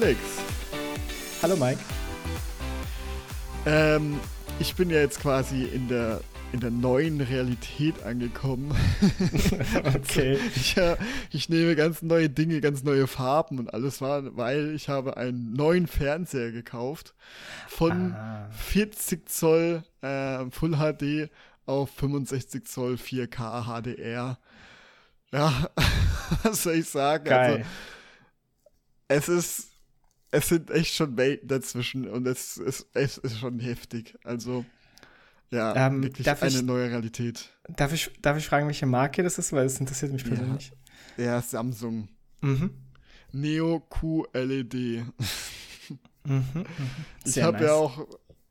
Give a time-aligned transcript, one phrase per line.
[0.00, 0.20] Alex.
[1.42, 1.80] Hallo Mike.
[3.66, 4.20] Ähm,
[4.60, 6.20] ich bin ja jetzt quasi in der,
[6.52, 8.76] in der neuen Realität angekommen.
[9.96, 10.38] okay.
[10.54, 10.96] ich, ja,
[11.32, 15.54] ich nehme ganz neue Dinge, ganz neue Farben und alles war, weil ich habe einen
[15.54, 17.16] neuen Fernseher gekauft
[17.66, 18.48] von ah.
[18.52, 21.28] 40 Zoll äh, Full HD
[21.66, 24.38] auf 65 Zoll 4K HDR.
[25.32, 25.68] Ja,
[26.44, 27.24] was soll ich sagen?
[27.24, 27.50] Geil.
[27.50, 27.64] Also,
[29.08, 29.67] es ist,
[30.30, 34.16] es sind echt schon Welten dazwischen und es, es, es ist schon heftig.
[34.24, 34.64] Also,
[35.50, 37.50] ja, ähm, wirklich eine ich, neue Realität.
[37.68, 40.72] Darf ich, darf ich fragen, welche Marke das ist, weil es interessiert mich persönlich.
[41.16, 42.08] Ja, ja Samsung.
[42.40, 42.70] Mhm.
[43.32, 44.74] Neo QLED.
[44.74, 45.04] mhm,
[46.24, 46.64] mhm.
[47.24, 47.66] Ich habe nice.
[47.66, 48.06] ja auch,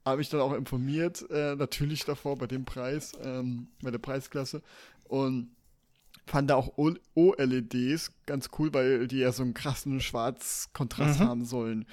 [0.05, 4.63] habe ich dann auch informiert, äh, natürlich davor bei dem Preis, ähm, bei der Preisklasse.
[5.03, 5.51] Und
[6.27, 6.77] fand auch
[7.15, 11.23] OLEDs ganz cool, weil die ja so einen krassen Schwarzkontrast mhm.
[11.23, 11.85] haben sollen.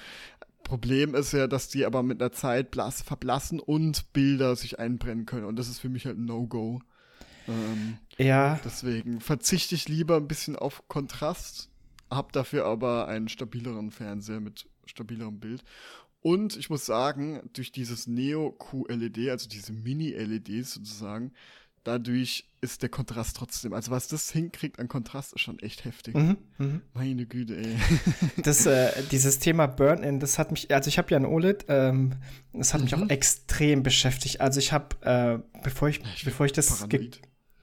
[0.63, 5.25] Problem ist ja, dass die aber mit der Zeit blass, verblassen und Bilder sich einbrennen
[5.25, 5.45] können.
[5.45, 6.81] Und das ist für mich halt ein No-Go.
[7.47, 8.59] Ähm, ja.
[8.65, 11.69] Deswegen verzichte ich lieber ein bisschen auf Kontrast,
[12.09, 15.63] hab dafür aber einen stabileren Fernseher mit stabilerem Bild.
[16.21, 21.33] Und ich muss sagen, durch dieses Neo QLED, also diese Mini-LEDs sozusagen,
[21.85, 26.15] dadurch ist der Kontrast trotzdem, also was das hinkriegt an Kontrast, ist schon echt heftig.
[26.15, 26.81] Mhm, mh.
[26.93, 27.75] Meine Güte, ey.
[28.43, 32.15] Das, äh, dieses Thema Burn-In, das hat mich, also ich habe ja ein OLED, ähm,
[32.53, 32.85] das hat mhm.
[32.85, 34.41] mich auch extrem beschäftigt.
[34.41, 36.87] Also ich habe, äh, bevor ich, ich bevor ich das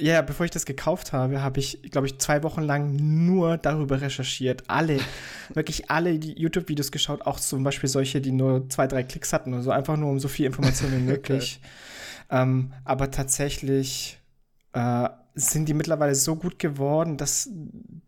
[0.01, 4.01] ja, bevor ich das gekauft habe, habe ich, glaube ich, zwei Wochen lang nur darüber
[4.01, 4.65] recherchiert.
[4.67, 4.99] Alle,
[5.55, 9.63] wirklich alle YouTube-Videos geschaut, auch zum Beispiel solche, die nur zwei, drei Klicks hatten oder
[9.63, 11.61] so, einfach nur um so viel Informationen wie möglich.
[12.33, 14.19] Ähm, aber tatsächlich
[14.73, 17.51] äh, sind die mittlerweile so gut geworden, dass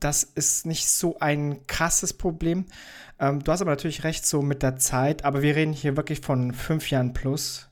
[0.01, 2.65] das ist nicht so ein krasses Problem.
[3.19, 6.21] Ähm, du hast aber natürlich recht, so mit der Zeit, aber wir reden hier wirklich
[6.21, 7.69] von fünf Jahren plus.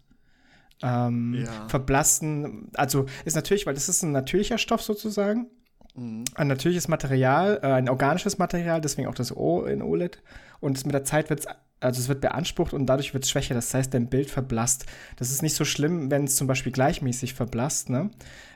[0.83, 1.69] Ähm, ja.
[1.69, 5.47] Verblassen, also ist natürlich, weil das ist ein natürlicher Stoff sozusagen.
[5.95, 6.25] Mhm.
[6.35, 10.23] Ein natürliches Material, äh, ein organisches Material, deswegen auch das O in OLED.
[10.61, 11.47] Und mit der Zeit wird es
[11.83, 13.55] also es wird beansprucht und dadurch wird es schwächer.
[13.55, 14.87] Das heißt, dein Bild verblasst.
[15.17, 18.11] Das ist nicht so schlimm, wenn es zum Beispiel gleichmäßig verblasst, ne?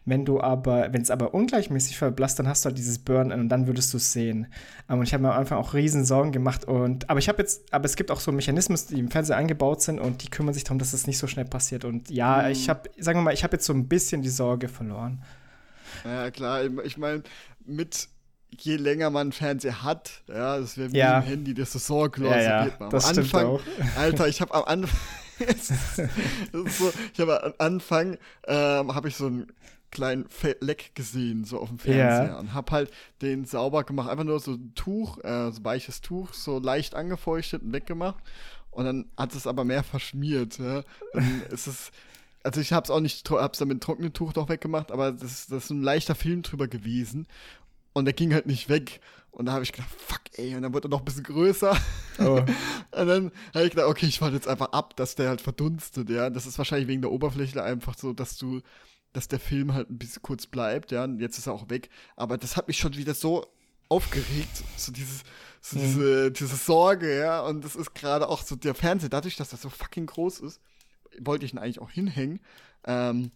[0.04, 3.48] Wenn du aber, wenn es aber ungleichmäßig verblasst, dann hast du halt dieses Burn und
[3.48, 4.46] dann würdest du es sehen.
[4.88, 7.42] Um, und ich habe mir am Anfang auch riesen Sorgen gemacht und, aber ich habe
[7.42, 10.54] jetzt, aber es gibt auch so Mechanismen, die im Fernseher eingebaut sind und die kümmern
[10.54, 11.84] sich darum, dass es nicht so schnell passiert.
[11.84, 12.52] Und ja, mhm.
[12.52, 15.24] ich habe, sagen wir mal, ich habe jetzt so ein bisschen die Sorge verloren.
[16.04, 16.62] Ja, klar.
[16.84, 17.24] Ich meine,
[17.64, 18.08] mit
[18.62, 21.18] je länger man einen Fernseher hat, ja, das wäre wie ja.
[21.18, 22.80] ein Handy, das ist sorglos ja, ja, wird.
[22.80, 23.60] Am das Anfang, auch.
[23.96, 24.98] Alter, ich habe am Anfang,
[26.52, 29.46] so, ich habe am Anfang, ähm, habe ich so einen
[29.90, 30.26] kleinen
[30.60, 32.38] Leck gesehen, so auf dem Fernseher ja.
[32.38, 32.90] und habe halt
[33.22, 37.62] den sauber gemacht, einfach nur so ein Tuch, äh, so weiches Tuch, so leicht angefeuchtet
[37.62, 38.22] und weggemacht
[38.70, 40.82] und dann hat es aber mehr verschmiert, ja.
[41.12, 41.90] Dann ist es
[42.42, 45.48] also ich habe es auch nicht, hab's dann mit trockenen Tuch noch weggemacht, aber das,
[45.48, 47.26] das ist ein leichter Film drüber gewesen
[47.96, 49.00] und der ging halt nicht weg.
[49.30, 51.74] Und da habe ich gedacht, fuck, ey, und dann wurde er noch ein bisschen größer.
[52.18, 52.22] Oh.
[52.90, 56.10] und dann habe ich gedacht, okay, ich warte jetzt einfach ab, dass der halt verdunstet,
[56.10, 56.28] ja.
[56.28, 58.60] Das ist wahrscheinlich wegen der Oberfläche einfach so, dass du,
[59.14, 61.04] dass der Film halt ein bisschen kurz bleibt, ja.
[61.04, 61.88] Und jetzt ist er auch weg.
[62.16, 63.46] Aber das hat mich schon wieder so
[63.88, 65.22] aufgeregt, so dieses,
[65.62, 65.82] so mhm.
[65.82, 67.40] diese, diese Sorge, ja.
[67.40, 70.60] Und das ist gerade auch so der Fernseher, dadurch, dass das so fucking groß ist,
[71.18, 72.40] wollte ich ihn eigentlich auch hinhängen.
[72.84, 73.30] Ähm,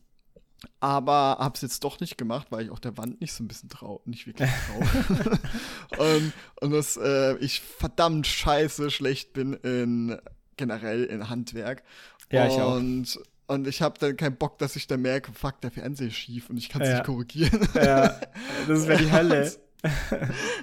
[0.80, 3.68] aber hab's jetzt doch nicht gemacht, weil ich auch der Wand nicht so ein bisschen
[3.68, 5.98] trau, nicht wirklich trau.
[5.98, 10.18] und, und dass äh, ich verdammt scheiße schlecht bin in
[10.56, 11.82] generell in Handwerk.
[12.30, 12.76] Ja, ich auch.
[12.76, 13.18] Und
[13.50, 16.48] und ich habe dann keinen Bock, dass ich dann merke, fuck, der Fernseher ist schief
[16.50, 16.94] und ich kann es ja.
[16.94, 17.68] nicht korrigieren.
[17.74, 18.20] Ja,
[18.68, 19.52] das wäre die Hölle.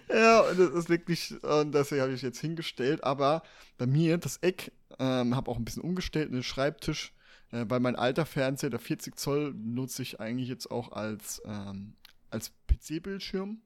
[0.08, 3.04] ja, und das ist wirklich, und deswegen habe ich jetzt hingestellt.
[3.04, 3.44] Aber
[3.78, 7.12] bei mir, das Eck, ähm, habe auch ein bisschen umgestellt, einen Schreibtisch
[7.52, 11.94] äh, bei meinem alter Fernseher, der 40 Zoll, nutze ich eigentlich jetzt auch als, ähm,
[12.30, 13.62] als PC-Bildschirm.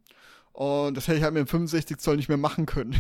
[0.54, 3.00] Und das hätte ich halt mit dem 65 Zoll nicht mehr machen können.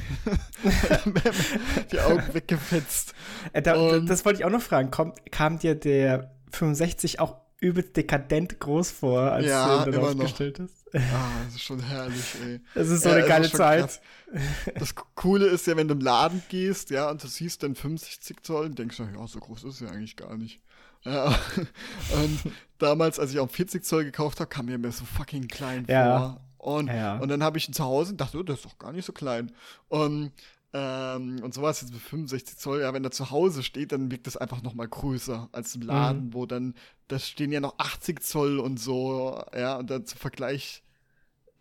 [1.91, 3.13] die Augen weggefetzt.
[3.51, 4.89] Äh, da, das wollte ich auch noch fragen.
[4.89, 10.03] Kom kam dir der 65 auch übelst dekadent groß vor, als ja, du ihn dann
[10.03, 10.67] aufgestellt noch.
[10.67, 10.95] hast?
[10.95, 12.59] Ah, das ist schon herrlich, ey.
[12.73, 14.01] Das ist so ja, eine geile Zeit.
[14.29, 14.73] Krass.
[14.75, 18.43] Das Coole ist ja, wenn du im Laden gehst, ja, und du siehst dann 65
[18.43, 20.61] Zoll, denkst du, ja, so groß ist es ja eigentlich gar nicht.
[21.03, 21.27] Ja,
[22.23, 25.85] und damals, als ich auch 40 Zoll gekauft habe, kam mir mir so fucking klein
[25.89, 26.19] ja.
[26.19, 26.41] vor.
[26.57, 27.17] Und, ja.
[27.17, 29.05] und dann habe ich ihn zu Hause und dachte, oh, das ist doch gar nicht
[29.05, 29.51] so klein.
[29.87, 30.31] Und,
[30.73, 32.81] ähm, und so war es jetzt mit 65 Zoll.
[32.81, 35.81] Ja, wenn er zu Hause steht, dann wirkt das einfach noch mal größer als im
[35.81, 36.33] Laden, mhm.
[36.35, 36.75] wo dann,
[37.07, 40.83] da stehen ja noch 80 Zoll und so, ja, und dann zum Vergleich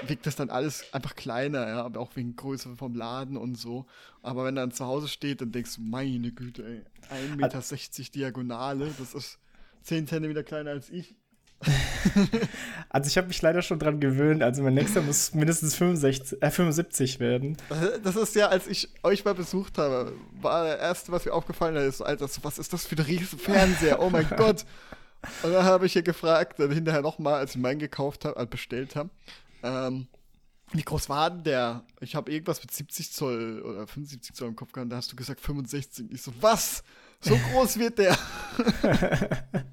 [0.07, 3.87] wirkt das dann alles einfach kleiner, ja, aber auch wegen Größe vom Laden und so.
[4.23, 6.83] Aber wenn dann zu Hause steht, dann denkst du, meine Güte, ey,
[7.37, 9.39] 1,60 Meter Diagonale, das ist
[9.83, 11.15] 10 Zentimeter kleiner als ich.
[12.89, 14.43] also ich habe mich leider schon dran gewöhnt.
[14.43, 17.57] Also mein nächster muss mindestens 65, äh, 75 werden.
[18.03, 21.77] Das ist ja, als ich euch mal besucht habe, war das erste, was mir aufgefallen
[21.77, 24.01] ist, Alter, was ist das für ein riesen Fernseher?
[24.01, 24.65] Oh mein Gott.
[25.43, 28.47] Und dann habe ich hier gefragt, dann hinterher nochmal, als ich meinen gekauft habe, äh,
[28.47, 29.11] bestellt habe,
[29.63, 30.07] ähm,
[30.73, 31.85] wie groß war denn der?
[32.01, 35.17] Ich habe irgendwas mit 70 Zoll oder 75 Zoll im Kopf gehabt, da hast du
[35.17, 36.11] gesagt 65.
[36.11, 36.85] Ich so, was?
[37.21, 38.17] So groß wird der?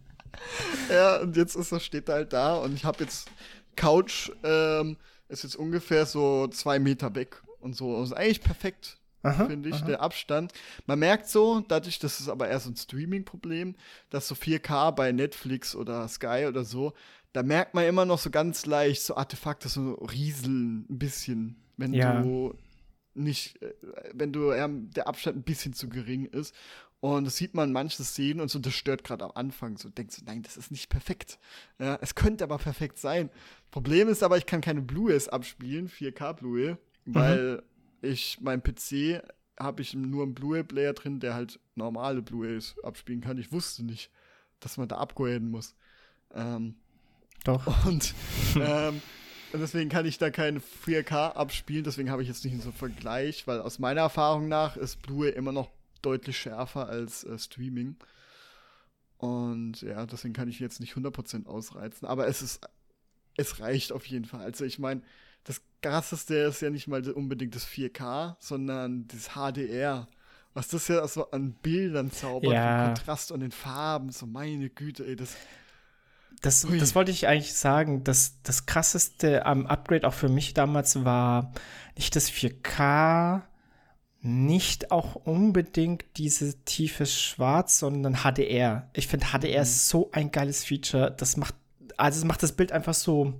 [0.89, 3.29] ja, und jetzt ist er, steht er halt da und ich habe jetzt
[3.75, 4.97] Couch, ähm,
[5.29, 7.99] ist jetzt ungefähr so zwei Meter weg und so.
[7.99, 9.85] Das ist eigentlich perfekt, finde ich, aha.
[9.85, 10.51] der Abstand.
[10.85, 13.75] Man merkt so, dadurch, das ist aber eher so ein Streaming-Problem,
[14.09, 16.93] dass so 4K bei Netflix oder Sky oder so,
[17.37, 21.93] da merkt man immer noch so ganz leicht so Artefakte, so rieseln ein bisschen, wenn
[21.93, 22.19] ja.
[22.19, 22.55] du
[23.13, 23.75] nicht, äh,
[24.11, 26.55] wenn du ja, der Abstand ein bisschen zu gering ist.
[26.99, 29.77] Und das sieht man in manchen Szenen und so, das stört gerade am Anfang.
[29.77, 31.37] So denkst du, nein, das ist nicht perfekt.
[31.77, 33.29] Ja, es könnte aber perfekt sein.
[33.69, 37.13] Problem ist aber, ich kann keine Blu-rays abspielen, 4K Blu-ray, mhm.
[37.13, 37.63] weil
[38.01, 39.21] ich mein PC
[39.59, 43.37] habe ich nur einen Blu-ray-Player drin, der halt normale Blu-rays abspielen kann.
[43.37, 44.09] Ich wusste nicht,
[44.59, 45.75] dass man da upgraden muss.
[46.33, 46.77] Ähm,
[47.43, 47.85] Doch.
[47.85, 48.13] Und
[48.55, 49.01] ähm,
[49.53, 51.83] deswegen kann ich da kein 4K abspielen.
[51.83, 55.31] Deswegen habe ich jetzt nicht so einen Vergleich, weil aus meiner Erfahrung nach ist Blu-ray
[55.31, 55.69] immer noch
[56.01, 57.95] deutlich schärfer als äh, Streaming.
[59.17, 62.07] Und ja, deswegen kann ich jetzt nicht 100% ausreizen.
[62.07, 62.61] Aber es ist,
[63.35, 64.41] es reicht auf jeden Fall.
[64.41, 65.01] Also ich meine,
[65.43, 70.07] das krasseste ist ja nicht mal unbedingt das 4K, sondern das HDR.
[70.53, 72.87] Was das ja so an Bildern zaubert, ja.
[72.87, 75.35] Kontrast und den Farben, so meine Güte, ey, das.
[76.41, 78.03] Das, das wollte ich eigentlich sagen.
[78.03, 81.51] Das, das krasseste am Upgrade auch für mich damals war
[81.95, 83.41] nicht das 4K,
[84.21, 88.89] nicht auch unbedingt diese tiefe Schwarz, sondern HDR.
[88.93, 89.63] Ich finde HDR mhm.
[89.63, 91.13] ist so ein geiles Feature.
[91.15, 91.55] Das macht,
[91.97, 93.33] also es macht das Bild einfach so,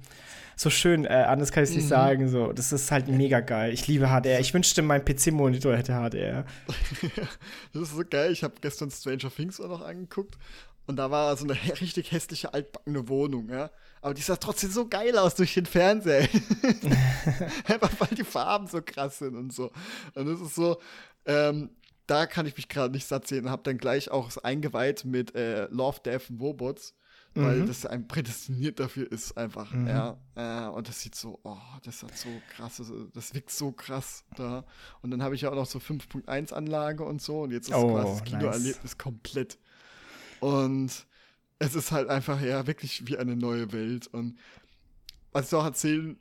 [0.55, 1.05] so schön.
[1.05, 1.89] Äh, anders kann ich es nicht mhm.
[1.89, 2.29] sagen.
[2.29, 3.73] So, das ist halt mega geil.
[3.73, 4.39] Ich liebe HDR.
[4.39, 6.45] Ich wünschte, mein PC-Monitor hätte HDR.
[7.73, 8.31] das ist so geil.
[8.31, 10.37] Ich habe gestern Stranger Things auch noch angeguckt
[10.87, 13.69] und da war so eine richtig hässliche altbackene Wohnung, ja.
[14.01, 16.29] Aber die sah trotzdem so geil aus durch den Fernseher.
[17.65, 19.71] Einfach weil die Farben so krass sind und so.
[20.15, 20.79] Und es ist so,
[21.25, 21.71] ähm,
[22.05, 25.35] da kann ich mich gerade nicht satt sehen und habe dann gleich auch eingeweiht mit
[25.35, 26.95] äh, Love, Death and Robots,
[27.33, 27.67] weil mhm.
[27.67, 29.87] das ein prädestiniert dafür ist einfach, mhm.
[29.87, 30.17] ja.
[30.35, 32.81] Äh, und das sieht so, oh, das hat so krass,
[33.13, 34.65] das wirkt so krass da.
[35.01, 37.75] Und dann habe ich ja auch noch so 5.1 Anlage und so und jetzt ist
[37.75, 38.97] oh, quasi das Kinoerlebnis nice.
[38.97, 39.59] komplett
[40.39, 40.91] und
[41.59, 44.07] es ist halt einfach ja wirklich wie eine neue Welt.
[44.07, 44.37] Und
[45.31, 46.17] was ich auch erzählen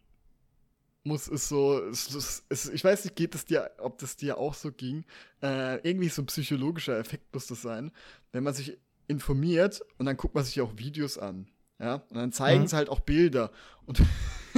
[1.05, 4.55] muss, ist so, es, es, ich weiß nicht, geht es dir, ob das dir auch
[4.55, 5.05] so ging.
[5.43, 7.93] Äh, irgendwie so ein psychologischer Effekt muss das sein,
[8.33, 8.79] wenn man sich
[9.09, 11.49] informiert und dann guckt man sich auch Videos an.
[11.79, 12.67] Ja, und dann zeigen mhm.
[12.69, 13.51] sie halt auch Bilder.
[13.85, 14.01] Und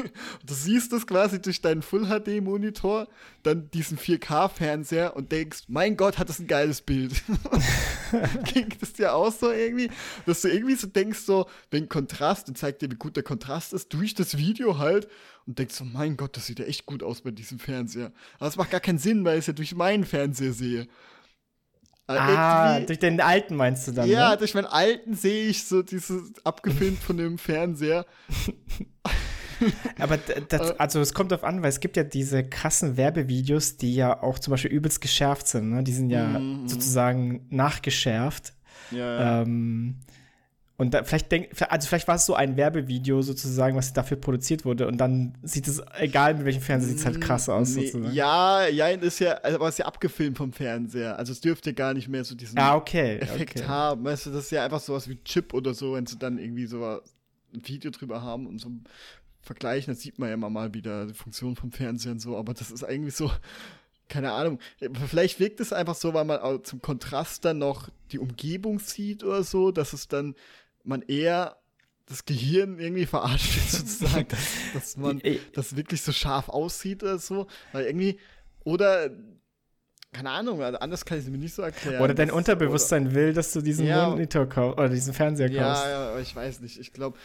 [0.47, 3.09] du siehst es quasi durch deinen Full-HD-Monitor,
[3.43, 7.23] dann diesen 4K-Fernseher und denkst, mein Gott, hat das ein geiles Bild.
[8.53, 9.91] Ging das dir auch so irgendwie?
[10.27, 13.73] Dass du irgendwie so denkst, so, wegen Kontrast, und zeigt dir, wie gut der Kontrast
[13.73, 15.09] ist, durch das Video halt,
[15.47, 18.13] und denkst so, mein Gott, das sieht ja echt gut aus bei diesem Fernseher.
[18.39, 20.89] Aber es macht gar keinen Sinn, weil ich es ja durch meinen Fernseher sehe.
[22.09, 24.09] Ah, durch den alten meinst du dann?
[24.09, 24.39] Ja, ne?
[24.39, 28.07] durch meinen alten sehe ich so dieses abgefilmt von dem Fernseher.
[29.99, 30.75] Aber das, äh.
[30.79, 34.39] also es kommt darauf an, weil es gibt ja diese krassen Werbevideos, die ja auch
[34.39, 35.71] zum Beispiel übelst geschärft sind.
[35.71, 35.83] Ne?
[35.83, 36.69] Die sind ja mm -hmm.
[36.69, 38.55] sozusagen nachgeschärft.
[38.91, 39.43] Ja.
[39.43, 39.97] Ähm,
[40.81, 44.65] und da, vielleicht denk, also vielleicht war es so ein Werbevideo sozusagen, was dafür produziert
[44.65, 47.75] wurde und dann sieht es, egal mit welchem Fernseher, sieht es halt krass aus.
[47.75, 48.15] Nee, sozusagen.
[48.15, 51.19] Ja, ja, ist ja, aber es ist ja abgefilmt vom Fernseher.
[51.19, 53.67] Also es dürfte gar nicht mehr so diesen ah, okay, Effekt okay.
[53.67, 54.05] haben.
[54.05, 56.67] Weißt du, das ist ja einfach sowas wie Chip oder so, wenn sie dann irgendwie
[56.67, 58.71] so ein Video drüber haben und so
[59.49, 62.55] vergleichen, das sieht man ja immer mal wieder, die Funktion vom Fernseher und so, aber
[62.55, 63.33] das ist eigentlich so,
[64.09, 64.59] keine Ahnung,
[65.09, 69.43] vielleicht wirkt es einfach so, weil man zum Kontrast dann noch die Umgebung sieht oder
[69.43, 70.35] so, dass es dann
[70.85, 71.57] man eher
[72.07, 75.21] das Gehirn irgendwie verarscht wird, sozusagen, dass, dass man
[75.53, 77.47] das wirklich so scharf aussieht oder so.
[77.73, 78.19] Weil irgendwie,
[78.65, 79.11] oder
[80.13, 82.03] keine Ahnung, also anders kann ich es mir nicht so erklären.
[82.03, 85.85] Oder dein Unterbewusstsein oder, will, dass du diesen ja, Monitor kaufst oder diesen Fernseher kaufst.
[85.85, 86.81] Ja, ja, aber ich weiß nicht.
[86.81, 87.19] Ich glaube,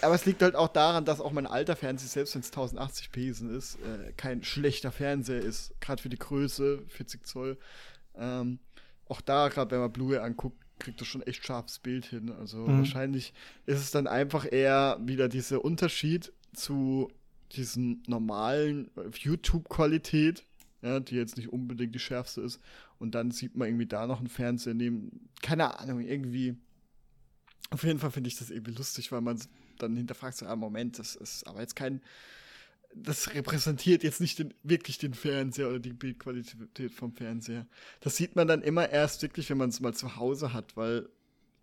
[0.00, 3.56] aber es liegt halt auch daran, dass auch mein alter Fernseher, selbst wenn es 1080p
[3.56, 5.74] ist, äh, kein schlechter Fernseher ist.
[5.80, 7.58] Gerade für die Größe, 40 Zoll.
[8.16, 8.60] Ähm,
[9.08, 12.32] auch da, gerade wenn man Blu-ray anguckt, kriegt das schon echt scharfes Bild hin.
[12.38, 12.78] Also mhm.
[12.78, 13.34] wahrscheinlich
[13.66, 17.10] ist es dann einfach eher wieder dieser Unterschied zu
[17.52, 20.44] diesen normalen YouTube-Qualität,
[20.82, 22.60] ja, die jetzt nicht unbedingt die schärfste ist.
[22.98, 26.56] Und dann sieht man irgendwie da noch einen Fernseher neben, keine Ahnung, irgendwie.
[27.70, 29.40] Auf jeden Fall finde ich das irgendwie lustig, weil man
[29.78, 32.00] dann hinterfragt, so, ah, Moment, das ist aber jetzt kein,
[32.94, 37.66] das repräsentiert jetzt nicht den, wirklich den Fernseher oder die Bildqualität vom Fernseher.
[38.00, 41.08] Das sieht man dann immer erst wirklich, wenn man es mal zu Hause hat, weil,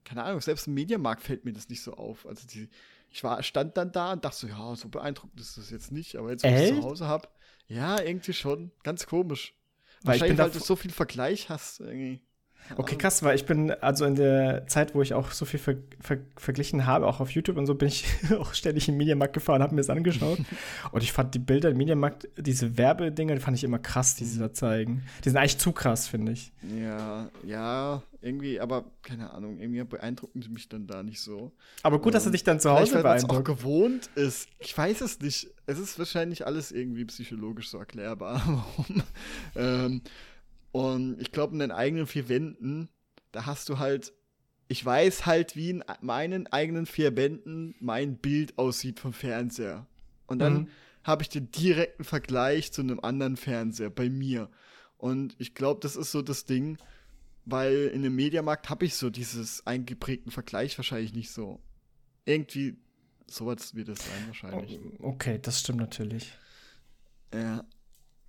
[0.05, 2.25] keine Ahnung, selbst im Mediamarkt fällt mir das nicht so auf.
[2.25, 2.69] Also die,
[3.09, 6.15] ich war, stand dann da und dachte so, ja, so beeindruckend ist das jetzt nicht,
[6.15, 7.27] aber jetzt, wo ich es zu Hause habe,
[7.67, 8.71] ja, irgendwie schon.
[8.83, 9.53] Ganz komisch.
[10.01, 12.21] Weil Wahrscheinlich, weil du so viel Vergleich hast irgendwie.
[12.75, 15.75] Okay, krass, weil ich bin, also in der Zeit, wo ich auch so viel ver
[16.01, 18.05] ver verglichen habe, auch auf YouTube und so, bin ich
[18.39, 20.39] auch ständig im Mediamarkt gefahren, habe mir das angeschaut.
[20.91, 24.25] und ich fand die Bilder im Mediamarkt, diese Werbedinger, die fand ich immer krass, die
[24.25, 25.03] sie da zeigen.
[25.23, 26.51] Die sind eigentlich zu krass, finde ich.
[26.77, 31.51] Ja, ja, irgendwie, aber keine Ahnung, irgendwie beeindrucken sie mich dann da nicht so.
[31.83, 33.33] Aber gut, ähm, dass du dich dann zu Hause beeindruckt.
[33.33, 34.49] auch gewohnt ist.
[34.59, 35.49] Ich weiß es nicht.
[35.65, 38.41] Es ist wahrscheinlich alles irgendwie psychologisch so erklärbar,
[38.75, 39.03] warum.
[39.55, 40.01] ähm,
[40.71, 42.89] und ich glaube, in den eigenen vier Wänden,
[43.31, 44.13] da hast du halt,
[44.67, 49.87] ich weiß halt, wie in meinen eigenen vier Wänden mein Bild aussieht vom Fernseher.
[50.27, 50.67] Und dann mhm.
[51.03, 54.49] habe ich den direkten Vergleich zu einem anderen Fernseher bei mir.
[54.97, 56.77] Und ich glaube, das ist so das Ding,
[57.45, 61.61] weil in dem Mediamarkt habe ich so dieses eingeprägten Vergleich wahrscheinlich nicht so.
[62.25, 62.77] Irgendwie
[63.27, 64.79] sowas wird es sein wahrscheinlich.
[64.99, 66.33] Okay, das stimmt natürlich.
[67.33, 67.63] Ja,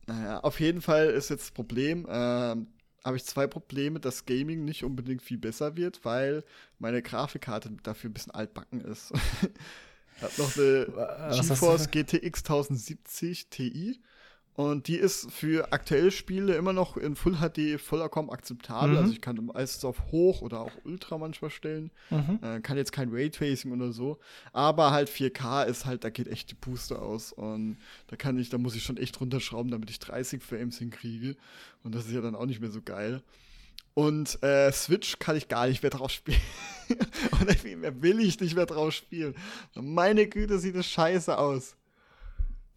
[0.08, 2.68] naja, auf jeden Fall ist jetzt das Problem, ähm,
[3.04, 6.44] habe ich zwei Probleme, dass Gaming nicht unbedingt viel besser wird, weil
[6.78, 9.12] meine Grafikkarte dafür ein bisschen altbacken ist.
[10.20, 14.00] Hat noch eine GeForce GTX 1070 Ti
[14.58, 18.90] und die ist für aktuelle Spiele immer noch in Full HD vollkommen akzeptabel.
[18.90, 18.96] Mhm.
[18.96, 21.92] Also ich kann meistens auf Hoch oder auch Ultra manchmal stellen.
[22.10, 22.40] Mhm.
[22.42, 24.18] Äh, kann jetzt kein Raytracing oder so.
[24.52, 27.32] Aber halt 4K ist halt, da geht echt die Puste aus.
[27.32, 31.36] Und da kann ich, da muss ich schon echt runterschrauben, damit ich 30 Frames hinkriege.
[31.84, 33.22] Und das ist ja dann auch nicht mehr so geil.
[33.94, 36.40] Und äh, Switch kann ich gar nicht mehr drauf spielen.
[37.40, 39.36] und mehr will ich nicht mehr drauf spielen.
[39.76, 41.76] Meine Güte, sieht das scheiße aus.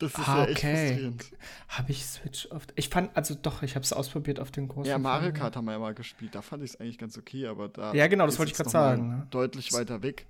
[0.01, 0.87] Das ist ah, ja echt okay.
[0.87, 1.25] frustrierend.
[1.67, 2.73] Habe ich Switch oft.
[2.75, 4.89] Ich fand, also doch, ich habe es ausprobiert auf den großen.
[4.89, 6.33] Ja, Mario Kart haben wir ja mal gespielt.
[6.33, 7.93] Da fand ich es eigentlich ganz okay, aber da.
[7.93, 9.09] Ja, genau, das wollte ich gerade sagen.
[9.09, 9.27] Ne?
[9.29, 10.25] Deutlich weiter weg.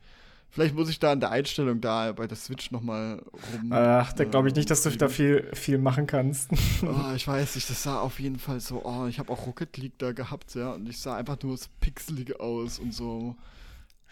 [0.49, 3.23] Vielleicht muss ich da an der Einstellung da bei der Switch noch mal
[3.53, 3.71] rum.
[3.71, 6.49] Ach, da glaube ich nicht, dass du da viel, viel machen kannst.
[6.83, 8.83] Oh, ich weiß nicht, das sah auf jeden Fall so.
[8.83, 11.67] Oh, ich habe auch Rocket League da gehabt, ja, und ich sah einfach nur so
[11.79, 13.37] pixelig aus und so.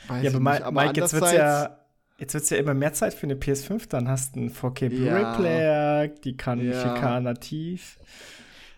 [0.07, 1.77] Weiß ja, aber, aber Mike, jetzt wird's ja
[2.19, 4.89] Jetzt wird es ja immer mehr Zeit für eine PS5, dann hast du einen 4K
[4.89, 6.95] Blu-ray-Player, die kann ja.
[6.95, 7.97] 4K nativ.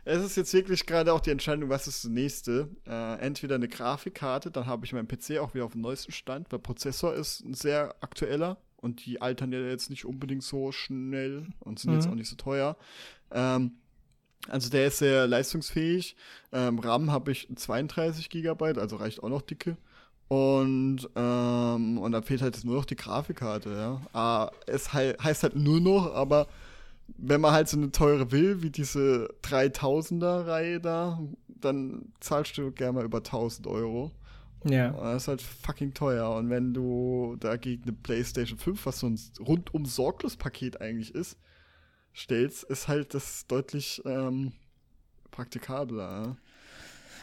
[0.04, 2.70] Es ist jetzt wirklich gerade auch die Entscheidung, was ist das nächste.
[2.88, 6.52] Äh, entweder eine Grafikkarte, dann habe ich meinen PC auch wieder auf dem neuesten Stand,
[6.52, 11.48] weil Prozessor ist ein sehr aktueller und die altern ja jetzt nicht unbedingt so schnell
[11.60, 11.98] und sind mhm.
[11.98, 12.78] jetzt auch nicht so teuer.
[13.32, 13.74] Ähm,
[14.48, 16.16] also der ist sehr leistungsfähig.
[16.52, 19.78] Ähm, RAM habe ich 32 GB, also reicht auch noch dicke.
[20.32, 24.02] Und, ähm, und dann fehlt halt nur noch die Grafikkarte, ja.
[24.14, 26.48] Ah, es he heißt halt nur noch, aber
[27.18, 31.20] wenn man halt so eine teure will, wie diese 3000er-Reihe da,
[31.50, 34.12] dann zahlst du gerne mal über 1000 Euro.
[34.64, 34.92] Ja.
[34.92, 36.34] Das ist halt fucking teuer.
[36.34, 41.38] Und wenn du dagegen eine PlayStation 5, was so ein rundum sorglos Paket eigentlich ist,
[42.16, 44.54] stellst, ist halt das deutlich ähm,
[45.30, 46.24] praktikabler.
[46.26, 46.38] Ja?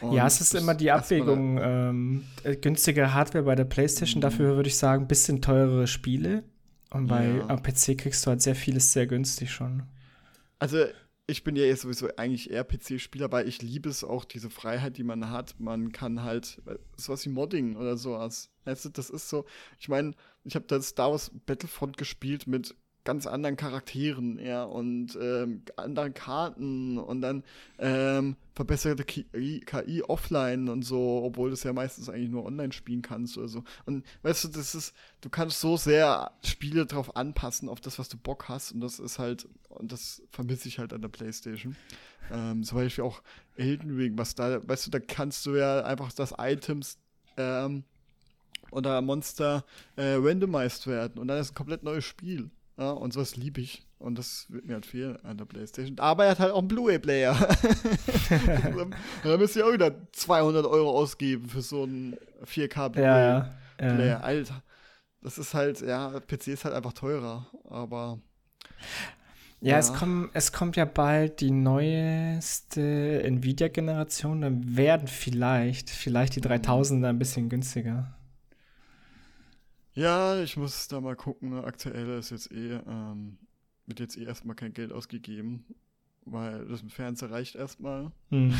[0.01, 1.59] Und ja, es ist immer die Abwägung.
[1.61, 4.21] Ähm, äh, günstige Hardware bei der PlayStation, mhm.
[4.21, 6.43] dafür würde ich sagen, ein bisschen teurere Spiele.
[6.91, 7.47] Und bei ja.
[7.49, 9.83] am PC kriegst du halt sehr vieles sehr günstig schon.
[10.57, 10.85] Also,
[11.27, 14.97] ich bin ja jetzt sowieso eigentlich eher PC-Spieler, weil ich liebe es auch, diese Freiheit,
[14.97, 15.59] die man hat.
[15.59, 16.59] Man kann halt
[16.97, 18.49] sowas wie Modding oder sowas.
[18.65, 19.45] Du, das ist so.
[19.79, 20.13] Ich meine,
[20.43, 22.75] ich habe das Star Wars Battlefront gespielt mit
[23.09, 27.43] ganz anderen Charakteren, ja, und ähm, anderen Karten und dann
[27.79, 32.71] ähm, verbesserte KI, KI, offline und so, obwohl du es ja meistens eigentlich nur online
[32.71, 33.63] spielen kannst oder so.
[33.87, 38.09] Und weißt du, das ist, du kannst so sehr Spiele drauf anpassen, auf das, was
[38.09, 41.75] du Bock hast, und das ist halt, und das vermisse ich halt an der Playstation.
[42.31, 43.23] Ähm, zum Beispiel auch
[43.55, 46.99] Elden Ring, was da, weißt du, da kannst du ja einfach das Items
[47.37, 47.85] ähm,
[48.69, 52.51] oder Monster äh, randomized werden und dann ist ein komplett neues Spiel.
[52.79, 53.85] Ja, und sowas liebe ich.
[53.97, 55.99] Und das wird mir halt fehlen an der Playstation.
[55.99, 57.35] Aber er hat halt auch einen Blu-ray-Player.
[59.23, 63.55] da müsst ihr auch wieder 200 Euro ausgeben für so einen 4K Blu-ray-Player.
[63.81, 64.19] Ja, ja.
[64.21, 64.63] Alter.
[65.21, 67.47] Das ist halt, ja, PC ist halt einfach teurer.
[67.69, 68.19] Aber.
[69.59, 74.39] Ja, ja, Es, kommt, es kommt ja bald die neueste Nvidia-Generation.
[74.39, 78.15] Dann werden vielleicht, vielleicht die 3000er ein bisschen günstiger.
[79.99, 81.53] Ja, ich muss da mal gucken.
[81.65, 83.37] Aktuell ist jetzt eh, ähm,
[83.85, 85.65] wird jetzt eh erstmal kein Geld ausgegeben,
[86.23, 88.09] weil das im Fernseher reicht erstmal.
[88.29, 88.53] Hm.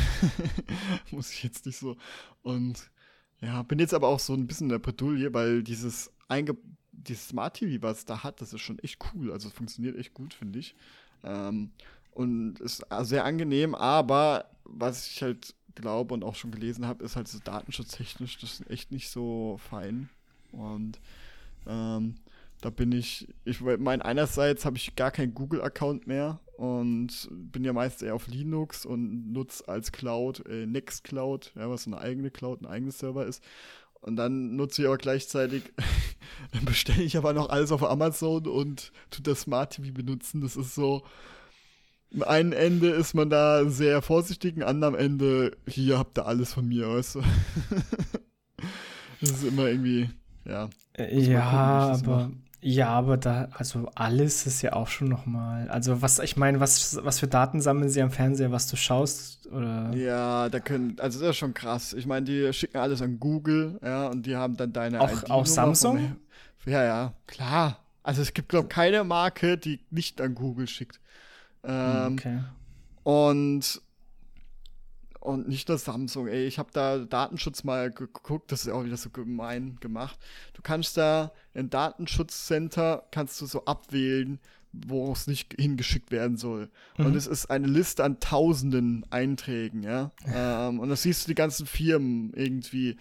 [1.11, 1.95] Muss ich jetzt nicht so.
[2.43, 2.91] Und
[3.39, 6.57] ja, bin jetzt aber auch so ein bisschen in der Bredouille, weil dieses einge
[6.91, 9.31] dieses Smart TV, was es da hat, das ist schon echt cool.
[9.31, 10.75] Also es funktioniert echt gut, finde ich.
[11.23, 11.71] Ähm,
[12.11, 17.15] und ist sehr angenehm, aber was ich halt glaube und auch schon gelesen habe, ist
[17.15, 20.09] halt so datenschutztechnisch, das ist echt nicht so fein.
[20.51, 20.99] Und
[21.67, 22.15] ähm,
[22.61, 27.71] da bin ich, ich meine, einerseits habe ich gar keinen Google-Account mehr und bin ja
[27.71, 32.61] meist eher auf Linux und nutze als Cloud äh, Nextcloud, ja, was eine eigene Cloud,
[32.61, 33.41] ein eigenes Server ist.
[34.01, 35.73] Und dann nutze ich aber gleichzeitig,
[36.51, 40.41] dann bestelle ich aber noch alles auf Amazon und tue das Smart TV benutzen.
[40.41, 41.03] Das ist so,
[42.13, 46.53] am einen Ende ist man da sehr vorsichtig, am anderen Ende, hier habt ihr alles
[46.53, 47.21] von mir, weißt du.
[49.21, 50.09] das ist immer irgendwie,
[50.49, 50.69] ja.
[50.97, 55.69] Ja, gucken, aber ja, aber da, also alles ist ja auch schon nochmal.
[55.69, 59.47] Also, was, ich meine, was, was für Daten sammeln sie am Fernseher, was du schaust?
[59.47, 59.95] Oder?
[59.95, 61.93] Ja, da können, also das ist schon krass.
[61.93, 65.45] Ich meine, die schicken alles an Google, ja, und die haben dann deine Auch, auch
[65.45, 66.17] Samsung?
[66.63, 67.79] Vom, ja, ja, klar.
[68.03, 70.99] Also es gibt, glaube ich, keine Marke, die nicht an Google schickt.
[71.63, 72.39] Ähm, okay.
[73.03, 73.81] Und
[75.19, 76.45] und nicht nur Samsung, ey.
[76.45, 80.17] Ich habe da Datenschutz mal geguckt, das ist auch wieder so gemein gemacht.
[80.53, 84.39] Du kannst da im Datenschutzcenter kannst du so abwählen,
[84.71, 86.69] wo es nicht hingeschickt werden soll.
[86.97, 87.07] Mhm.
[87.07, 90.11] Und es ist eine Liste an tausenden Einträgen, ja.
[90.33, 92.97] ähm, und da siehst du die ganzen Firmen irgendwie,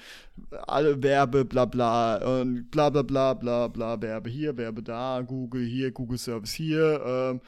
[0.67, 5.65] alle Werbe, bla bla, und bla bla bla bla bla, Werbe hier, Werbe da, Google
[5.65, 7.41] hier, Google Service hier, ähm,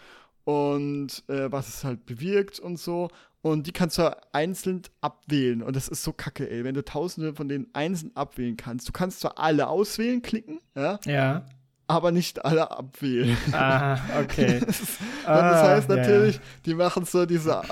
[0.44, 3.08] und äh, was es halt bewirkt und so.
[3.42, 5.62] Und die kannst du einzeln abwählen.
[5.62, 6.64] Und das ist so kacke, ey.
[6.64, 8.88] Wenn du tausende von denen einzeln abwählen kannst.
[8.88, 11.00] Du kannst zwar alle auswählen, klicken, ja.
[11.04, 11.46] Ja.
[11.86, 13.36] Aber nicht alle abwählen.
[13.52, 14.60] Ah, okay.
[14.66, 16.42] das, ah, das heißt natürlich, ja.
[16.66, 17.62] die machen so diese,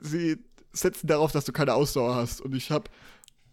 [0.00, 0.38] sie
[0.72, 2.40] setzen darauf, dass du keine Ausdauer hast.
[2.40, 2.88] Und ich hab,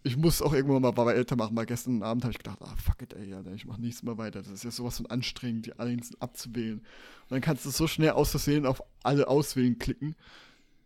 [0.04, 1.56] ich muss auch irgendwann mal weiter machen.
[1.56, 4.18] Mal gestern Abend habe ich gedacht, ah, fuck it, ey, Alter, ich mach nichts mehr
[4.18, 4.44] weiter.
[4.44, 6.80] Das ist ja sowas von anstrengend, die einzeln abzuwählen.
[6.80, 10.16] Und dann kannst du so schnell aus Versehen auf alle auswählen klicken.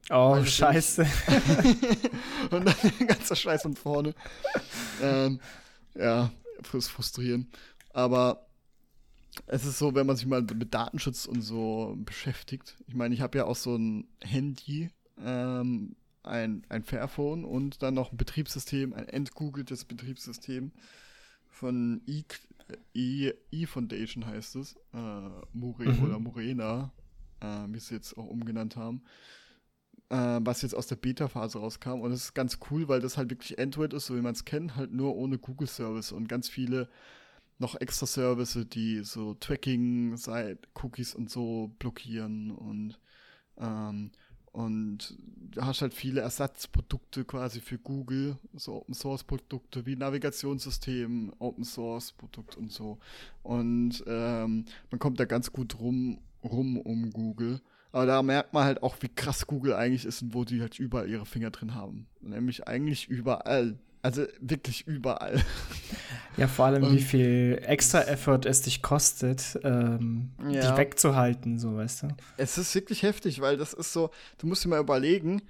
[0.09, 1.01] Oh, scheiße.
[2.51, 4.15] und dann der ganze Scheiß von vorne.
[5.01, 5.39] Ähm,
[5.95, 7.51] ja, fürs Frustrieren.
[7.93, 8.47] Aber
[9.47, 12.77] es ist so, wenn man sich mal mit Datenschutz und so beschäftigt.
[12.87, 14.89] Ich meine, ich habe ja auch so ein Handy,
[15.23, 20.71] ähm, ein, ein Fairphone und dann noch ein Betriebssystem, ein entgoogeltes Betriebssystem
[21.49, 22.23] von e,
[22.93, 24.75] e, e Foundation heißt es.
[24.93, 26.03] Äh, Mure mhm.
[26.03, 26.91] oder Morena,
[27.41, 29.01] äh, wie sie jetzt auch umgenannt haben
[30.09, 32.01] äh, was jetzt aus der Beta-Phase rauskam.
[32.01, 34.45] Und es ist ganz cool, weil das halt wirklich Android ist, so wie man es
[34.45, 36.89] kennt, halt nur ohne Google-Service und ganz viele
[37.59, 40.15] noch extra Services, die so Tracking,
[40.75, 42.99] Cookies und so blockieren und
[43.57, 44.11] ähm,
[44.57, 51.31] und du hast halt viele Ersatzprodukte quasi für Google, so Open Source Produkte wie Navigationssystem,
[51.37, 52.97] Open Source Produkt und so.
[53.43, 57.61] Und ähm, man kommt da ganz gut rum, rum um Google.
[57.91, 60.77] Aber da merkt man halt auch, wie krass Google eigentlich ist und wo die halt
[60.79, 62.07] überall ihre Finger drin haben.
[62.21, 63.77] Nämlich eigentlich überall.
[64.01, 65.43] Also wirklich überall.
[66.37, 70.71] Ja, vor allem, und, wie viel extra Effort es dich kostet, ähm, ja.
[70.71, 72.07] die wegzuhalten, so weißt du.
[72.37, 75.41] Es ist wirklich heftig, weil das ist so, du musst dir mal überlegen,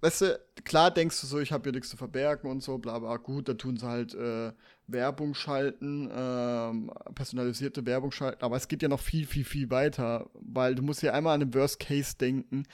[0.00, 2.98] weißt du, klar denkst du so, ich habe hier nichts zu verbergen und so, bla
[2.98, 4.52] bla, gut, da tun sie halt äh,
[4.86, 10.30] Werbung schalten, ähm, personalisierte Werbung schalten, aber es geht ja noch viel, viel, viel weiter,
[10.34, 12.64] weil du musst ja einmal an den Worst Case denken,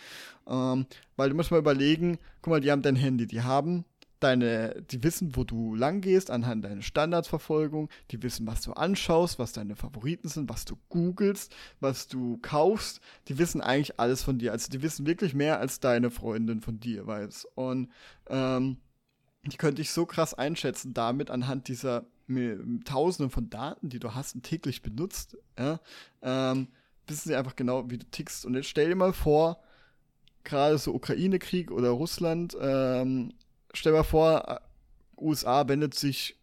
[0.46, 3.84] ähm, weil du musst mal überlegen, guck mal, die haben dein Handy, die haben
[4.24, 9.38] deine, die wissen, wo du lang gehst, anhand deiner Standardverfolgung, die wissen, was du anschaust,
[9.38, 14.38] was deine Favoriten sind, was du googelst, was du kaufst, die wissen eigentlich alles von
[14.38, 14.52] dir.
[14.52, 17.46] Also die wissen wirklich mehr, als deine Freundin von dir weiß.
[17.54, 17.90] Und
[18.28, 18.78] ähm,
[19.46, 22.06] die könnte ich so krass einschätzen, damit anhand dieser
[22.87, 25.78] Tausenden von Daten, die du hast und täglich benutzt, ja,
[26.22, 26.68] ähm,
[27.06, 28.46] wissen sie einfach genau, wie du tickst.
[28.46, 29.62] Und jetzt stell dir mal vor,
[30.42, 33.34] gerade so Ukraine-Krieg oder Russland, ähm,
[33.76, 36.37] stell mal vor, äh, USA wendet sich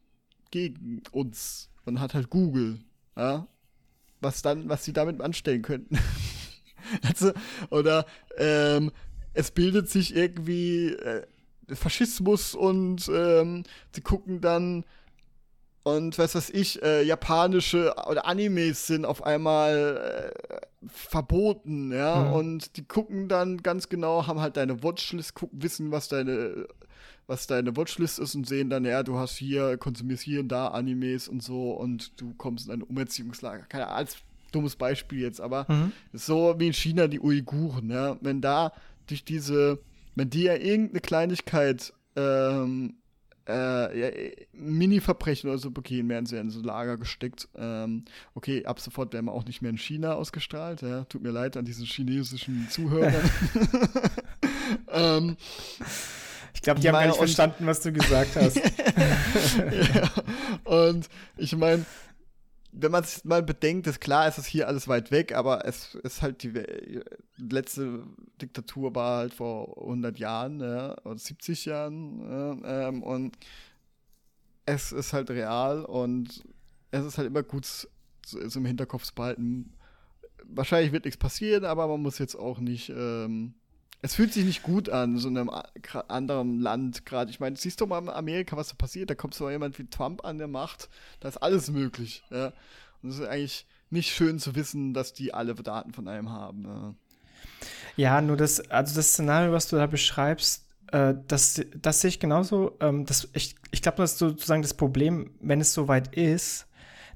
[0.52, 2.80] gegen uns und hat halt Google,
[3.16, 3.48] ja,
[4.20, 5.98] was dann, was sie damit anstellen könnten.
[7.04, 7.32] also,
[7.70, 8.06] oder
[8.38, 8.92] ähm,
[9.34, 11.26] es bildet sich irgendwie äh,
[11.74, 13.64] Faschismus und ähm,
[13.96, 14.84] sie gucken dann
[15.84, 22.34] und was weiß ich, äh, japanische oder Animes sind auf einmal äh, verboten, ja, mhm.
[22.34, 26.68] und die gucken dann ganz genau, haben halt deine Watchlist, gucken, wissen, was deine
[27.32, 30.68] was deine Watchlist ist und sehen dann, ja, du hast hier, konsumierst hier und da
[30.68, 33.64] Animes und so und du kommst in ein Umerziehungslager.
[33.70, 34.18] Keine Ahnung, als
[34.52, 35.94] dummes Beispiel jetzt, aber mhm.
[36.12, 38.74] so wie in China die Uiguren, ja, wenn da
[39.08, 39.80] durch diese,
[40.16, 42.96] wenn die ja irgendeine Kleinigkeit ähm,
[43.48, 47.48] äh, ja, Mini-Verbrechen oder so begehen, werden sie in so Lager gesteckt.
[47.56, 48.04] Ähm,
[48.36, 50.82] okay, ab sofort werden wir auch nicht mehr in China ausgestrahlt.
[50.82, 51.06] Ja.
[51.06, 53.14] Tut mir leid an diesen chinesischen Zuhörern.
[54.92, 55.38] ähm,
[56.62, 58.56] ich glaube, die haben gar nicht verstanden, was du gesagt hast.
[59.96, 60.12] ja,
[60.64, 61.88] und ich meine,
[62.72, 65.96] wenn man es mal bedenkt, ist klar, es ist hier alles weit weg, aber es
[65.96, 66.54] ist halt die,
[67.38, 68.04] letzte
[68.40, 73.40] Diktatur war halt vor 100 Jahren ja, oder 70 Jahren ja, ähm, und
[74.68, 76.44] es ist halt real und
[76.92, 77.88] es ist halt immer gut so,
[78.24, 79.74] so im Hinterkopf zu behalten.
[80.46, 83.56] Wahrscheinlich wird nichts passieren, aber man muss jetzt auch nicht ähm,
[84.02, 85.52] es fühlt sich nicht gut an, so einem
[86.08, 87.30] anderen Land gerade.
[87.30, 89.10] Ich meine, siehst du mal in Amerika, was da passiert.
[89.10, 90.90] Da kommt so jemand wie Trump an der Macht.
[91.20, 92.24] Da ist alles möglich.
[92.32, 92.52] Ja?
[93.02, 96.64] Und es ist eigentlich nicht schön zu wissen, dass die alle Daten von einem haben.
[96.66, 96.96] Ja,
[97.96, 102.20] ja nur das, also das Szenario, was du da beschreibst, äh, das, das sehe ich
[102.20, 102.78] genauso.
[102.80, 106.68] Ähm, das, ich ich glaube, das ist sozusagen das Problem, wenn es soweit ist,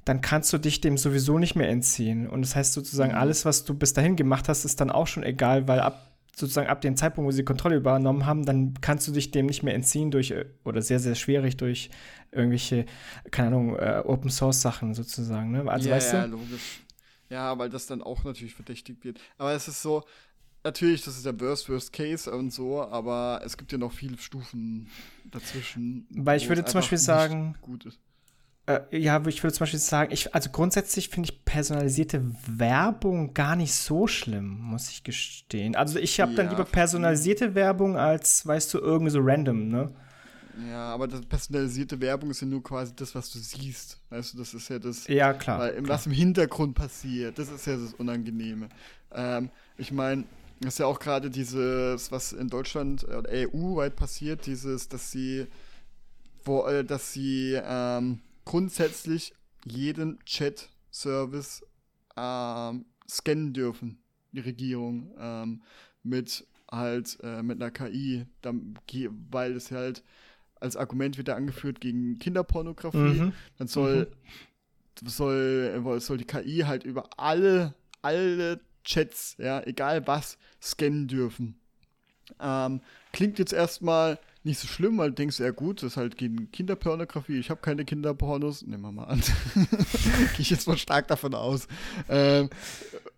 [0.03, 2.29] dann kannst du dich dem sowieso nicht mehr entziehen.
[2.29, 3.17] Und das heißt sozusagen, mhm.
[3.17, 6.67] alles, was du bis dahin gemacht hast, ist dann auch schon egal, weil ab sozusagen
[6.67, 9.73] ab dem Zeitpunkt, wo sie Kontrolle übernommen haben, dann kannst du dich dem nicht mehr
[9.73, 11.89] entziehen durch, äh, oder sehr, sehr schwierig durch
[12.31, 12.85] irgendwelche,
[13.31, 15.51] keine Ahnung, äh, Open Source Sachen sozusagen.
[15.51, 15.63] Ne?
[15.71, 16.31] Also, ja, weißt ja, du?
[16.33, 16.81] logisch.
[17.29, 19.19] Ja, weil das dann auch natürlich verdächtigt wird.
[19.37, 20.03] Aber es ist so,
[20.63, 24.17] natürlich, das ist der Worst, Worst Case und so, aber es gibt ja noch viele
[24.17, 24.89] Stufen
[25.31, 26.05] dazwischen.
[26.09, 27.99] Weil ich würde zum Beispiel sagen, gut ist.
[28.67, 33.55] Äh, ja, ich würde zum Beispiel sagen, ich, also grundsätzlich finde ich personalisierte Werbung gar
[33.55, 35.75] nicht so schlimm, muss ich gestehen.
[35.75, 39.91] Also ich habe ja, dann lieber personalisierte Werbung als, weißt du, irgendwie so random, ne?
[40.69, 43.99] Ja, aber das personalisierte Werbung ist ja nur quasi das, was du siehst.
[44.09, 45.89] Weißt du, das ist ja das, ja, klar, weil, klar.
[45.89, 47.37] was im Hintergrund passiert.
[47.37, 48.69] Das ist ja das Unangenehme.
[49.13, 50.23] Ähm, ich meine,
[50.61, 55.45] das ist ja auch gerade dieses, was in Deutschland oder EU-weit passiert, dieses, dass sie,
[56.45, 59.33] wo, äh, dass sie ähm, grundsätzlich
[59.65, 61.65] jeden Chat-Service
[62.15, 63.99] ähm, scannen dürfen,
[64.31, 65.63] die Regierung, ähm,
[66.03, 68.77] mit halt äh, mit einer KI, dann,
[69.31, 70.03] weil es halt
[70.59, 72.97] als Argument wird angeführt gegen Kinderpornografie.
[72.97, 73.33] Mhm.
[73.57, 74.11] Dann soll,
[75.01, 75.07] mhm.
[75.07, 81.59] soll, äh, soll die KI halt über alle, alle Chats, ja, egal was, scannen dürfen.
[82.39, 82.81] Ähm,
[83.11, 86.51] klingt jetzt erstmal nicht so schlimm, weil du denkst, ja gut, das ist halt gegen
[86.51, 87.39] Kinderpornografie.
[87.39, 88.61] Ich habe keine Kinderpornos.
[88.65, 89.21] Nehmen wir mal an.
[89.55, 91.67] Gehe ich jetzt mal stark davon aus.
[92.09, 92.49] Ähm,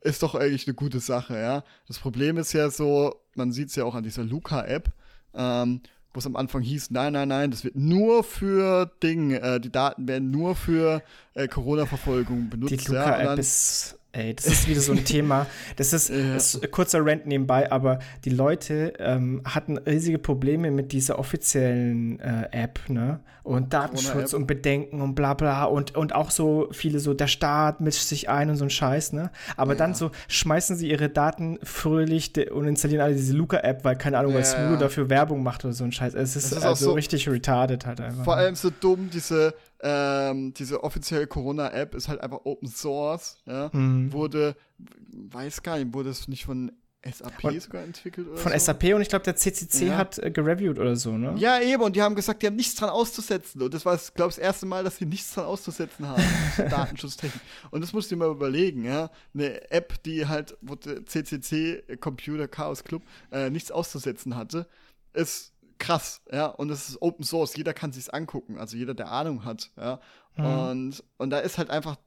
[0.01, 1.63] ist doch eigentlich eine gute Sache, ja.
[1.87, 4.91] Das Problem ist ja so, man sieht es ja auch an dieser Luca-App,
[5.33, 5.81] ähm,
[6.13, 9.71] wo es am Anfang hieß, nein, nein, nein, das wird nur für Ding, äh, die
[9.71, 12.87] Daten werden nur für äh, Corona-Verfolgung benutzt.
[12.87, 15.45] Die Luca-App ja, ist Ey, das ist wieder so ein Thema.
[15.75, 16.36] Das ist, ja.
[16.36, 22.19] ist ein kurzer Rant nebenbei, aber die Leute ähm, hatten riesige Probleme mit dieser offiziellen
[22.19, 23.19] äh, App, ne?
[23.43, 27.80] Und Datenschutz und Bedenken und bla bla und, und auch so viele so, der Staat
[27.80, 29.30] mischt sich ein und so ein Scheiß, ne?
[29.56, 29.77] Aber ja.
[29.77, 34.34] dann so schmeißen sie ihre Daten fröhlich und installieren alle diese Luca-App, weil keine Ahnung,
[34.34, 36.15] ja, was Ludo dafür Werbung macht oder so ein Scheiß.
[36.15, 38.25] Es ist, ist also so richtig retarded halt einfach.
[38.25, 38.41] Vor ne?
[38.41, 44.11] allem so dumm, diese ähm, diese offizielle Corona-App ist halt einfach Open Source, ja, mhm.
[44.11, 46.71] wurde, weiß gar nicht, wurde es nicht von
[47.05, 48.57] SAP und sogar entwickelt oder Von so?
[48.57, 49.97] SAP und ich glaube, der CCC ja.
[49.97, 51.35] hat äh, gereviewt oder so, ne?
[51.37, 53.61] Ja, eben, und die haben gesagt, die haben nichts dran auszusetzen.
[53.61, 56.23] Und das war, glaube ich, das erste Mal, dass sie nichts dran auszusetzen haben.
[56.57, 57.41] Datenschutztechnik.
[57.71, 59.09] Und das musst du dir mal überlegen, ja.
[59.33, 64.67] Eine App, die halt, wo der CCC, Computer Chaos Club, äh, nichts auszusetzen hatte,
[65.13, 69.11] ist krass, ja, und es ist Open Source, jeder kann sich's angucken, also jeder, der
[69.11, 69.99] Ahnung hat, ja,
[70.35, 70.45] mhm.
[70.45, 71.97] und, und da ist halt einfach,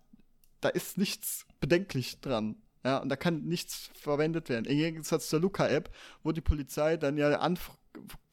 [0.60, 4.64] da ist nichts bedenklich dran, ja, und da kann nichts verwendet werden.
[4.64, 5.90] Im Gegensatz zur Luca-App,
[6.22, 7.72] wo die Polizei dann ja anf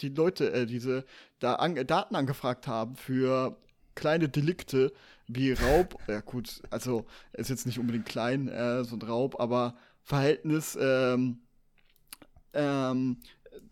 [0.01, 1.03] die Leute, äh, diese
[1.39, 3.57] da an Daten angefragt haben für
[3.95, 4.93] kleine Delikte
[5.27, 9.75] wie Raub, ja gut, also ist jetzt nicht unbedingt klein, äh, so ein Raub, aber
[10.03, 11.39] Verhältnis, ähm,
[12.53, 13.17] ähm,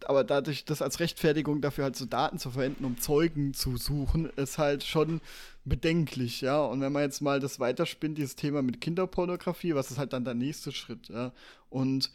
[0.06, 4.30] aber dadurch, das als Rechtfertigung dafür halt so Daten zu verwenden, um Zeugen zu suchen,
[4.36, 5.22] ist halt schon
[5.66, 6.64] bedenklich, ja.
[6.64, 10.26] Und wenn man jetzt mal das weiterspinnt, dieses Thema mit Kinderpornografie, was ist halt dann
[10.26, 11.32] der nächste Schritt, ja.
[11.70, 12.12] Und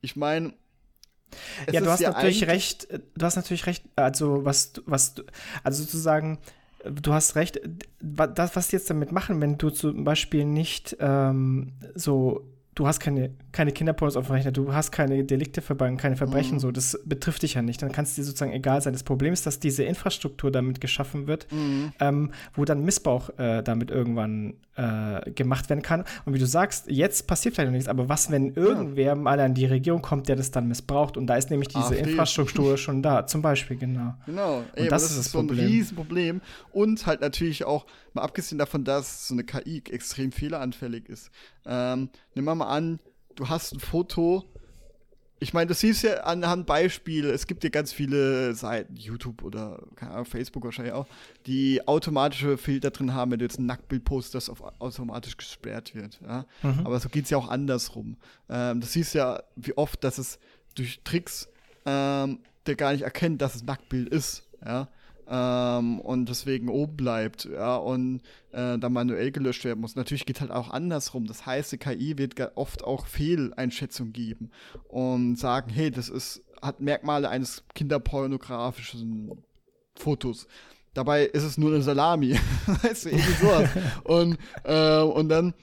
[0.00, 0.54] ich meine,
[1.70, 5.14] ja, du hast ja natürlich recht, du hast natürlich recht, also was, was,
[5.62, 6.38] also sozusagen,
[6.84, 7.60] du hast recht,
[8.00, 13.00] das, was die jetzt damit machen, wenn du zum Beispiel nicht ähm, so du hast
[13.00, 16.60] keine, keine Kinderpornos auf dem Rechner, du hast keine Delikte verbangen, keine Verbrechen, mhm.
[16.60, 17.82] so, das betrifft dich ja nicht.
[17.82, 18.92] Dann kann es dir sozusagen egal sein.
[18.92, 21.92] Das Problem ist, dass diese Infrastruktur damit geschaffen wird, mhm.
[21.98, 26.04] ähm, wo dann Missbrauch äh, damit irgendwann äh, gemacht werden kann.
[26.24, 29.54] Und wie du sagst, jetzt passiert vielleicht noch nichts, aber was, wenn irgendwer mal an
[29.54, 31.16] die Regierung kommt, der das dann missbraucht?
[31.16, 32.10] Und da ist nämlich diese AfD.
[32.10, 34.14] Infrastruktur schon da, zum Beispiel, genau.
[34.26, 36.40] Genau, und Ey, das, das, ist das so ein Riesenproblem.
[36.70, 41.30] Und halt natürlich auch, mal abgesehen davon, dass so eine KI extrem fehleranfällig ist.
[41.66, 43.00] Ähm, nimm mal an,
[43.34, 44.44] du hast ein Foto
[45.40, 47.30] ich meine, das siehst ja anhand Beispiele.
[47.30, 51.06] Es gibt ja ganz viele Seiten, YouTube oder Ahnung, Facebook wahrscheinlich auch,
[51.46, 55.94] die automatische Filter drin haben, wenn du jetzt ein Nacktbild postest, das auf automatisch gesperrt
[55.94, 56.18] wird.
[56.22, 56.44] Ja?
[56.62, 56.80] Mhm.
[56.84, 58.16] Aber so geht es ja auch andersrum.
[58.48, 60.38] Ähm, das siehst ja, wie oft, dass es
[60.74, 61.48] durch Tricks
[61.86, 64.48] ähm, der gar nicht erkennt, dass es Nacktbild ist.
[64.64, 64.88] Ja?
[65.30, 68.20] Ähm, und deswegen oben bleibt, ja, und
[68.52, 69.96] äh, dann manuell gelöscht werden muss.
[69.96, 71.26] Natürlich geht halt auch andersrum.
[71.26, 74.50] Das heißt, die KI wird oft auch Fehleinschätzungen geben
[74.88, 79.32] und sagen, hey, das ist, hat Merkmale eines kinderpornografischen
[79.94, 80.46] Fotos.
[80.94, 82.38] Dabei ist es nur eine Salami.
[82.82, 83.70] weißt du, irgendwie sowas.
[84.04, 85.54] und, äh, und dann,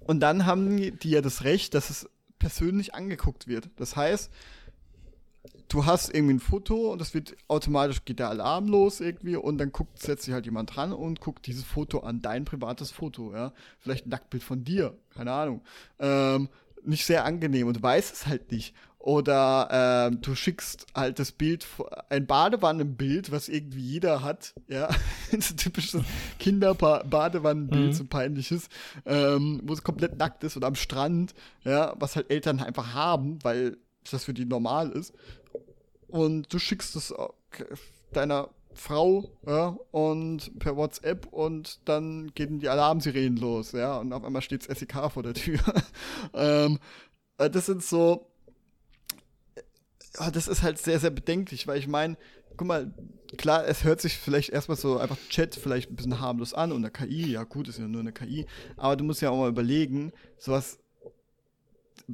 [0.00, 3.70] und dann haben die ja das Recht, dass es persönlich angeguckt wird.
[3.76, 4.30] Das heißt,
[5.70, 9.58] du hast irgendwie ein Foto und das wird automatisch geht der Alarm los irgendwie und
[9.58, 13.32] dann guckt, setzt sich halt jemand dran und guckt dieses Foto an, dein privates Foto,
[13.32, 13.52] ja.
[13.78, 15.62] Vielleicht ein Nacktbild von dir, keine Ahnung.
[15.98, 16.48] Ähm,
[16.84, 18.74] nicht sehr angenehm und du weißt es halt nicht.
[18.98, 19.68] Oder
[20.10, 21.66] ähm, du schickst halt das Bild,
[22.10, 24.90] ein Badewannenbild, was irgendwie jeder hat, ja,
[25.32, 26.02] ein typisches
[26.38, 27.92] Kinder-Badewannenbild, mhm.
[27.92, 28.68] so ein peinliches,
[29.06, 31.32] ähm, wo es komplett nackt ist und am Strand,
[31.64, 33.78] ja, was halt Eltern einfach haben, weil
[34.10, 35.14] das für die normal ist
[36.10, 37.14] und du schickst es
[38.12, 44.24] deiner Frau, ja, und per WhatsApp und dann gehen die Alarmsirenen los, ja, und auf
[44.24, 45.58] einmal steht SEK vor der Tür.
[46.34, 46.78] ähm,
[47.38, 48.30] äh, das sind so,
[50.18, 52.16] äh, das ist halt sehr, sehr bedenklich, weil ich meine,
[52.56, 52.94] guck mal,
[53.36, 56.78] klar, es hört sich vielleicht erstmal so einfach Chat vielleicht ein bisschen harmlos an und
[56.78, 58.46] eine KI, ja gut, ist ja nur eine KI,
[58.76, 60.78] aber du musst ja auch mal überlegen, sowas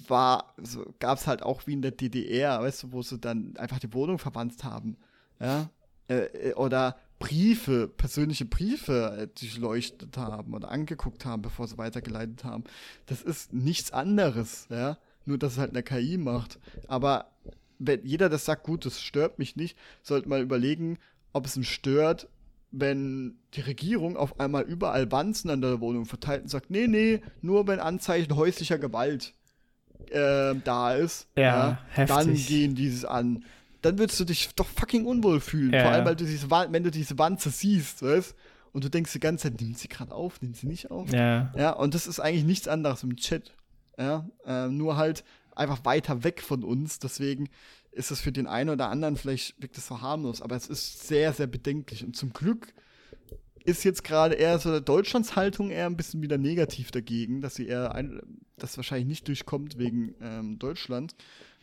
[0.09, 3.57] war, so, gab es halt auch wie in der DDR, weißt du, wo sie dann
[3.57, 4.97] einfach die Wohnung verwandt haben.
[5.41, 5.71] Ja.
[6.09, 12.45] Äh, äh oder Briefe, persönliche Briefe äh, durchleuchtet haben oder angeguckt haben, bevor sie weitergeleitet
[12.45, 12.65] haben.
[13.07, 14.99] Das ist nichts anderes, ja.
[15.25, 16.61] Nur, dass es halt eine KI macht.
[16.87, 17.33] Aber
[17.79, 20.99] wenn jeder das sagt, gut, das stört mich nicht, sollte man überlegen,
[21.33, 22.29] ob es ihn stört,
[22.71, 27.23] wenn die Regierung auf einmal überall Wanzen an der Wohnung verteilt und sagt, nee, nee,
[27.41, 29.35] nur wenn Anzeichen häuslicher Gewalt
[30.11, 33.45] äh, da ist, ja, ja dann gehen dieses an.
[33.83, 35.73] Dann würdest du dich doch fucking unwohl fühlen.
[35.73, 35.83] Ja.
[35.83, 38.35] Vor allem, weil du diese, wenn du diese Wanze siehst, weißt
[38.73, 41.13] und du denkst die ganze Zeit, nimmt sie gerade auf, nimmt sie nicht auf.
[41.13, 41.53] Ja.
[41.57, 43.53] Ja, und das ist eigentlich nichts anderes im Chat.
[43.99, 46.99] Ja, äh, nur halt einfach weiter weg von uns.
[46.99, 47.49] Deswegen
[47.93, 51.09] ist es für den einen oder anderen vielleicht wirkt es so harmlos, aber es ist
[51.09, 52.05] sehr, sehr bedenklich.
[52.05, 52.75] Und zum Glück
[53.67, 57.67] ist jetzt gerade eher so Deutschlands Haltung eher ein bisschen wieder negativ dagegen, dass sie
[57.67, 58.21] eher ein,
[58.57, 61.15] das wahrscheinlich nicht durchkommt wegen ähm, Deutschland.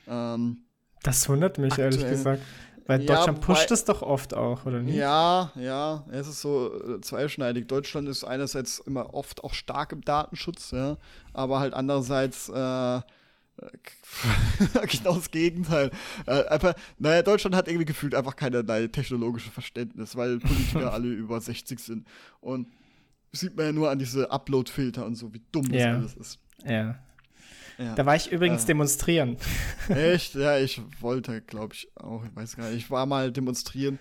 [0.07, 0.63] Ähm,
[1.01, 1.93] das wundert mich aktuell.
[1.93, 2.41] ehrlich gesagt.
[2.85, 4.95] Weil ja, Deutschland pusht es doch oft auch, oder nicht?
[4.95, 7.67] Ja, ja, es ist so äh, zweischneidig.
[7.67, 10.97] Deutschland ist einerseits immer oft auch stark im Datenschutz, ja,
[11.31, 13.01] aber halt andererseits äh,
[14.89, 15.91] genau das Gegenteil.
[16.25, 21.39] Äh, einfach, naja, Deutschland hat irgendwie gefühlt einfach keinerlei technologische Verständnis, weil Politiker alle über
[21.39, 22.07] 60 sind.
[22.41, 22.67] Und
[23.31, 25.95] sieht man ja nur an diese Upload-Filter und so, wie dumm das ja.
[25.95, 26.39] alles ist.
[26.65, 26.99] Ja.
[27.77, 27.95] ja.
[27.95, 29.37] Da war ich übrigens äh, demonstrieren.
[29.89, 30.35] Echt?
[30.35, 32.23] Ja, ich wollte, glaube ich, auch.
[32.25, 32.77] Ich weiß gar nicht.
[32.77, 33.99] Ich war mal demonstrieren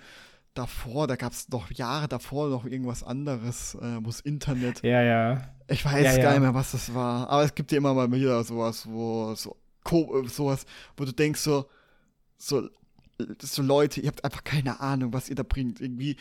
[0.55, 4.83] davor, da gab es noch Jahre davor noch irgendwas anderes, äh, wo das Internet.
[4.83, 5.49] Ja, ja.
[5.73, 7.29] Ich weiß ja, gar nicht mehr, was das war.
[7.29, 9.57] Aber es gibt ja immer mal wieder sowas, wo so
[9.91, 11.67] äh, sowas, wo du denkst so,
[12.37, 12.69] so,
[13.41, 15.81] so Leute, ihr habt einfach keine Ahnung, was ihr da bringt.
[15.81, 16.17] Irgendwie,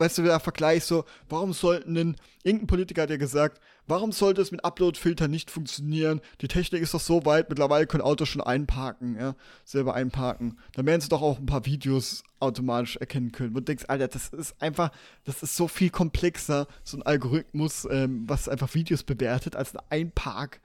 [0.00, 4.40] weißt du, der Vergleich so, warum sollten denn, irgendein Politiker hat ja gesagt, warum sollte
[4.40, 6.20] es mit Upload-Filter nicht funktionieren?
[6.40, 9.34] Die Technik ist doch so weit, mittlerweile können Autos schon einparken, ja,
[9.64, 10.58] selber einparken.
[10.74, 13.54] Dann werden sie doch auch ein paar Videos automatisch erkennen können.
[13.54, 14.90] Wo du denkst, Alter, das ist einfach,
[15.24, 19.82] das ist so viel komplexer, so ein Algorithmus, ähm, was einfach Videos bewertet, als ein
[19.90, 20.60] Einpark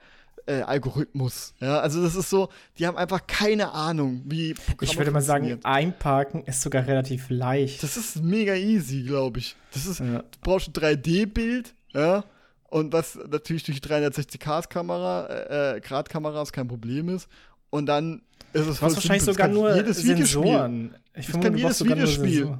[0.46, 1.54] äh, Algorithmus.
[1.60, 5.20] Ja, also das ist so, die haben einfach keine Ahnung, wie Programme Ich würde mal
[5.20, 7.82] sagen, einparken ist sogar relativ leicht.
[7.82, 9.56] Das ist mega easy, glaube ich.
[9.72, 10.18] Das ist, ja.
[10.18, 12.24] du brauchst ein 3D-Bild, ja,
[12.68, 17.28] und was natürlich durch 360-Grad-Kamera, äh, Grad-Kameras kein Problem ist.
[17.70, 20.94] Und dann ist es wahrscheinlich sogar nur jedes Sensoren.
[21.14, 22.58] Ich vermute, kann jedes Videospiel.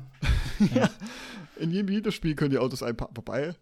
[0.74, 0.90] ja.
[1.58, 3.14] In jedem Videospiel können die Autos einparken.
[3.14, 3.54] Vorbei.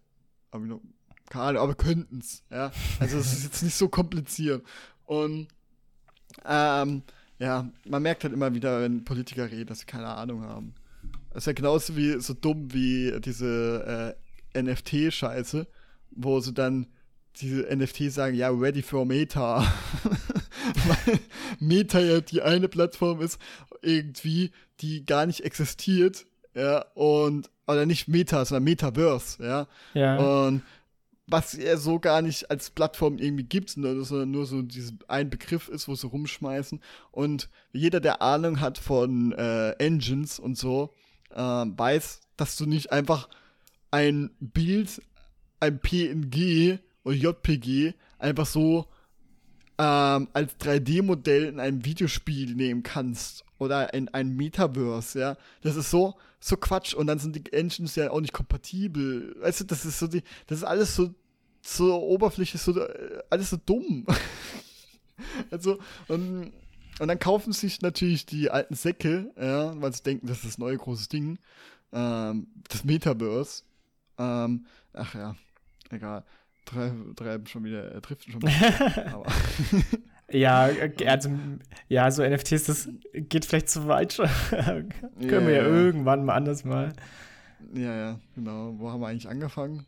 [1.25, 2.43] Aber keine Ahnung, aber könnten es.
[2.51, 2.73] Ja?
[3.01, 4.65] Also es ist jetzt nicht so kompliziert.
[5.05, 5.49] Und
[6.45, 7.03] ähm,
[7.39, 10.75] ja, man merkt halt immer wieder, wenn Politiker reden, dass sie keine Ahnung haben.
[11.31, 14.15] Das ist ja genauso wie so dumm wie diese
[14.55, 15.67] äh, NFT-Scheiße,
[16.13, 16.87] wo sie dann
[17.37, 19.61] diese NFTs sagen, ja, ready for Meta.
[20.87, 21.19] Weil
[21.59, 23.41] Meta ja die eine Plattform ist,
[23.83, 29.67] irgendwie, die gar nicht existiert, ja, und, oder nicht Meta, sondern Metaverse, ja.
[29.95, 30.17] Ja.
[30.17, 30.63] Und
[31.27, 34.63] was er so gar nicht als Plattform irgendwie gibt, sondern nur so
[35.09, 36.81] ein Begriff ist, wo sie rumschmeißen.
[37.13, 40.93] Und jeder, der Ahnung hat von äh, Engines und so,
[41.31, 43.29] äh, weiß, dass du nicht einfach
[43.91, 45.01] ein Bild,
[45.61, 48.87] ein PNG oder JPG einfach so
[49.79, 55.37] ähm, als 3D-Modell in einem Videospiel nehmen kannst oder in ein Metaverse, ja.
[55.63, 59.35] Das ist so, so Quatsch und dann sind die Engines ja auch nicht kompatibel.
[59.41, 61.15] Weißt du, das ist so die, das ist alles so,
[61.63, 64.07] so oberflächlich, so, äh, alles so dumm.
[65.51, 66.53] also, und,
[67.01, 70.59] und dann kaufen sich natürlich die alten Säcke, ja, weil sie denken, das ist das
[70.59, 71.39] neue große Ding,
[71.93, 73.65] ähm, das Metaverse.
[74.19, 75.35] Ähm, ach ja,
[75.91, 76.25] egal
[76.65, 79.25] treiben schon wieder, äh, trifft schon wieder.
[80.31, 80.71] ja,
[81.07, 81.31] also,
[81.89, 84.29] ja, so NFTs, das geht vielleicht zu weit schon.
[84.51, 86.93] Können yeah, wir ja, ja irgendwann mal anders mal.
[87.75, 88.75] Ja, ja, genau.
[88.79, 89.87] Wo haben wir eigentlich angefangen?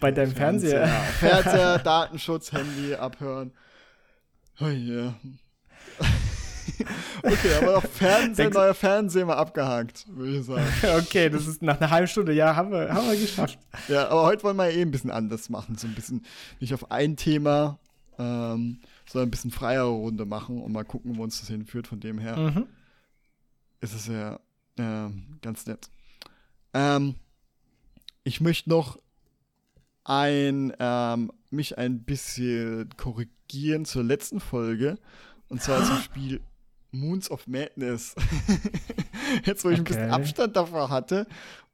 [0.00, 0.86] Bei deinem Fernseher.
[0.86, 3.52] Fernseher, Fernseher Datenschutz, Handy, abhören.
[4.60, 5.14] Oh yeah.
[7.22, 10.66] okay, aber noch Fernsehen, neuer Fernseher mal abgehakt, würde ich sagen.
[10.98, 13.58] okay, das ist nach einer halben Stunde, ja, haben wir, haben wir geschafft.
[13.88, 15.76] Ja, aber heute wollen wir eh ein bisschen anders machen.
[15.76, 16.24] So ein bisschen
[16.60, 17.78] nicht auf ein Thema,
[18.18, 21.86] ähm, sondern ein bisschen freiere Runde machen und mal gucken, wo uns das hinführt.
[21.86, 22.66] Von dem her mhm.
[23.80, 24.40] ist es ja
[24.76, 25.10] äh,
[25.42, 25.88] ganz nett.
[26.74, 27.14] Ähm,
[28.24, 28.98] ich möchte noch
[30.04, 34.98] ein, ähm, mich ein bisschen korrigieren zur letzten Folge.
[35.48, 36.40] Und zwar zum Spiel
[36.90, 38.14] Moons of Madness.
[39.44, 39.94] Jetzt, wo ich okay.
[39.94, 41.26] ein bisschen Abstand davor hatte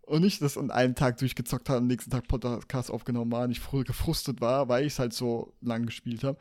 [0.03, 3.51] und nicht das an einem Tag durchgezockt habe, am nächsten Tag Podcast aufgenommen war und
[3.51, 6.39] ich gefrustet war, weil ich es halt so lang gespielt habe.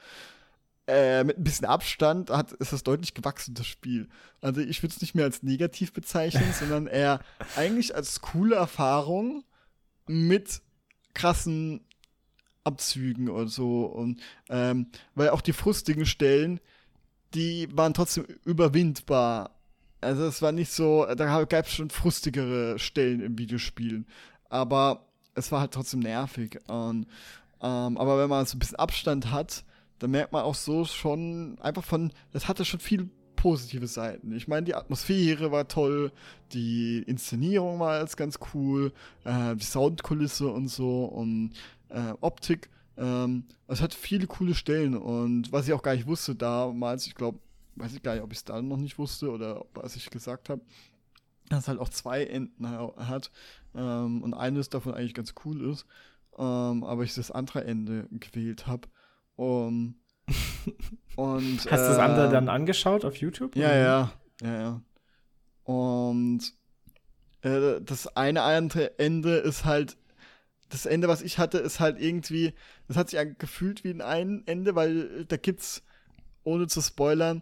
[0.85, 4.09] Äh, mit ein bisschen Abstand hat, ist das deutlich gewachsen, das Spiel.
[4.41, 7.21] Also ich würde es nicht mehr als negativ bezeichnen, sondern eher
[7.55, 9.45] eigentlich als coole Erfahrung
[10.07, 10.61] mit
[11.13, 11.85] krassen
[12.65, 13.85] Abzügen und so.
[13.85, 16.59] Und ähm, weil auch die frustigen Stellen,
[17.33, 19.51] die waren trotzdem überwindbar.
[20.01, 24.05] Also es war nicht so, da gab es schon frustigere Stellen im Videospielen.
[24.49, 26.59] Aber es war halt trotzdem nervig.
[26.67, 27.07] Und,
[27.61, 29.63] ähm, aber wenn man so ein bisschen Abstand hat,
[29.99, 34.33] dann merkt man auch so schon einfach von, das hatte schon viel positive Seiten.
[34.33, 36.11] Ich meine, die Atmosphäre war toll,
[36.53, 38.93] die Inszenierung war jetzt ganz cool,
[39.25, 41.51] äh, die Soundkulisse und so und
[41.89, 46.35] äh, Optik ähm, es hat viele coole Stellen und was ich auch gar nicht wusste
[46.35, 47.39] damals, ich glaube,
[47.75, 50.49] weiß ich gar nicht, ob ich es dann noch nicht wusste oder was ich gesagt
[50.49, 50.61] habe,
[51.49, 53.31] dass es halt auch zwei Enden hat
[53.75, 55.85] ähm, und eines davon eigentlich ganz cool ist,
[56.37, 58.87] ähm, aber ich das andere Ende gewählt habe.
[59.35, 59.95] Um,
[61.15, 63.55] und hast du das andere dann angeschaut auf YouTube?
[63.55, 64.81] Ja, ja, ja, ja.
[65.63, 66.53] Und
[67.41, 69.97] äh, das eine andere Ende ist halt
[70.69, 72.53] das Ende, was ich hatte, ist halt irgendwie,
[72.87, 75.83] das hat sich gefühlt wie ein ein Ende, weil da gibt's,
[76.43, 77.41] ohne zu spoilern,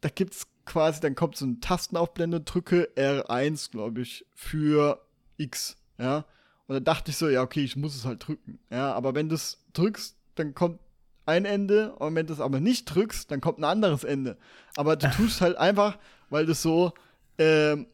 [0.00, 5.04] da gibt's quasi, dann kommt so ein Tastenaufblende, drücke R1, glaube ich, für
[5.36, 6.24] X, ja.
[6.66, 8.92] Und da dachte ich so, ja, okay, ich muss es halt drücken, ja.
[8.94, 10.80] Aber wenn du es drückst, dann kommt
[11.26, 14.36] ein Ende und wenn du es aber nicht drückst, dann kommt ein anderes Ende.
[14.76, 15.98] Aber du tust halt einfach,
[16.30, 16.92] weil du so
[17.38, 17.86] ähm,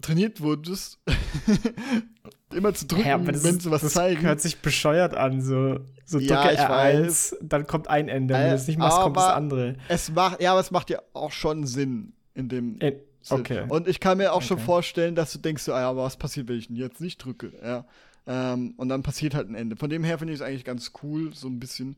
[0.00, 1.00] trainiert wurdest,
[2.56, 4.22] immer zu drücken, ja, das, wenn sie was das zeigen.
[4.22, 7.36] hört sich bescheuert an, so, so ja, drücke R1, weiß.
[7.42, 8.34] dann kommt ein Ende.
[8.34, 9.76] Wenn du das nicht machst, kommt das andere.
[9.88, 12.96] Es macht, ja, aber es macht ja auch schon Sinn in dem äh,
[13.28, 13.64] Okay.
[13.68, 14.46] Und ich kann mir auch okay.
[14.46, 17.00] schon vorstellen, dass du denkst, so, ah ja, aber was passiert, wenn ich ihn jetzt
[17.00, 17.52] nicht drücke?
[17.62, 17.84] Ja.
[18.26, 19.76] Ähm, und dann passiert halt ein Ende.
[19.76, 21.96] Von dem her finde ich es eigentlich ganz cool, so ein bisschen.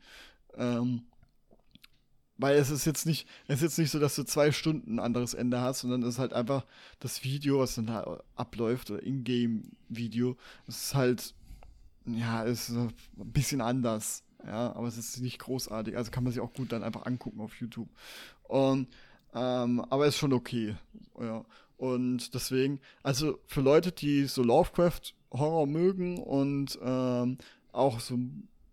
[0.57, 1.03] Ähm,
[2.39, 5.01] weil es ist jetzt nicht, es ist jetzt nicht so, dass du zwei Stunden ein
[5.01, 6.65] anderes Ende hast, sondern es ist halt einfach
[7.01, 10.37] das Video, was dann da abläuft, oder Ingame-Video.
[10.67, 11.35] Es ist halt,
[12.07, 14.23] ja, ist ein bisschen anders.
[14.47, 15.97] Ja, aber es ist nicht großartig.
[15.97, 17.89] Also kann man sich auch gut dann einfach angucken auf YouTube.
[18.45, 18.87] Und,
[19.35, 20.77] ähm, aber ist schon okay.
[21.21, 21.45] Ja.
[21.77, 27.39] Und deswegen, also für Leute, die so Lovecraft-Horror mögen und ähm,
[27.73, 28.19] auch so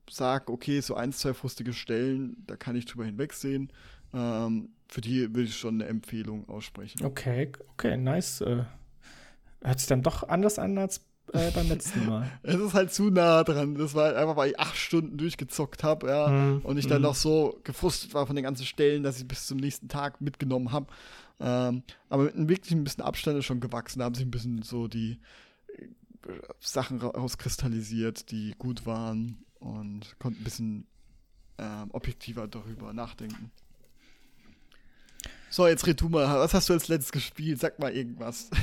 [0.10, 3.72] sage, okay, so ein, zwei frustige Stellen, da kann ich drüber hinwegsehen.
[4.14, 7.04] Ähm, für die will ich schon eine Empfehlung aussprechen.
[7.04, 8.42] Okay, okay, nice.
[8.42, 8.64] Äh,
[9.62, 11.02] hört sich dann doch anders an als
[11.34, 12.32] äh, beim letzten Mal.
[12.44, 13.76] es ist halt zu nah dran.
[13.76, 16.28] Das war halt einfach, weil ich acht Stunden durchgezockt habe, ja.
[16.28, 17.06] Mm, und ich dann mm.
[17.06, 20.72] noch so gefrustet war von den ganzen Stellen, dass ich bis zum nächsten Tag mitgenommen
[20.72, 20.88] habe.
[21.40, 24.00] Ähm, aber mit einem wirklich ein bisschen Abstand ist schon gewachsen.
[24.00, 25.20] Da haben sich ein bisschen so die
[25.74, 25.88] äh,
[26.60, 30.88] Sachen rauskristallisiert, die gut waren und konnten ein bisschen
[31.58, 33.52] ähm, objektiver darüber nachdenken.
[35.50, 36.26] So, jetzt red du mal.
[36.40, 37.60] Was hast du als letztes gespielt?
[37.60, 38.50] Sag mal irgendwas.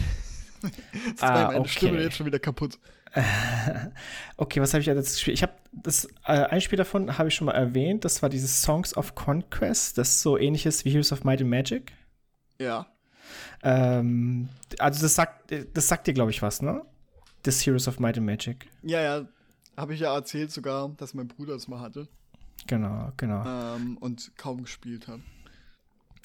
[1.07, 1.69] Jetzt ah, meine okay.
[1.69, 2.79] Stimme jetzt schon wieder kaputt.
[4.37, 5.37] okay, was habe ich jetzt gespielt?
[5.37, 8.05] Ich habe das äh, ein Spiel davon habe ich schon mal erwähnt.
[8.05, 9.99] Das war dieses Songs of Conquest.
[9.99, 11.93] Das ist so ähnliches wie Heroes of Might and Magic.
[12.59, 12.87] Ja.
[13.63, 16.85] Ähm, also das sagt, das sagt dir, glaube ich, was, ne?
[17.43, 18.67] Das Heroes of Might and Magic.
[18.83, 19.27] Ja, ja.
[19.77, 22.09] Habe ich ja erzählt sogar, dass mein Bruder das mal hatte.
[22.67, 23.45] Genau, genau.
[23.45, 25.21] Ähm, und kaum gespielt hat.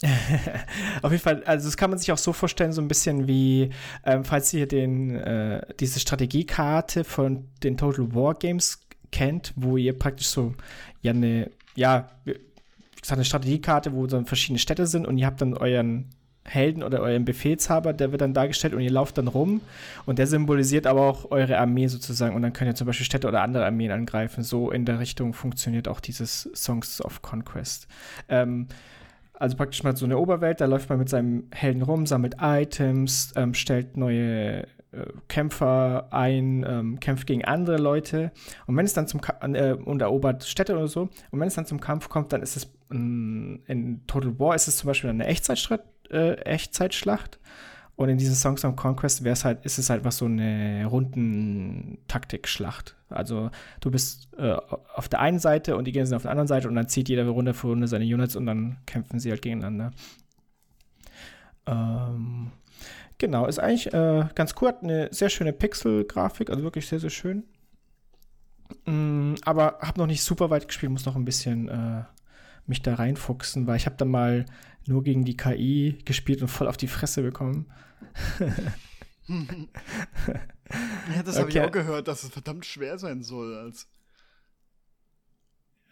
[1.02, 3.72] Auf jeden Fall, also das kann man sich auch so vorstellen, so ein bisschen wie,
[4.06, 8.80] ähm, falls ihr den, äh, diese Strategiekarte von den Total War Games
[9.12, 10.54] kennt, wo ihr praktisch so
[11.02, 12.10] ja eine, ja,
[13.10, 16.10] eine Strategiekarte, wo dann verschiedene Städte sind und ihr habt dann euren
[16.48, 19.62] Helden oder euren Befehlshaber, der wird dann dargestellt und ihr lauft dann rum
[20.06, 23.28] und der symbolisiert aber auch eure Armee sozusagen und dann könnt ihr zum Beispiel Städte
[23.28, 24.44] oder andere Armeen angreifen.
[24.44, 27.88] So in der Richtung funktioniert auch dieses Songs of Conquest.
[28.30, 28.68] Ähm,
[29.34, 33.34] also praktisch mal so eine Oberwelt, da läuft man mit seinem Helden rum, sammelt Items,
[33.36, 34.66] ähm, stellt neue äh,
[35.28, 38.32] Kämpfer ein, ähm, kämpft gegen andere Leute.
[38.66, 41.56] Und wenn es dann zum Ka äh, und erobert Städte oder so, und wenn es
[41.56, 45.10] dann zum Kampf kommt, dann ist es in, in Total War ist es zum Beispiel
[45.10, 47.40] eine Echtzeitschlacht, äh, Echtzeitschlacht.
[47.96, 50.86] Und in diesen Songs of Conquest wäre es halt, ist es halt was so eine
[50.86, 52.96] runden Taktikschlacht.
[53.10, 53.50] Also
[53.82, 54.56] du bist äh,
[54.94, 57.10] auf der einen Seite und die Gegner sind auf der anderen Seite und dann zieht
[57.10, 59.92] jeder Runde für Runde seine Units und dann kämpfen sie halt gegeneinander.
[61.66, 62.52] Ähm,
[63.18, 67.10] genau, ist eigentlich äh, ganz cool, hat eine sehr schöne Pixel-Grafik, also wirklich sehr, sehr
[67.10, 67.46] schön.
[68.86, 72.04] Mm, aber habe noch nicht super weit gespielt, muss noch ein bisschen äh,
[72.68, 74.46] mich da reinfuchsen, weil ich habe dann mal
[74.88, 77.72] nur gegen die KI gespielt und voll auf die Fresse bekommen.
[79.28, 83.56] ja, das habe ich auch gehört, dass es verdammt schwer sein soll.
[83.58, 83.88] Als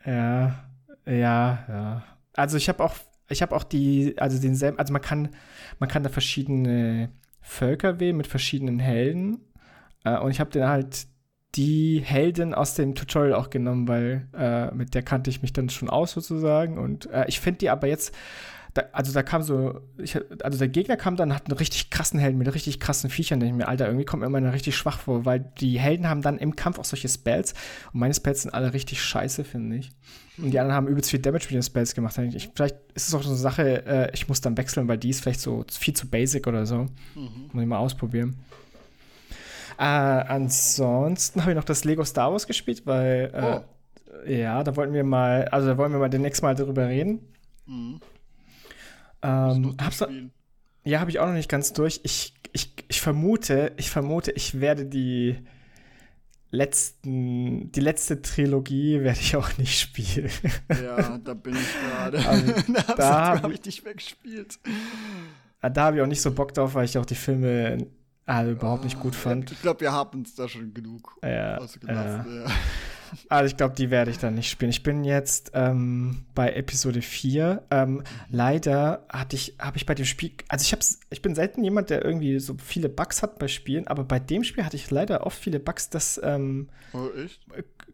[0.06, 0.66] ja,
[1.06, 2.04] ja, ja.
[2.34, 2.96] Also ich habe auch,
[3.30, 5.30] ich habe auch die, also denselben, also man kann,
[5.80, 9.40] man kann da verschiedene Völker wählen mit verschiedenen Helden.
[10.04, 11.08] Äh, und ich habe dann halt
[11.56, 15.70] die Heldin aus dem Tutorial auch genommen, weil äh, mit der kannte ich mich dann
[15.70, 16.78] schon aus sozusagen.
[16.78, 18.14] Und äh, ich finde die aber jetzt
[18.76, 22.20] da, also da kam so, ich, also der Gegner kam dann, hat einen richtig krassen
[22.20, 23.40] Helden mit richtig krassen Viechern.
[23.40, 26.22] Da ich mir, Alter, irgendwie kommt mir immer richtig schwach vor, weil die Helden haben
[26.22, 27.54] dann im Kampf auch solche Spells
[27.94, 29.92] und meine Spells sind alle richtig scheiße, finde ich.
[30.38, 32.18] Und die anderen haben übelst viel Damage mit den Spells gemacht.
[32.18, 35.10] Ich, vielleicht ist es auch so eine Sache, äh, ich muss dann wechseln, weil die
[35.10, 36.88] ist vielleicht so viel zu basic oder so.
[37.16, 37.50] Mhm.
[37.54, 38.36] Muss ich mal ausprobieren.
[39.78, 43.62] Äh, ansonsten habe ich noch das Lego Star Wars gespielt, weil äh,
[44.28, 44.30] oh.
[44.30, 47.22] ja, da wollten wir mal, also da wollen wir mal demnächst mal drüber reden.
[47.68, 48.02] Mhm.
[49.22, 50.04] Ähm, hab's,
[50.84, 52.02] ja, habe ich auch noch nicht ganz durch.
[52.04, 55.38] Ich, ich, ich vermute, ich vermute, ich werde die
[56.52, 60.30] letzten, die letzte Trilogie werde ich auch nicht spielen.
[60.70, 62.20] Ja, da bin ich gerade.
[62.28, 62.54] Also,
[62.98, 64.60] da habe ich nicht mehr gespielt.
[65.62, 67.88] Ah, da habe ich auch nicht so Bock drauf, weil ich auch die Filme
[68.26, 69.52] also überhaupt nicht gut fand.
[69.52, 72.44] Ich glaube, wir haben es da schon genug ja, ausgelassen.
[72.44, 72.52] Ja.
[73.30, 74.70] Also ich glaube, die werde ich dann nicht spielen.
[74.70, 77.64] Ich bin jetzt ähm, bei Episode 4.
[77.72, 81.64] Ähm, leider hatte ich, habe ich bei dem Spiel, also ich, hab's, ich bin selten
[81.64, 84.90] jemand, der irgendwie so viele Bugs hat bei Spielen, aber bei dem Spiel hatte ich
[84.92, 87.42] leider oft viele Bugs, dass ähm, oh, echt?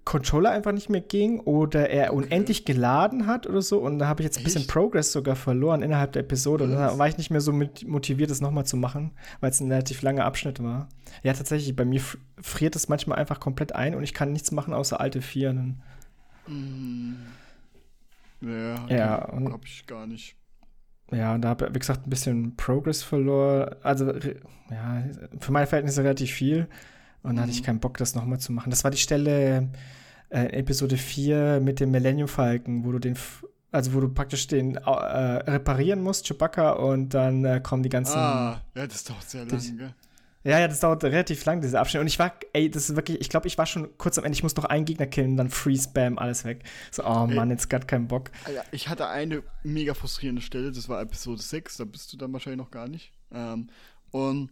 [0.03, 2.25] Controller einfach nicht mehr ging oder er okay.
[2.25, 3.79] unendlich geladen hat oder so.
[3.79, 6.63] Und da habe ich jetzt ein bisschen Progress sogar verloren innerhalb der Episode.
[6.63, 9.71] Und da war ich nicht mehr so motiviert, das nochmal zu machen, weil es ein
[9.71, 10.89] relativ langer Abschnitt war.
[11.23, 12.01] Ja, tatsächlich, bei mir
[12.41, 15.81] friert es manchmal einfach komplett ein und ich kann nichts machen, außer alte Vieren.
[16.47, 17.17] Mhm.
[18.41, 20.35] Ja, ja hab ich gar nicht.
[21.11, 23.75] Ja, und da habe ich, wie gesagt, ein bisschen Progress verloren.
[23.83, 24.13] Also,
[24.71, 25.03] ja,
[25.39, 26.67] für meine Verhältnisse relativ viel.
[27.23, 27.65] Und da hatte ich mhm.
[27.65, 28.69] keinen Bock, das nochmal zu machen.
[28.69, 29.69] Das war die Stelle
[30.29, 33.17] äh, Episode 4 mit dem Millennium Falcon, wo du den,
[33.71, 38.17] also wo du praktisch den äh, reparieren musst, Chewbacca, und dann äh, kommen die ganzen.
[38.17, 39.93] Ah, ja, das dauert sehr lange, gell?
[40.43, 42.01] Ja, ja, das dauert relativ lang, diese Abschnitt.
[42.01, 44.35] Und ich war, ey, das ist wirklich, ich glaube, ich war schon kurz am Ende,
[44.35, 46.63] ich muss noch einen Gegner killen, dann Freeze, Bam, alles weg.
[46.89, 48.31] So, oh ey, Mann, jetzt gerade keinen Bock.
[48.45, 52.17] Ah ja, ich hatte eine mega frustrierende Stelle, das war Episode 6, da bist du
[52.17, 53.11] dann wahrscheinlich noch gar nicht.
[53.31, 53.67] Ähm,
[54.09, 54.49] und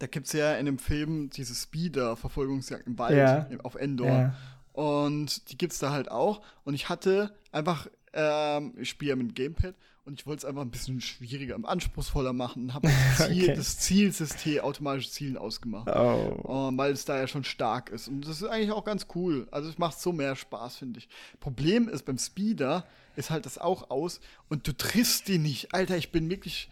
[0.00, 3.46] da gibt es ja in dem Film diese Speeder-Verfolgungsjagd im Wald ja.
[3.62, 4.08] auf Endor.
[4.08, 4.34] Ja.
[4.72, 6.42] Und die gibt es da halt auch.
[6.64, 9.74] Und ich hatte einfach ähm, ich spiele ja mit dem Gamepad
[10.04, 12.88] und ich wollte es einfach ein bisschen schwieriger, anspruchsvoller machen und habe
[13.18, 13.54] das, Ziel, okay.
[13.54, 15.88] das Zielsystem, automatische Zielen ausgemacht.
[15.88, 16.68] Oh.
[16.68, 18.08] Um, weil es da ja schon stark ist.
[18.08, 19.46] Und das ist eigentlich auch ganz cool.
[19.50, 21.08] Also es macht so mehr Spaß, finde ich.
[21.38, 22.86] Problem ist, beim Speeder
[23.16, 25.74] ist halt das auch aus und du triffst die nicht.
[25.74, 26.70] Alter, ich bin wirklich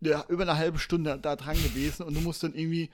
[0.00, 2.90] ja, über eine halbe Stunde da dran gewesen und du musst dann irgendwie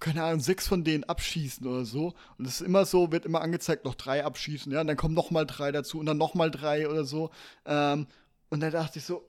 [0.00, 2.14] keine Ahnung, sechs von denen abschießen oder so.
[2.38, 5.14] Und es ist immer so, wird immer angezeigt, noch drei abschießen, ja, und dann kommen
[5.14, 7.30] noch mal drei dazu und dann noch mal drei oder so.
[7.64, 8.06] Ähm,
[8.50, 9.28] und dann dachte ich so,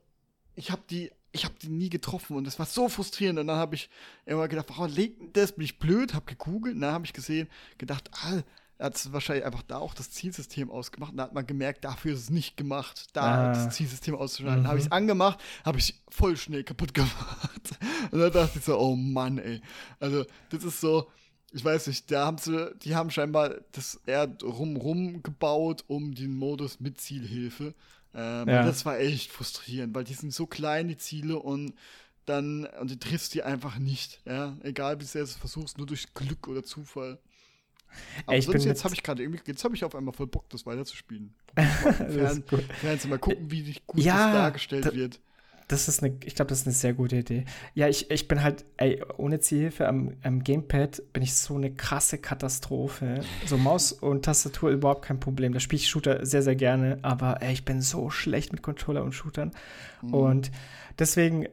[0.54, 3.38] ich habe die, ich habe die nie getroffen und das war so frustrierend.
[3.38, 3.88] Und dann habe ich
[4.26, 5.52] immer gedacht, warum legt das?
[5.52, 6.14] Bin ich blöd?
[6.14, 7.48] Hab gegoogelt, und dann habe ich gesehen,
[7.78, 8.42] gedacht, ah,
[8.78, 11.10] er hat wahrscheinlich einfach da auch das Zielsystem ausgemacht.
[11.10, 13.52] Und da hat man gemerkt, dafür ist es nicht gemacht, da ah.
[13.52, 14.62] das Zielsystem auszuschalten.
[14.62, 14.68] Mhm.
[14.68, 17.12] Habe ich es angemacht, habe ich voll schnell kaputt gemacht.
[18.12, 19.60] Und dann dachte ich so, oh Mann, ey.
[19.98, 21.10] Also, das ist so,
[21.50, 26.36] ich weiß nicht, da haben sie, die haben scheinbar das eher rum gebaut, um den
[26.36, 27.74] Modus mit Zielhilfe.
[28.14, 28.64] Ähm, ja.
[28.64, 31.74] Das war echt frustrierend, weil die sind so klein, die Ziele, und
[32.26, 34.56] dann, und du triffst die einfach nicht, ja.
[34.62, 37.18] Egal wie sehr du es versuchst, nur durch Glück oder Zufall.
[38.26, 40.48] Aber Ey, sonst jetzt habe ich gerade irgendwie, jetzt habe ich auf einmal voll Bock,
[40.50, 41.34] das weiterzuspielen.
[41.54, 42.44] Fern,
[42.80, 45.20] Fernsehen, mal gucken, wie gut ja, das dargestellt da, wird.
[45.68, 47.44] Das ist eine, ich glaube, das ist eine sehr gute Idee.
[47.74, 51.70] Ja, ich, ich bin halt, ey, ohne Zielhilfe am, am Gamepad bin ich so eine
[51.70, 53.20] krasse Katastrophe.
[53.44, 55.52] So Maus und Tastatur überhaupt kein Problem.
[55.52, 59.04] Da spiele ich Shooter sehr, sehr gerne, aber ey, ich bin so schlecht mit Controller
[59.04, 59.50] und Shootern.
[60.00, 60.14] Mhm.
[60.14, 60.50] Und
[60.98, 61.48] deswegen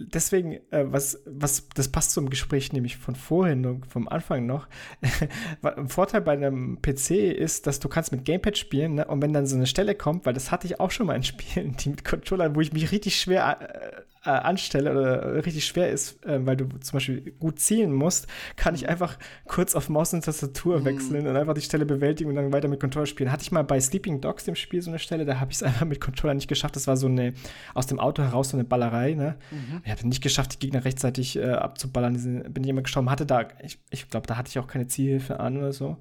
[0.00, 4.68] deswegen, äh, was, was, das passt zum Gespräch nämlich von vorhin und vom Anfang noch.
[5.62, 9.04] Ein Vorteil bei einem PC ist, dass du kannst mit Gamepad spielen, ne?
[9.06, 11.22] und wenn dann so eine Stelle kommt, weil das hatte ich auch schon mal in
[11.22, 16.24] Spielen, die mit Controllern, wo ich mich richtig schwer äh, anstelle oder richtig schwer ist,
[16.26, 20.24] äh, weil du zum Beispiel gut zielen musst, kann ich einfach kurz auf Maus und
[20.24, 20.84] Tastatur mhm.
[20.84, 23.32] wechseln und einfach die Stelle bewältigen und dann weiter mit Controller spielen.
[23.32, 25.62] Hatte ich mal bei Sleeping Dogs dem Spiel so eine Stelle, da habe ich es
[25.62, 26.76] einfach mit Controller nicht geschafft.
[26.76, 27.32] Das war so eine
[27.74, 29.14] aus dem Auto heraus so eine Ballerei.
[29.14, 29.36] Ne?
[29.50, 29.82] Mhm.
[29.84, 32.12] Ich habe nicht geschafft, die Gegner rechtzeitig äh, abzuballern.
[32.12, 33.10] Diesen, bin ich immer gestorben.
[33.10, 35.96] Hatte da, ich, ich glaube, da hatte ich auch keine Zielhilfe an oder so.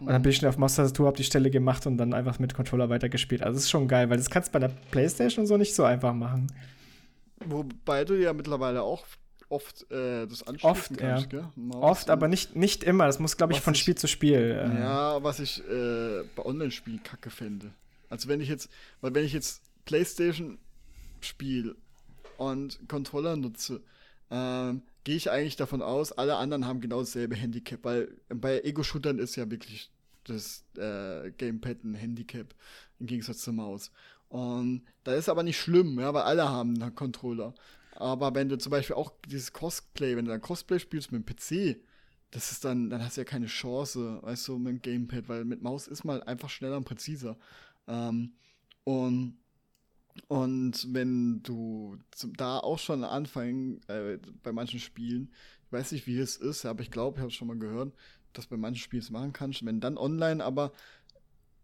[0.00, 2.54] Und dann bin ich schnell auf Maus-Tastatur, habe die Stelle gemacht und dann einfach mit
[2.54, 3.42] Controller weitergespielt.
[3.42, 5.84] Also das ist schon geil, weil das kannst du bei der Playstation so nicht so
[5.84, 6.46] einfach machen.
[7.44, 9.06] Wobei du ja mittlerweile auch
[9.48, 11.52] oft äh, das anschließen oft, kannst, ja.
[11.72, 13.06] Oft, aber nicht, nicht immer.
[13.06, 14.38] Das muss, glaube ich, von ich, Spiel zu Spiel.
[14.38, 14.80] Äh.
[14.80, 17.72] Ja, was ich äh, bei Online-Spielen kacke fände.
[18.08, 18.70] Also wenn ich jetzt,
[19.00, 20.58] weil wenn ich jetzt Playstation
[21.20, 21.74] spiele
[22.38, 23.80] und Controller nutze,
[24.30, 29.18] ähm, gehe ich eigentlich davon aus, alle anderen haben genau dasselbe Handicap, weil bei Ego-Shootern
[29.18, 29.90] ist ja wirklich
[30.24, 32.54] das äh, Gamepad ein Handicap
[32.98, 33.90] im Gegensatz zur Maus.
[34.30, 37.52] Und da ist aber nicht schlimm, ja, weil alle haben einen Controller.
[37.96, 41.36] Aber wenn du zum Beispiel auch dieses Cosplay, wenn du dann Cosplay spielst mit dem
[41.36, 41.80] PC,
[42.30, 45.44] das ist dann, dann hast du ja keine Chance, weißt du, mit dem Gamepad, weil
[45.44, 47.36] mit Maus ist man einfach schneller und präziser.
[47.88, 48.34] Ähm,
[48.84, 49.36] und,
[50.28, 55.32] und wenn du zum, da auch schon anfangen, äh, bei manchen Spielen,
[55.66, 57.92] ich weiß nicht, wie es ist, aber ich glaube, ich habe schon mal gehört,
[58.32, 60.72] dass bei manchen Spielen es machen kannst, wenn dann online, aber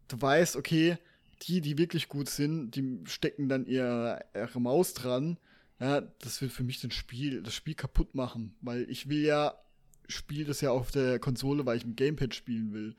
[0.08, 0.98] du weißt, okay,
[1.42, 5.38] die, die wirklich gut sind, die stecken dann ihre, ihre Maus dran.
[5.78, 9.54] Ja, das wird für mich das Spiel, das Spiel kaputt machen, weil ich will ja,
[10.08, 12.96] spiele das ja auf der Konsole, weil ich im Gamepad spielen will.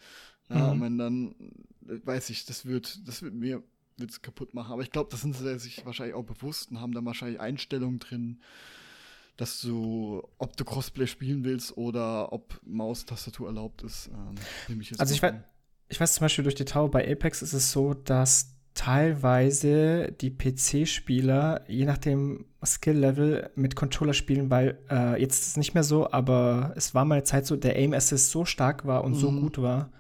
[0.50, 0.72] Ja, mhm.
[0.72, 1.36] und wenn dann,
[1.82, 3.64] weiß ich, das wird, das wird mir,
[3.98, 4.72] wird's kaputt machen.
[4.72, 8.00] Aber ich glaube, das sind sie sich wahrscheinlich auch bewusst und haben da wahrscheinlich Einstellungen
[8.00, 8.42] drin,
[9.38, 14.10] dass du, ob du Crossplay spielen willst oder ob Maustastatur erlaubt ist.
[14.68, 15.36] Ähm, ich also ich weiß,
[15.90, 20.30] ich weiß zum Beispiel durch die Tower bei Apex ist es so, dass teilweise die
[20.30, 25.84] PC-Spieler, je nach dem Skill-Level, mit Controller spielen, weil äh, jetzt ist es nicht mehr
[25.84, 29.20] so, aber es war mal eine Zeit so, der Aim-Assist so stark war und mhm.
[29.20, 29.92] so gut war,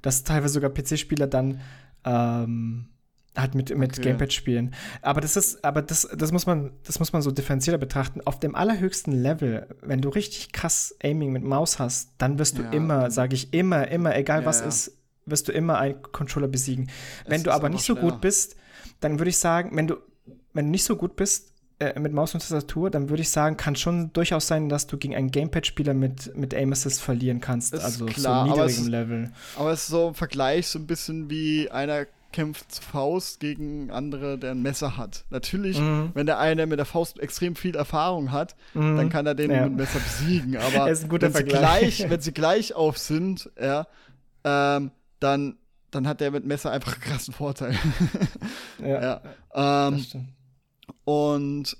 [0.00, 1.60] dass teilweise sogar PC-Spieler dann
[2.04, 2.88] ähm,
[3.36, 4.08] halt mit, mit okay.
[4.08, 4.74] Gamepad spielen.
[5.02, 8.20] Aber das ist, aber das, das muss man, das muss man so differenzierter betrachten.
[8.24, 12.62] Auf dem allerhöchsten Level, wenn du richtig krass Aiming mit Maus hast, dann wirst du
[12.62, 12.70] ja.
[12.70, 14.66] immer, sage ich immer, immer, egal ja, was ja.
[14.66, 14.95] ist,
[15.26, 16.88] wirst du immer einen Controller besiegen.
[17.24, 18.56] Es wenn du aber nicht so gut bist,
[19.00, 19.96] dann würde ich sagen, wenn du,
[20.54, 23.56] wenn du nicht so gut bist äh, mit Maus und Tastatur, dann würde ich sagen,
[23.56, 27.74] kann schon durchaus sein, dass du gegen einen Gamepad-Spieler mit, mit Aim Assist verlieren kannst.
[27.74, 29.32] Ist also klar, so niedrigem Level.
[29.56, 33.90] Aber es ist so im Vergleich so ein bisschen wie einer kämpft zu Faust gegen
[33.90, 35.24] andere, der ein Messer hat.
[35.30, 36.10] Natürlich, mhm.
[36.12, 38.96] wenn der eine mit der Faust extrem viel Erfahrung hat, mhm.
[38.96, 39.62] dann kann er den ja.
[39.62, 40.56] mit dem Messer besiegen.
[40.56, 43.86] Aber wenn, sie gleich, wenn sie gleich auf sind, ja,
[44.44, 44.90] ähm,
[45.20, 45.58] dann,
[45.90, 47.76] dann hat der mit Messer einfach einen krassen Vorteil.
[48.80, 49.20] ja.
[49.54, 49.88] ja.
[49.88, 50.04] Ähm,
[51.04, 51.76] und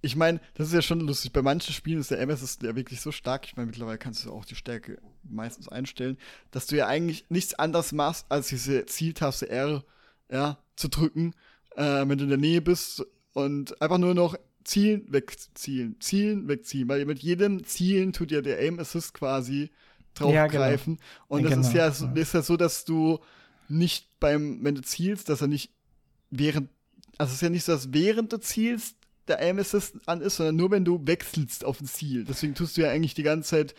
[0.00, 1.32] ich meine, das ist ja schon lustig.
[1.32, 3.46] Bei manchen Spielen ist der MS ja wirklich so stark.
[3.46, 6.16] Ich meine, mittlerweile kannst du auch die Stärke meistens einstellen,
[6.50, 9.84] dass du ja eigentlich nichts anderes machst als diese Zieltaste R,
[10.30, 11.34] ja, zu drücken,
[11.76, 16.88] äh, wenn du in der Nähe bist und einfach nur noch zielen, wegzielen, zielen, wegziehen,
[16.88, 19.70] weil mit jedem Zielen tut ja der Aim Assist quasi
[20.18, 20.94] draufgreifen.
[20.94, 21.24] Ja, genau.
[21.28, 23.18] Und das genau, ist ja, so, ist ja so, dass du
[23.68, 25.70] nicht beim, wenn du zielst, dass er nicht
[26.30, 26.68] während,
[27.18, 28.96] also es ist ja nicht so, dass während du zielst,
[29.28, 32.24] der Aim Assist an ist, sondern nur wenn du wechselst auf ein Ziel.
[32.24, 33.74] Deswegen tust du ja eigentlich die ganze Zeit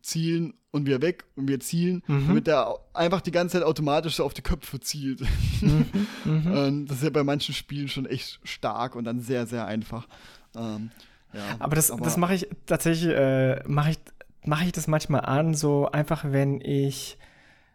[0.00, 2.28] zielen und wir weg und wir zielen, mhm.
[2.28, 5.22] damit der einfach die ganze Zeit automatisch so auf die Köpfe zielt.
[5.60, 5.86] Mhm.
[6.24, 6.86] Mhm.
[6.88, 10.06] das ist ja bei manchen Spielen schon echt stark und dann sehr, sehr einfach.
[10.54, 10.90] Ähm,
[11.32, 13.98] ja, aber das, das mache ich tatsächlich, äh, mache ich,
[14.44, 17.18] mach ich das manchmal an, so einfach, wenn ich.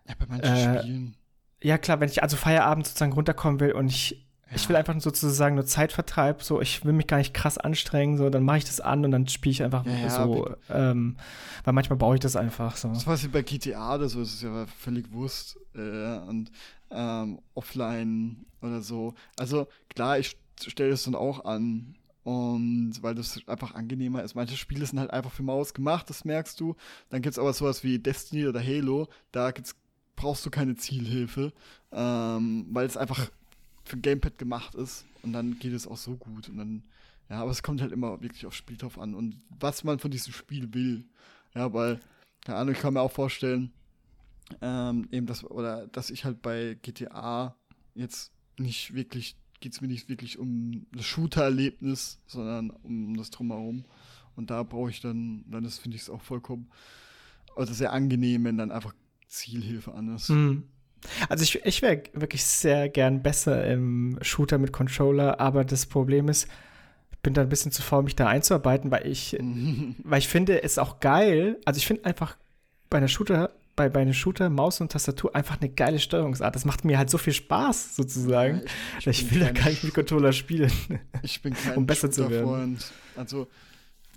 [0.07, 1.15] Ja, bei manchen äh, Spielen.
[1.61, 4.55] Ja, klar, wenn ich also Feierabend sozusagen runterkommen will und ich ja.
[4.55, 8.29] Ich will einfach sozusagen nur Zeitvertreib, so ich will mich gar nicht krass anstrengen, so
[8.29, 11.17] dann mache ich das an und dann spiele ich einfach ja, so, ähm,
[11.65, 12.87] weil manchmal brauche ich das einfach so.
[12.87, 16.49] Das war wie bei GTA oder so, ist es ja völlig Wurst äh, und
[16.91, 19.15] ähm, offline oder so.
[19.37, 21.96] Also klar, ich stelle das dann auch an
[22.27, 24.35] und weil das einfach angenehmer ist.
[24.35, 26.75] Manche Spiele sind halt einfach für Maus gemacht, das merkst du.
[27.09, 29.77] Dann gibt es aber sowas wie Destiny oder Halo, da gibt's,
[30.17, 31.53] brauchst du keine Zielhilfe,
[31.93, 33.31] ähm, weil es einfach
[33.85, 36.83] für Gamepad gemacht ist und dann geht es auch so gut und dann
[37.29, 40.11] ja, aber es kommt halt immer wirklich auf Spiel drauf an und was man von
[40.11, 41.05] diesem Spiel will.
[41.55, 42.01] Ja, weil,
[42.43, 43.71] keine Ahnung, ich kann mir auch vorstellen,
[44.61, 47.55] ähm, eben das, oder dass ich halt bei GTA
[47.95, 53.85] jetzt nicht wirklich, geht es mir nicht wirklich um das Shooter-Erlebnis, sondern um das Drumherum.
[54.35, 56.69] Und da brauche ich dann, dann ist, finde ich es auch vollkommen,
[57.55, 58.93] also sehr angenehm, wenn dann einfach
[59.27, 60.29] Zielhilfe an ist.
[60.29, 60.63] Mhm.
[61.29, 66.27] Also ich, ich wäre wirklich sehr gern besser im Shooter mit Controller, aber das Problem
[66.29, 66.47] ist,
[67.11, 69.35] ich bin da ein bisschen zu faul, mich da einzuarbeiten, weil ich,
[70.03, 71.59] weil ich finde, es auch geil.
[71.65, 72.37] Also ich finde einfach
[72.89, 76.53] bei einer Shooter, bei, bei einem Shooter, Maus und Tastatur einfach eine geile Steuerungsart.
[76.53, 78.63] Das macht mir halt so viel Spaß, sozusagen.
[78.99, 80.71] Ja, ich, ich, will da gar nicht mit Controller spielen.
[81.21, 82.77] Ich bin kein um besser zu werden.
[83.15, 83.47] Also,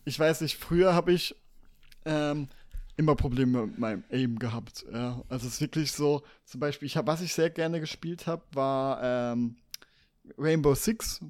[0.04, 1.34] ich weiß nicht, früher habe ich
[2.04, 2.48] ähm,
[2.96, 4.84] immer Probleme mit meinem Aim gehabt.
[4.92, 5.22] Ja.
[5.28, 8.42] Also es ist wirklich so, zum Beispiel, ich hab, was ich sehr gerne gespielt habe,
[8.52, 9.56] war ähm,
[10.38, 11.20] Rainbow Six.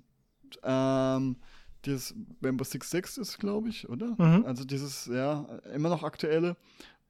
[0.63, 1.37] Ähm,
[1.85, 4.15] dieses Rainbow Six 6 ist, glaube ich, oder?
[4.19, 4.45] Mhm.
[4.45, 6.57] Also dieses, ja, immer noch aktuelle.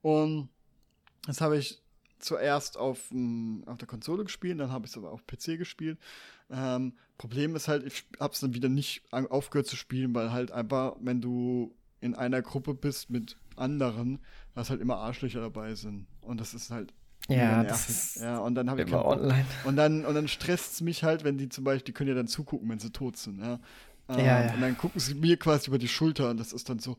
[0.01, 0.49] Und
[1.25, 1.81] das habe ich
[2.19, 3.11] zuerst auf,
[3.65, 5.97] auf der Konsole gespielt, dann habe ich es aber auf PC gespielt.
[6.49, 10.51] Ähm, Problem ist halt, ich habe es dann wieder nicht aufgehört zu spielen, weil halt
[10.51, 14.19] einfach, wenn du in einer Gruppe bist mit anderen,
[14.55, 16.07] dass halt immer Arschlöcher dabei sind.
[16.21, 16.93] Und das ist halt
[17.27, 19.45] ja, das ist ja, und dann habe ich immer online.
[19.63, 22.15] Und dann, und dann stresst es mich halt, wenn die zum Beispiel, die können ja
[22.15, 23.59] dann zugucken, wenn sie tot sind, ja.
[24.09, 24.53] Ähm, ja, ja.
[24.53, 26.97] Und dann gucken sie mir quasi über die Schulter und das ist dann so,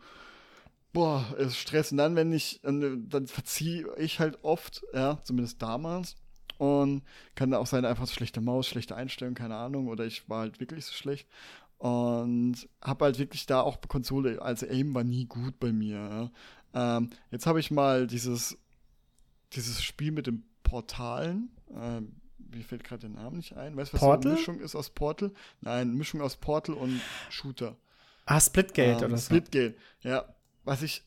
[0.93, 1.93] boah, es Stress.
[1.93, 6.16] Und dann, wenn ich, dann, verziehe ich halt oft, ja, zumindest damals.
[6.59, 7.03] Und
[7.34, 10.40] kann da auch sein, einfach so schlechte Maus, schlechte Einstellung, keine Ahnung, oder ich war
[10.40, 11.28] halt wirklich so schlecht.
[11.78, 16.30] Und habe halt wirklich da auch Konsole, also Aim war nie gut bei mir.
[16.74, 16.97] Ja.
[16.99, 18.57] Ähm, jetzt habe ich mal dieses,
[19.53, 21.51] dieses Spiel mit den Portalen.
[21.74, 23.76] Ähm, mir fällt gerade der Name nicht ein.
[23.76, 24.30] Weißt du, was Portal?
[24.30, 25.32] eine Mischung ist aus Portal?
[25.61, 27.76] Nein, Mischung aus Portal und Shooter.
[28.26, 29.26] Ah, Splitgate ähm, oder so.
[29.26, 30.24] Splitgate, ja.
[30.64, 31.02] Was ich,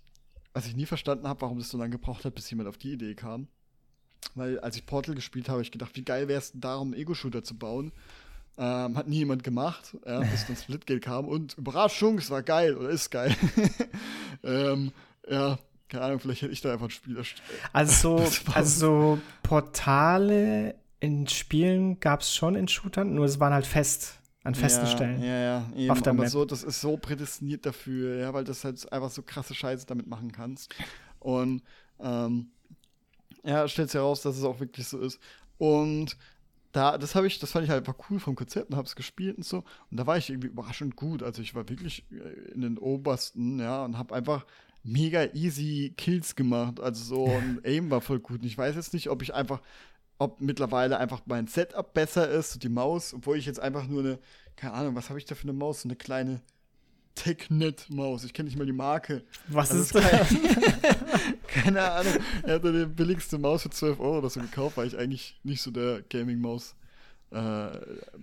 [0.53, 2.93] was ich nie verstanden habe, warum das so lange gebraucht hat, bis jemand auf die
[2.93, 3.47] Idee kam.
[4.33, 6.93] Weil als ich Portal gespielt habe, habe ich gedacht, wie geil wäre es denn darum,
[6.93, 7.91] einen Ego-Shooter zu bauen.
[8.57, 11.25] Ähm, hat nie jemand gemacht, ja, bis dann Splitgate kam.
[11.25, 13.35] Und Überraschung, es war geil oder ist geil.
[14.43, 14.91] ähm,
[15.29, 17.47] ja, keine Ahnung, vielleicht hätte ich da einfach ein Spiel erstellt.
[17.73, 24.19] Also, also Portale in Spielen gab es schon in Shootern, nur es waren halt fest
[24.45, 25.23] an festen ja, Stellen.
[25.23, 26.31] Ja, ja, eben, auf der aber Map.
[26.31, 30.07] so, das ist so prädestiniert dafür, ja, weil das halt einfach so krasse Scheiße damit
[30.07, 30.73] machen kannst.
[31.19, 31.63] Und
[31.99, 32.51] ähm,
[33.43, 35.19] ja, stellt sich heraus, dass es auch wirklich so ist.
[35.57, 36.15] Und
[36.71, 38.95] da, das habe ich, das fand ich halt einfach cool vom Konzept und habe es
[38.95, 39.63] gespielt und so.
[39.89, 41.23] Und da war ich irgendwie überraschend gut.
[41.23, 44.45] Also ich war wirklich äh, in den obersten, ja, und habe einfach
[44.83, 46.79] mega easy Kills gemacht.
[46.79, 48.41] Also so ein Aim war voll gut.
[48.41, 49.61] Und ich weiß jetzt nicht, ob ich einfach,
[50.17, 54.19] ob mittlerweile einfach mein Setup besser ist, die Maus, obwohl ich jetzt einfach nur eine,
[54.55, 55.81] keine Ahnung, was habe ich da für eine Maus?
[55.81, 56.41] So eine kleine
[57.15, 58.23] TechNet-Maus.
[58.23, 59.23] Ich kenne nicht mal die Marke.
[59.47, 60.03] Was also ist das?
[60.03, 62.13] Kein, keine Ahnung.
[62.43, 65.61] Er hatte die billigste Maus für 12 Euro oder so gekauft, weil ich eigentlich nicht
[65.61, 66.75] so der Gaming-Maus
[67.31, 67.69] äh,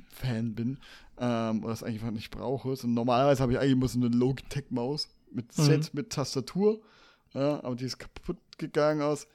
[0.08, 0.78] Fan bin.
[1.18, 2.68] Ähm, oder das eigentlich einfach nicht brauche.
[2.68, 5.62] Und normalerweise habe ich eigentlich immer so eine Logitech-Maus mit mhm.
[5.62, 6.80] Set, mit Tastatur.
[7.34, 9.26] Ja, aber die ist kaputt gegangen aus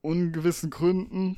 [0.00, 1.36] ungewissen Gründen.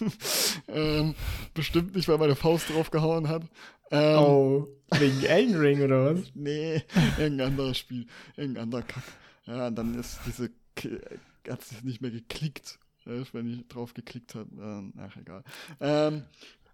[0.68, 1.14] ähm,
[1.54, 3.42] bestimmt nicht, weil meine Faust drauf gehauen hat.
[3.90, 4.68] Ähm, oh,
[4.98, 6.22] wegen Elden Ring oder was?
[6.34, 6.82] nee,
[7.18, 9.04] irgendein anderes Spiel, irgendein anderer Kack.
[9.46, 10.50] Ja, und dann ist diese,
[11.48, 12.78] hat es nicht mehr geklickt.
[13.04, 14.50] wenn ich drauf geklickt habe.
[14.60, 15.42] Ähm, ach, egal.
[15.80, 16.24] Ähm,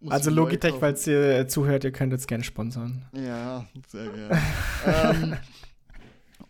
[0.08, 3.04] also Logitech, falls ihr zuhört, ihr könnt jetzt gerne sponsern.
[3.12, 4.42] Ja, sehr gerne.
[4.86, 5.36] ähm,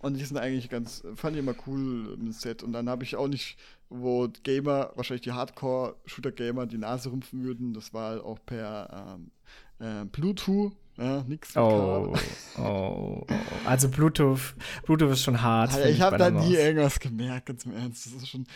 [0.05, 2.63] und die sind eigentlich ganz, fand ich immer cool im Set.
[2.63, 3.57] Und dann habe ich auch nicht,
[3.89, 7.73] wo Gamer, wahrscheinlich die Hardcore-Shooter-Gamer die Nase rümpfen würden.
[7.73, 9.31] Das war halt auch per ähm,
[9.79, 10.73] äh, Bluetooth.
[10.99, 12.15] Ja, nix oh,
[12.57, 13.27] oh, oh,
[13.65, 15.73] Also Bluetooth, Bluetooth ist schon hart.
[15.73, 18.07] Alter, ich habe da nie irgendwas gemerkt, ganz im Ernst.
[18.07, 18.47] Das ist schon,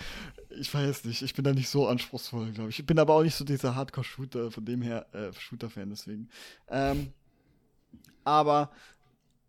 [0.51, 2.79] ich weiß nicht, ich bin da nicht so anspruchsvoll, glaube ich.
[2.79, 6.29] Ich bin aber auch nicht so dieser Hardcore-Shooter, von dem her äh, Shooter-Fan, deswegen.
[6.69, 7.15] Ähm,
[8.23, 8.71] aber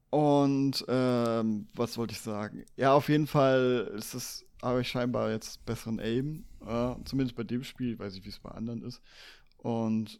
[0.09, 2.65] und ähm, was wollte ich sagen?
[2.75, 6.45] Ja, auf jeden Fall ist es, habe ich scheinbar jetzt besseren Aim.
[6.65, 9.01] Äh, zumindest bei dem Spiel, ich weiß nicht, wie es bei anderen ist.
[9.57, 10.19] Und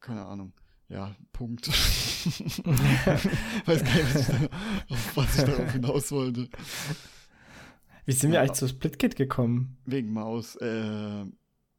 [0.00, 0.52] keine Ahnung.
[0.88, 1.68] Ja, Punkt.
[3.66, 4.50] weiß gar nicht, was ich, da,
[5.14, 6.48] was ich darauf hinaus wollte.
[8.06, 9.78] Wie sind wir eigentlich zu Splitkit gekommen?
[9.84, 10.56] Wegen Maus.
[10.56, 11.26] Äh,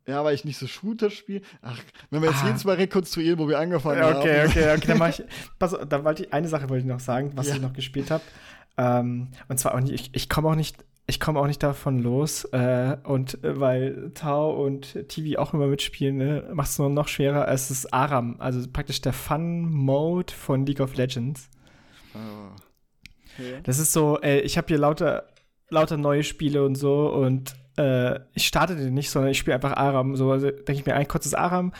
[0.08, 1.42] ja, weil ich nicht so Shooter spiele.
[1.62, 1.78] Ach,
[2.10, 2.48] wenn wir jetzt ah.
[2.48, 4.18] jedes Mal rekonstruieren, wo wir angefangen okay, haben.
[4.20, 4.88] Okay, okay, okay.
[4.88, 5.24] Dann mach ich.
[5.60, 7.56] Pass, da wollte ich eine Sache wollte ich noch sagen, was ja.
[7.56, 8.24] ich noch gespielt habe.
[8.78, 10.78] Ähm, und zwar auch nicht, ich, ich komme auch nicht,
[11.08, 12.46] ich komme auch nicht davon los.
[12.46, 17.08] Äh, und äh, weil Tau und TV auch immer mitspielen, ne, macht es nur noch
[17.08, 17.48] schwerer.
[17.48, 21.50] Es ist Aram, also praktisch der Fun-Mode von League of Legends.
[22.16, 22.52] Oh.
[23.34, 23.60] Okay.
[23.64, 25.28] Das ist so, ey, ich habe hier lauter,
[25.72, 29.74] lauter neue Spiele und so und äh, ich starte den nicht, sondern ich spiele einfach
[29.74, 30.16] Aram.
[30.16, 31.74] So also, denke ich mir ein kurzes Aram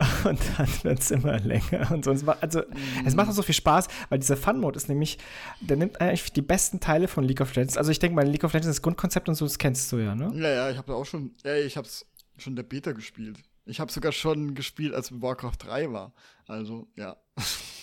[0.24, 2.10] und dann wird es immer länger und so.
[2.40, 3.06] Also, mm.
[3.06, 5.18] es macht auch so viel Spaß, weil dieser Fun-Mode ist nämlich,
[5.60, 7.76] der nimmt eigentlich die besten Teile von League of Legends.
[7.76, 10.14] Also ich denke mal, League of Legends, das Grundkonzept und so, das kennst du ja,
[10.14, 10.30] ne?
[10.34, 13.38] Ja, ja, ich habe auch schon, ja, ich habe es schon der Beta gespielt.
[13.64, 16.14] Ich habe sogar schon gespielt, als Warcraft 3 war.
[16.46, 17.16] Also, ja.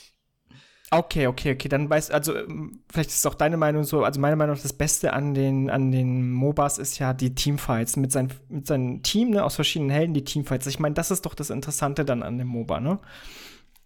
[0.91, 1.67] Okay, okay, okay.
[1.67, 4.03] Dann weißt also ähm, vielleicht ist es auch deine Meinung so.
[4.03, 8.11] Also meine Meinung, das Beste an den, an den MOBAs ist ja die Teamfights mit,
[8.11, 10.67] sein, mit seinem Team, ne, aus verschiedenen Helden, die Teamfights.
[10.67, 12.99] Ich meine, das ist doch das Interessante dann an dem MOBA, ne?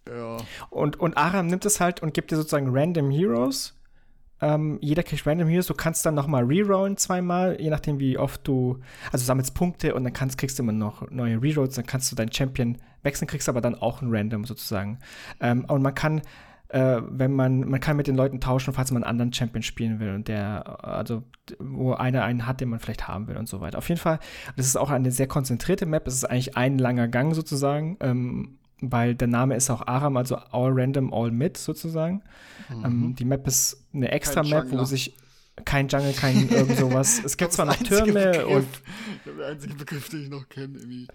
[0.08, 0.38] Ja.
[0.70, 3.76] Und, und Aram nimmt es halt und gibt dir sozusagen Random Heroes.
[4.42, 5.66] Ähm, jeder kriegt Random Heroes.
[5.66, 8.78] Du kannst dann noch mal rerollen zweimal, je nachdem, wie oft du,
[9.12, 11.74] also sammelst Punkte und dann kannst, kriegst du immer noch neue Rerolls.
[11.74, 14.98] Dann kannst du deinen Champion wechseln, kriegst aber dann auch ein Random sozusagen.
[15.40, 16.22] Ähm, und man kann
[16.70, 19.98] äh, wenn man, man kann mit den Leuten tauschen, falls man einen anderen Champion spielen
[19.98, 21.24] will und der, also
[21.58, 23.78] wo einer einen hat, den man vielleicht haben will und so weiter.
[23.78, 24.20] Auf jeden Fall,
[24.56, 28.58] das ist auch eine sehr konzentrierte Map, es ist eigentlich ein langer Gang sozusagen, ähm,
[28.80, 32.22] weil der Name ist auch Aram, also All Random, All Mid sozusagen.
[32.68, 32.84] Mhm.
[32.84, 35.16] Ähm, die Map ist eine extra Map, wo sich
[35.64, 37.20] kein Jungle, kein irgend sowas.
[37.24, 38.66] Es gibt zwar noch Türme Begriff, und.
[39.38, 41.08] Der einzige Begriff, den ich noch kenne, irgendwie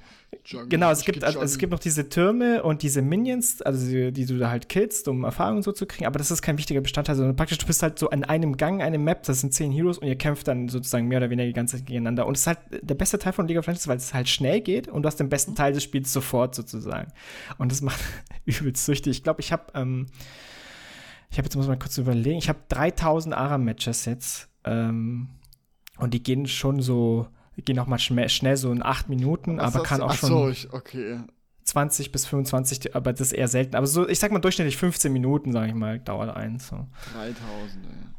[0.46, 0.70] Jungle.
[0.70, 4.26] Genau, es gibt, also, es gibt noch diese Türme und diese Minions, also die, die
[4.26, 7.16] du da halt killst, um Erfahrungen so zu kriegen, aber das ist kein wichtiger Bestandteil,
[7.16, 9.98] sondern praktisch du bist halt so an einem Gang, eine Map, das sind zehn Heroes
[9.98, 12.28] und ihr kämpft dann sozusagen mehr oder weniger die ganze Zeit gegeneinander.
[12.28, 14.62] Und es ist halt der beste Teil von League of Legends, weil es halt schnell
[14.62, 15.56] geht und du hast den besten mhm.
[15.56, 17.12] Teil des Spiels sofort sozusagen.
[17.58, 18.00] Und das macht
[18.46, 19.18] übelst süchtig.
[19.18, 20.08] Ich glaube, ich habe ähm,
[21.36, 25.28] ich habe jetzt muss mal kurz überlegen, ich habe 3000 ARA-Matches jetzt ähm,
[25.98, 27.28] und die gehen schon so,
[27.64, 30.50] gehen auch mal schnell, schnell so in acht Minuten, Was aber kann auch schon so,
[30.50, 31.20] ich, okay.
[31.64, 33.76] 20 bis 25, aber das ist eher selten.
[33.76, 36.68] Aber so, ich sag mal durchschnittlich 15 Minuten, sage ich mal, dauert eins.
[36.68, 36.88] So.
[37.14, 38.16] 3000, ey.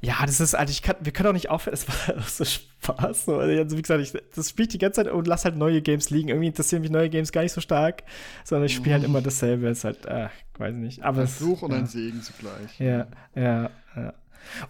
[0.00, 3.24] Ja, das ist, also ich kann, wir können auch nicht aufhören, es war so Spaß.
[3.24, 3.38] So.
[3.38, 6.10] Also, wie gesagt, ich, das spiele ich die ganze Zeit und lass halt neue Games
[6.10, 6.28] liegen.
[6.28, 8.04] Irgendwie interessieren mich neue Games gar nicht so stark,
[8.44, 9.68] sondern ich spiele halt immer dasselbe.
[9.68, 11.02] Es ist halt, ach, weiß nicht.
[11.02, 11.78] Aber ein Fluch und ja.
[11.78, 12.78] ein Segen zugleich.
[12.78, 14.14] Ja, ja, ja.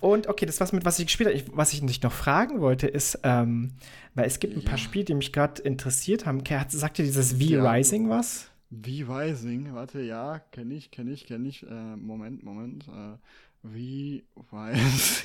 [0.00, 2.86] Und okay, das was mit was ich gespielt habe, was ich dich noch fragen wollte,
[2.86, 3.72] ist, ähm,
[4.14, 4.68] weil es gibt ein ja.
[4.68, 6.42] paar Spiele, die mich gerade interessiert haben.
[6.68, 8.50] Sagt dir dieses V-Rising was?
[8.70, 11.62] V-Rising, warte, ja, kenne ich, kenne ich, kenne ich.
[11.64, 12.86] Äh, Moment, Moment.
[12.88, 13.16] Äh,
[13.62, 15.22] weiß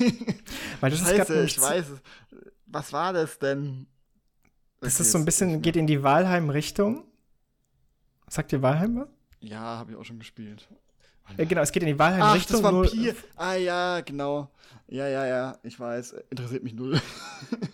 [0.80, 2.02] Weil das Scheiße, ist ich weiß es.
[2.66, 3.86] Was war das denn?
[4.80, 7.04] Das okay, ist so ein bisschen, geht in die Walheim-Richtung.
[8.28, 9.08] Sagt dir Walheim was?
[9.40, 10.68] Ja, habe ich auch schon gespielt.
[11.36, 12.64] Ja, genau, es geht in die Walheim-Richtung.
[12.64, 13.16] Ach, das Vampir.
[13.36, 14.50] ah ja, genau.
[14.88, 16.14] Ja, ja, ja, ich weiß.
[16.30, 17.00] Interessiert mich null.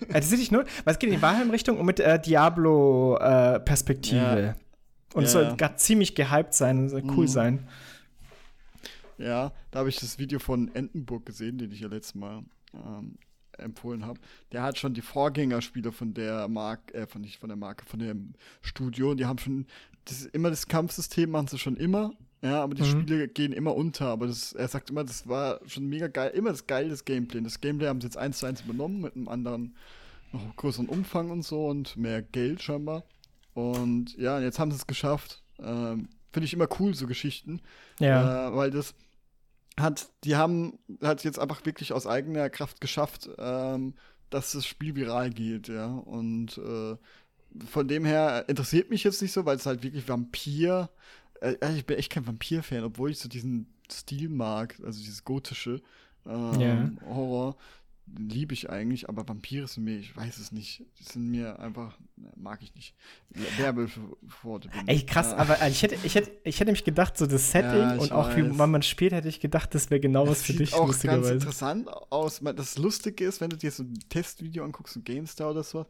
[0.01, 0.65] Interessiert dich null?
[0.85, 4.21] Weil es geht in die Walheim-Richtung und mit äh, Diablo-Perspektive.
[4.21, 4.57] Äh, ja.
[5.15, 5.55] Und es soll ja.
[5.55, 7.29] gerade ziemlich gehypt sein, soll cool mhm.
[7.29, 7.69] sein.
[9.19, 12.43] Ja, da habe ich das Video von Entenburg gesehen, den ich ja letztes Mal
[12.75, 13.19] ähm,
[13.59, 14.21] empfohlen habe.
[14.53, 17.99] Der hat schon die Vorgängerspiele von der Marke, äh, von nicht von der Marke, von
[17.99, 19.11] dem Studio.
[19.11, 19.67] Und die haben schon
[20.05, 22.13] das, immer das Kampfsystem machen sie schon immer.
[22.43, 23.03] Ja, aber die mhm.
[23.03, 24.07] Spiele gehen immer unter.
[24.07, 27.41] Aber das, er sagt immer, das war schon mega geil, immer das geile Gameplay.
[27.43, 29.75] Das Gameplay haben sie jetzt eins zu eins übernommen mit einem anderen,
[30.33, 33.05] noch größeren Umfang und so und mehr Geld scheinbar.
[33.55, 35.43] Und ja, jetzt haben sie es geschafft.
[35.59, 37.61] Ähm, Finde ich immer cool, so Geschichten.
[37.99, 38.49] Ja.
[38.49, 38.95] Äh, weil das
[39.79, 43.95] hat, die haben hat jetzt einfach wirklich aus eigener Kraft geschafft, ähm,
[44.31, 45.87] dass das Spiel viral geht, ja.
[45.87, 46.97] Und äh,
[47.67, 50.91] von dem her interessiert mich jetzt nicht so, weil es halt wirklich Vampir.
[51.41, 55.83] Äh, ich bin echt kein Vampir-Fan, obwohl ich so diesen Stil mag, also dieses gotische
[56.27, 56.91] ähm, yeah.
[57.07, 57.57] Horror
[58.19, 61.99] liebe ich eigentlich, aber Vampire sind mir, ich weiß es nicht, die sind mir einfach,
[62.17, 62.95] ne, mag ich nicht.
[63.59, 65.37] Werwölfe vor Ey, krass, ja.
[65.37, 68.29] aber ich hätte, ich, hätte, ich hätte mich gedacht, so das Setting ja, und auch
[68.29, 68.37] weiß.
[68.37, 70.71] wie man, man spielt, hätte ich gedacht, das wäre genau das was für dich.
[70.71, 72.41] Sieht auch ganz interessant aus.
[72.41, 75.87] Das Lustige ist, wenn du dir so ein Testvideo anguckst, ein GameStar oder so,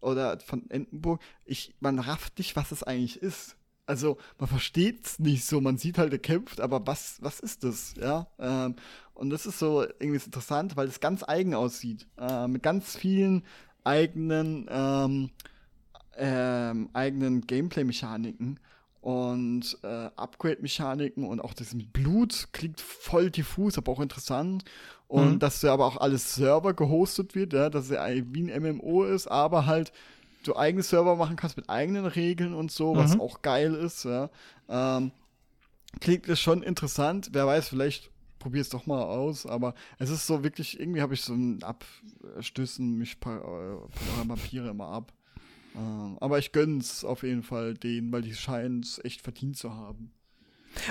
[0.00, 3.56] oder von Entenburg, ich, man rafft nicht, was es eigentlich ist.
[3.90, 7.64] Also man versteht es nicht so, man sieht halt, er kämpft, aber was, was ist
[7.64, 8.28] das, ja?
[8.38, 8.76] Ähm,
[9.14, 13.42] und das ist so irgendwie interessant, weil es ganz eigen aussieht, äh, mit ganz vielen
[13.82, 15.30] eigenen, ähm,
[16.16, 18.60] ähm, eigenen Gameplay-Mechaniken
[19.00, 24.62] und äh, Upgrade-Mechaniken und auch das mit Blut klingt voll diffus, aber auch interessant.
[25.08, 25.38] Und mhm.
[25.40, 29.02] dass ja aber auch alles Server gehostet wird, ja, dass es ja wie ein MMO
[29.02, 29.90] ist, aber halt
[30.42, 33.20] du eigene Server machen kannst mit eigenen Regeln und so, was mhm.
[33.20, 34.04] auch geil ist.
[34.04, 34.30] Ja.
[34.68, 35.12] Ähm,
[36.00, 37.30] klingt das schon interessant.
[37.32, 39.46] Wer weiß, vielleicht probier es doch mal aus.
[39.46, 44.70] Aber es ist so wirklich, irgendwie habe ich so ein Abstößen mich paar, äh, Vampire
[44.70, 45.12] immer ab.
[45.76, 49.74] Ähm, aber ich gönn's auf jeden Fall denen, weil die scheinen es echt verdient zu
[49.74, 50.10] haben.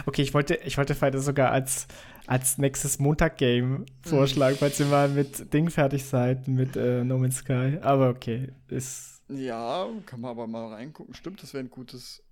[0.06, 1.88] Okay, ich wollte, ich wollte vielleicht sogar als,
[2.28, 4.60] als nächstes Montag-Game vorschlagen, mhm.
[4.60, 7.78] falls ihr mal mit Ding fertig seid, mit äh, No Man's Sky.
[7.82, 11.14] Aber okay, ist ja, kann man aber mal reingucken.
[11.14, 12.24] Stimmt, das wäre ein gutes.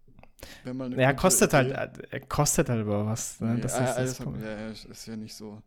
[0.64, 1.72] Wenn man ja, kostet halt,
[2.12, 3.40] äh, kostet halt aber was.
[3.40, 3.58] Ne?
[3.60, 5.62] Das ja, ist, das ja, ist ja nicht so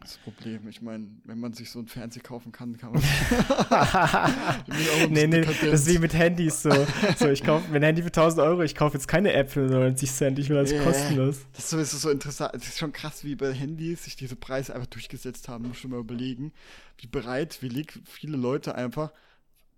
[0.00, 0.68] das Problem.
[0.68, 3.02] Ich meine, wenn man sich so ein Fernseher kaufen kann, kann man.
[5.10, 6.70] nee, nee, das ist wie mit Handys so.
[7.16, 10.10] so ich kaufe mein Handy für 1000 Euro, ich kaufe jetzt keine App für 90
[10.10, 10.84] Cent, ich will das yeah.
[10.84, 11.40] kostenlos.
[11.54, 12.54] Das ist sowieso so interessant.
[12.54, 15.68] Es ist schon krass, wie bei Handys sich diese Preise einfach durchgesetzt haben.
[15.68, 16.52] Muss schon mal überlegen,
[16.98, 19.12] wie bereitwillig viele Leute einfach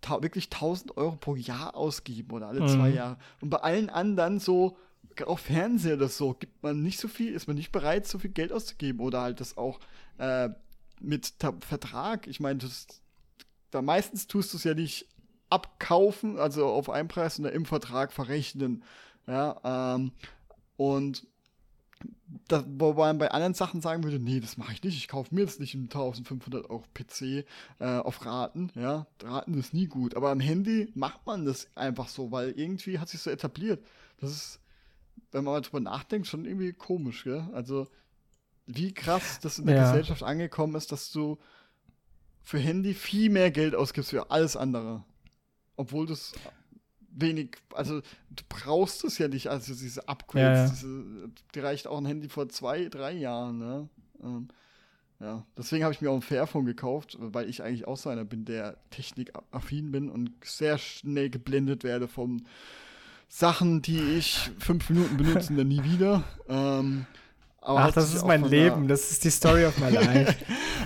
[0.03, 2.69] wirklich 1000 Euro pro Jahr ausgeben oder alle mhm.
[2.69, 3.19] zwei Jahre.
[3.41, 4.77] Und bei allen anderen so,
[5.27, 8.31] auch Fernseher oder so, gibt man nicht so viel, ist man nicht bereit, so viel
[8.31, 9.81] Geld auszugeben oder halt das auch
[10.19, 10.51] äh,
[11.01, 12.27] mit Vertrag.
[12.27, 12.61] Ich meine,
[13.71, 15.07] da meistens tust du es ja nicht
[15.51, 18.85] abkaufen, also auf einen Preis, sondern im Vertrag verrechnen.
[19.27, 20.13] Ja, ähm,
[20.77, 21.27] und
[22.49, 24.97] das, wobei man bei anderen Sachen sagen würde, nee, das mache ich nicht.
[24.97, 27.45] Ich kaufe mir jetzt nicht einen 1500 Euro PC
[27.79, 28.71] äh, auf Raten.
[28.75, 30.15] Ja, Raten ist nie gut.
[30.15, 33.85] Aber am Handy macht man das einfach so, weil irgendwie hat sich so etabliert.
[34.21, 34.61] Das ist,
[35.31, 37.49] wenn man mal drüber nachdenkt, schon irgendwie komisch, gell?
[37.53, 37.87] Also,
[38.67, 39.83] wie krass das in der ja.
[39.91, 41.39] Gesellschaft angekommen ist, dass du
[42.43, 45.05] für Handy viel mehr Geld ausgibst für alles andere.
[45.77, 46.33] Obwohl das
[47.21, 50.69] wenig, also du brauchst es ja nicht, also diese Upgrades, ja, ja.
[50.69, 53.89] Diese, die reicht auch ein Handy vor zwei, drei Jahren, ne?
[54.23, 54.49] Ähm,
[55.21, 58.25] ja, deswegen habe ich mir auch ein Fairphone gekauft, weil ich eigentlich auch so einer
[58.25, 62.45] bin, der technikaffin bin und sehr schnell geblendet werde von
[63.29, 66.23] Sachen, die ich fünf Minuten benutze und dann nie wieder.
[66.49, 67.07] Ähm,
[67.61, 70.37] Ach, das ist mein Leben, der, das ist die Story of my life.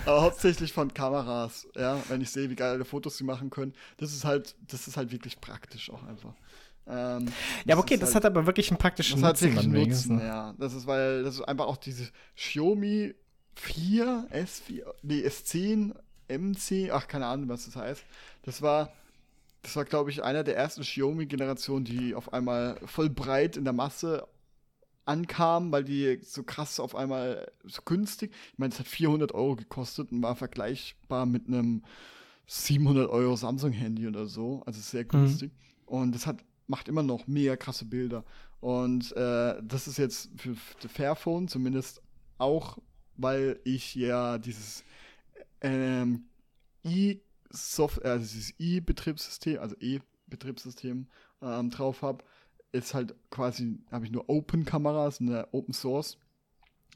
[0.07, 3.75] aber hauptsächlich von Kameras, ja, wenn ich sehe, wie geile Fotos sie machen können.
[3.99, 6.35] Das ist halt, das ist halt wirklich praktisch auch einfach.
[6.87, 7.29] Ähm,
[7.65, 9.55] ja, aber okay, das halt, hat aber wirklich einen praktischen das Nutzen.
[9.55, 10.55] Das hat wirklich Nutzen, ja.
[10.59, 13.15] Das ist, weil, das ist einfach auch diese Xiaomi
[13.55, 15.95] 4, S4, nee, S10,
[16.29, 18.03] MC, ach, keine Ahnung, was das heißt.
[18.43, 18.93] Das war,
[19.63, 23.75] das war, glaube ich, einer der ersten Xiaomi-Generationen, die auf einmal voll breit in der
[23.75, 24.27] Masse
[25.05, 28.33] ankam, weil die so krass auf einmal so günstig.
[28.53, 31.83] Ich meine, es hat 400 Euro gekostet und war vergleichbar mit einem
[32.47, 34.63] 700 Euro Samsung-Handy oder so.
[34.67, 35.09] Also sehr mhm.
[35.09, 35.53] günstig.
[35.53, 35.89] Mhm.
[35.89, 38.25] Und das hat, macht immer noch mega krasse Bilder.
[38.61, 42.01] Und äh, das ist jetzt für, für Fairphone zumindest
[42.39, 42.79] auch,
[43.17, 44.85] weil ich ja dieses
[45.61, 46.27] ähm,
[46.85, 51.09] E-Software, also dieses E-Betriebssystem, also E-Betriebssystem
[51.43, 52.25] ähm, drauf habe
[52.73, 56.19] ist halt quasi, habe ich nur Open-Kameras, eine Open-Source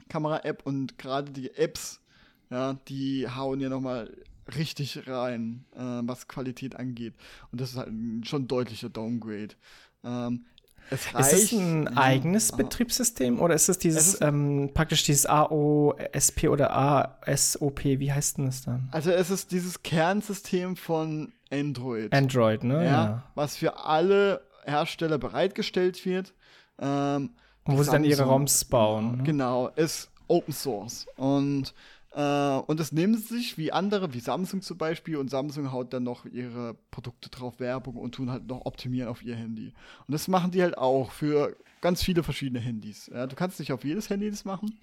[0.09, 2.01] Kamera-App und gerade die Apps,
[2.49, 4.15] ja, die hauen ja nochmal
[4.55, 7.13] richtig rein, äh, was Qualität angeht.
[7.51, 7.89] Und das ist halt
[8.23, 9.55] schon ein deutlicher Downgrade.
[10.03, 10.45] Ähm,
[10.89, 12.57] es reicht, ist es ein ja, eigenes aha.
[12.57, 17.83] Betriebssystem oder ist es dieses es ähm, praktisch dieses AOSP oder ASOP?
[17.83, 18.87] Wie heißt denn das dann?
[18.91, 22.13] Also es ist dieses Kernsystem von Android.
[22.13, 22.85] Android, ne?
[22.85, 23.23] Ja, ja.
[23.35, 26.33] Was für alle Hersteller bereitgestellt wird.
[26.79, 27.31] Ähm,
[27.65, 29.17] Wo sie dann ihre ROMs bauen.
[29.17, 29.23] Ne?
[29.23, 31.07] Genau, ist Open Source.
[31.15, 31.73] Und,
[32.13, 35.91] äh, und das nehmen sie sich wie andere, wie Samsung zum Beispiel, und Samsung haut
[35.93, 39.73] dann noch ihre Produkte drauf Werbung und tun halt noch optimieren auf ihr Handy.
[40.07, 43.09] Und das machen die halt auch für ganz viele verschiedene Handys.
[43.13, 44.77] Ja, du kannst nicht auf jedes Handy das machen.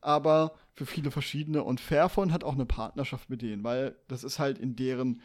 [0.00, 1.64] aber für viele verschiedene.
[1.64, 5.20] Und Fairphone hat auch eine Partnerschaft mit denen, weil das ist halt in deren,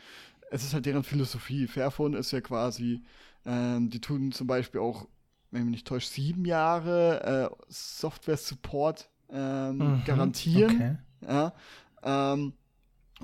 [0.52, 1.68] es ist halt deren Philosophie.
[1.68, 3.04] Fairphone ist ja quasi,
[3.46, 5.08] ähm, die tun zum Beispiel auch,
[5.52, 10.76] wenn mich nicht täuscht, sieben Jahre äh, Software-Support ähm, mhm, garantieren.
[10.76, 10.98] Okay.
[11.28, 11.54] Ja,
[12.04, 12.54] ähm,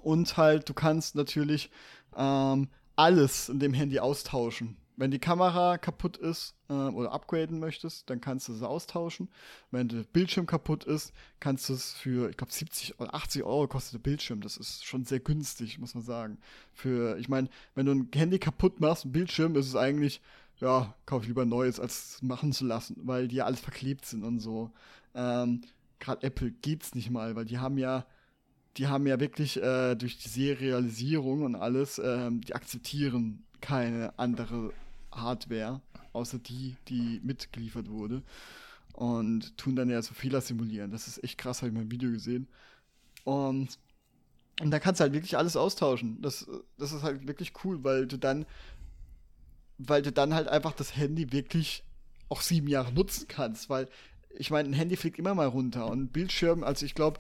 [0.02, 1.70] und halt, du kannst natürlich
[2.16, 4.78] ähm, alles in dem Handy austauschen.
[5.00, 9.30] Wenn die Kamera kaputt ist äh, oder upgraden möchtest, dann kannst du sie austauschen.
[9.72, 13.70] Wenn der Bildschirm kaputt ist, kannst du es für, ich glaube, 70 oder 80 Euro
[13.70, 14.42] kostet der Bildschirm.
[14.42, 16.38] Das ist schon sehr günstig, muss man sagen.
[16.74, 20.22] Für, ich meine, wenn du ein Handy kaputt machst, ein Bildschirm, ist es eigentlich,
[20.58, 24.40] ja, kauf lieber neues, als machen zu lassen, weil die ja alles verklebt sind und
[24.40, 24.70] so.
[25.16, 25.62] Ähm,
[26.00, 28.06] Gerade Apple geht's nicht mal, weil die haben ja
[28.78, 34.72] die haben ja wirklich äh, durch die Serialisierung und alles, ähm, die akzeptieren keine andere
[35.12, 35.82] Hardware,
[36.14, 38.24] außer die, die mitgeliefert wurde.
[38.94, 40.92] Und tun dann ja so Fehler simulieren.
[40.92, 42.48] Das ist echt krass, habe ich mal ein Video gesehen.
[43.24, 43.80] Und,
[44.62, 46.22] und da kannst du halt wirklich alles austauschen.
[46.22, 46.48] Das,
[46.78, 48.46] das ist halt wirklich cool, weil du dann,
[49.78, 51.84] weil du dann halt einfach das Handy wirklich
[52.28, 53.88] auch sieben Jahre nutzen kannst, weil
[54.30, 57.20] ich meine, ein Handy fliegt immer mal runter und Bildschirm, also ich glaube,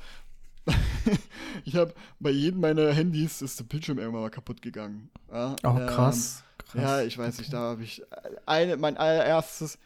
[1.65, 5.09] ich habe bei jedem meiner Handys ist der Bildschirm irgendwann mal kaputt gegangen.
[5.31, 6.81] Ja, oh, krass, ähm, krass.
[6.81, 8.03] Ja, ich weiß nicht, da habe ich
[8.45, 9.77] eine, mein allererstes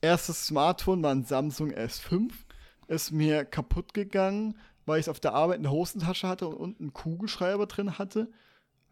[0.00, 2.30] erstes Smartphone war ein Samsung S5,
[2.88, 6.54] ist mir kaputt gegangen, weil ich es auf der Arbeit in der Hosentasche hatte und
[6.56, 8.30] unten einen Kugelschreiber drin hatte.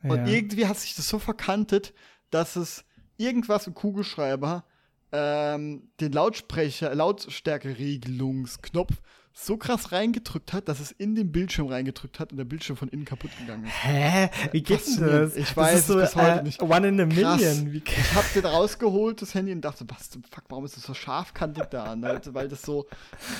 [0.03, 0.11] Ja.
[0.11, 1.95] Und irgendwie hat sich das so verkantet,
[2.31, 2.85] dass es
[3.17, 4.65] irgendwas im Kugelschreiber
[5.11, 8.93] ähm, den Lautsprecher, Lautstärkeregelungsknopf
[9.41, 12.89] so krass reingedrückt hat, dass es in den Bildschirm reingedrückt hat und der Bildschirm von
[12.89, 13.84] innen kaputt gegangen ist.
[13.84, 14.30] Hä?
[14.51, 15.36] Wie geht denn das?
[15.36, 16.61] Ich weiß das ist so, bis heute äh, nicht.
[16.61, 17.41] One in a krass.
[17.41, 17.72] million.
[17.72, 20.82] Wie ich hab den rausgeholt, das Handy, und dachte, was zum Fuck, warum ist das
[20.82, 21.97] so scharfkantig da?
[22.03, 22.86] Halt, weil das so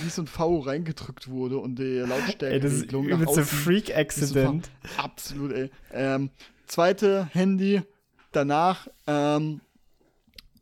[0.03, 2.55] wie so ein V reingedrückt wurde und die Lautstärke.
[2.55, 4.70] Ey, das ist so Freak-Accident.
[4.84, 5.70] So absolut, ey.
[5.92, 6.30] Ähm,
[6.66, 7.82] zweite Handy
[8.30, 9.61] danach ähm,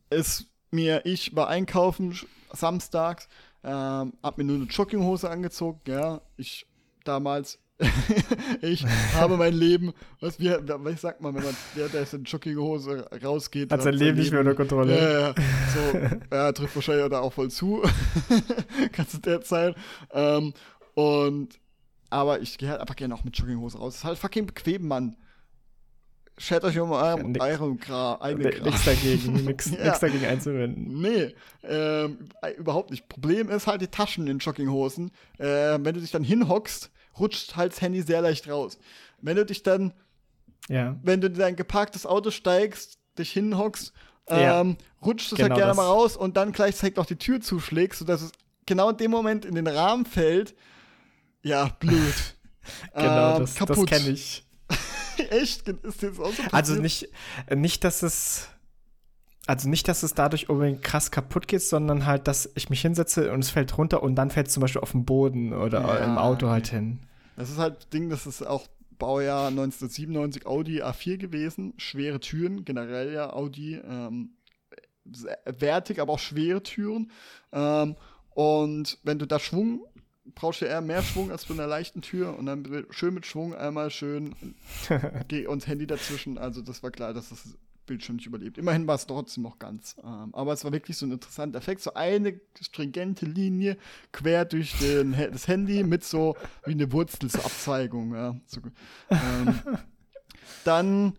[0.08, 2.18] ist mir, ich war einkaufen
[2.52, 3.28] samstags
[3.66, 6.20] ähm, hab mir nur eine Jogginghose angezogen, ja.
[6.36, 6.66] Ich
[7.02, 7.58] damals,
[8.62, 13.08] ich habe mein Leben, was wir, was sagt man, wenn man, der, der in Jogginghose
[13.24, 13.72] rausgeht.
[13.72, 14.96] Hat sein Leben, Leben nicht mehr unter Kontrolle.
[14.96, 15.34] Ja, ja,
[15.74, 17.82] so, ja, trifft wahrscheinlich da auch voll zu.
[18.92, 19.74] Kannst du der Zeit.
[20.12, 20.54] Ähm,
[20.94, 21.58] und,
[22.08, 23.94] aber ich gehe halt einfach gerne auch mit Jogginghose raus.
[23.94, 25.16] Das ist halt fucking bequem, Mann.
[26.38, 29.98] Schert euch um eurem ja, eigenen Gra eigene Gra Nichts dagegen, nichts ja.
[29.98, 31.00] dagegen einzuwenden.
[31.00, 32.28] Nee, ähm,
[32.58, 33.08] überhaupt nicht.
[33.08, 35.12] Problem ist halt die Taschen in Jogginghosen.
[35.38, 38.78] Äh, wenn du dich dann hinhockst, rutscht halt das Handy sehr leicht raus.
[39.22, 39.94] Wenn du dich dann,
[40.68, 40.96] ja.
[41.02, 43.94] wenn du in dein geparktes Auto steigst, dich hinhockst,
[44.28, 45.76] ähm, rutscht es halt genau halt gerne das.
[45.76, 48.32] mal raus und dann gleichzeitig auch die Tür zuschlägst, sodass es
[48.66, 50.54] genau in dem Moment in den Rahmen fällt.
[51.42, 52.14] Ja, blöd.
[52.94, 54.45] genau, ähm, das, das kenne ich.
[55.30, 55.68] Echt?
[55.68, 56.54] Ist jetzt auch so passiert?
[56.54, 57.08] Also nicht,
[57.54, 58.48] nicht, dass es.
[59.48, 63.32] Also nicht, dass es dadurch unbedingt krass kaputt geht, sondern halt, dass ich mich hinsetze
[63.32, 65.98] und es fällt runter und dann fällt es zum Beispiel auf den Boden oder ja,
[65.98, 66.98] im Auto halt hin.
[67.36, 68.66] Das ist halt Ding, das ist auch
[68.98, 71.74] Baujahr 1997 Audi A4 gewesen.
[71.76, 73.74] Schwere Türen, generell ja Audi.
[73.76, 74.30] Ähm,
[75.44, 77.12] wertig, aber auch schwere Türen.
[77.52, 77.94] Ähm,
[78.30, 79.86] und wenn du da Schwung
[80.34, 83.54] brauchst du eher mehr Schwung als bei einer leichten Tür und dann schön mit Schwung
[83.54, 84.34] einmal schön
[85.48, 86.38] und Handy dazwischen.
[86.38, 87.56] Also das war klar, dass das
[87.86, 88.58] Bildschirm nicht überlebt.
[88.58, 89.96] Immerhin war es trotzdem noch ganz.
[90.04, 91.80] Ähm, aber es war wirklich so ein interessanter Effekt.
[91.80, 93.78] So eine stringente Linie
[94.12, 98.14] quer durch den, das Handy mit so wie eine Wurzel, so Abzweigung.
[98.14, 98.36] Ja.
[98.46, 98.60] So,
[99.10, 99.60] ähm,
[100.64, 101.14] dann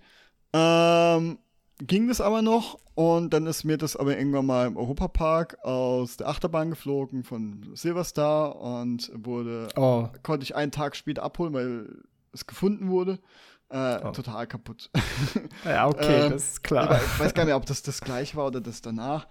[0.54, 1.40] ähm,
[1.80, 6.18] ging das aber noch und dann ist mir das aber irgendwann mal im Europapark aus
[6.18, 10.08] der Achterbahn geflogen von Silverstar und wurde, oh.
[10.24, 13.20] konnte ich einen Tag später abholen, weil es gefunden wurde.
[13.70, 14.10] Äh, oh.
[14.14, 14.90] Total kaputt.
[15.64, 17.00] Ja, okay, ähm, das ist klar.
[17.00, 19.28] Ich weiß gar nicht, ob das das gleiche war oder das danach.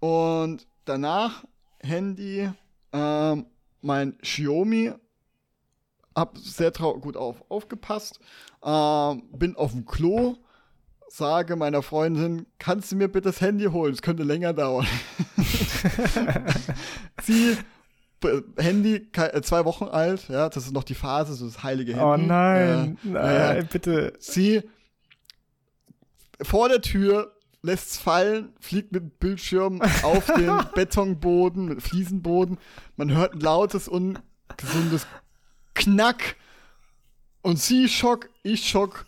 [0.00, 1.44] Und danach
[1.78, 2.50] Handy,
[2.92, 3.46] ähm,
[3.80, 4.92] mein Xiaomi,
[6.16, 8.18] hab sehr gut auf, aufgepasst,
[8.64, 10.38] ähm, bin auf dem Klo
[11.10, 13.92] sage meiner Freundin, kannst du mir bitte das Handy holen?
[13.92, 14.86] Es könnte länger dauern.
[17.22, 17.56] Sie
[18.56, 22.04] Handy äh, zwei Wochen alt, ja, das ist noch die Phase, so das heilige Handy.
[22.04, 24.12] Oh nein, äh, nein, äh, bitte.
[24.18, 24.62] Sie
[26.42, 27.32] vor der Tür
[27.62, 32.58] lässt es fallen, fliegt mit dem Bildschirm auf den Betonboden, mit Fliesenboden.
[32.96, 35.06] Man hört ein lautes, ungesundes
[35.74, 36.36] Knack.
[37.42, 39.06] Und sie schock, ich schock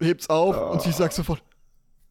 [0.00, 0.72] hebt's auf oh.
[0.72, 1.42] und sie sagt sofort,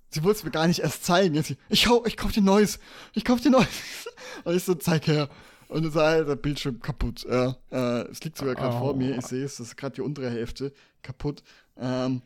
[0.10, 1.36] sie wollte es mir gar nicht erst zeigen.
[1.36, 2.80] Jetzt, ich, hau, ich kauf dir Neues,
[3.14, 3.68] ich kauf dir Neues.
[4.44, 5.30] Und ich so, zeig her.
[5.68, 7.26] und es war halt der Bildschirm kaputt.
[7.30, 7.58] Ja.
[7.72, 8.80] Äh, es liegt sogar gerade oh.
[8.80, 11.44] vor mir, ich sehe es, das ist gerade die untere Hälfte kaputt.
[11.78, 12.22] Ähm,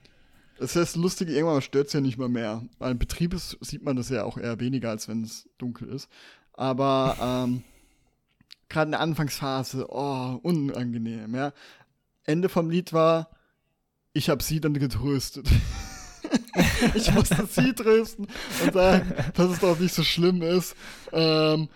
[0.60, 2.64] das ist lustig, irgendwann stört es ja nicht mal mehr.
[2.80, 5.90] Weil im Betrieb ist, sieht man das ja auch eher weniger, als wenn es dunkel
[5.90, 6.10] ist.
[6.54, 7.64] Aber ähm,
[8.68, 11.54] gerade in der Anfangsphase, oh, unangenehm, ja.
[12.26, 13.30] Ende vom Lied war,
[14.14, 15.48] ich habe sie dann getröstet.
[16.96, 18.28] ich musste sie trösten
[18.64, 20.76] und sagen, dass es doch nicht so schlimm ist.
[21.12, 21.70] Ähm,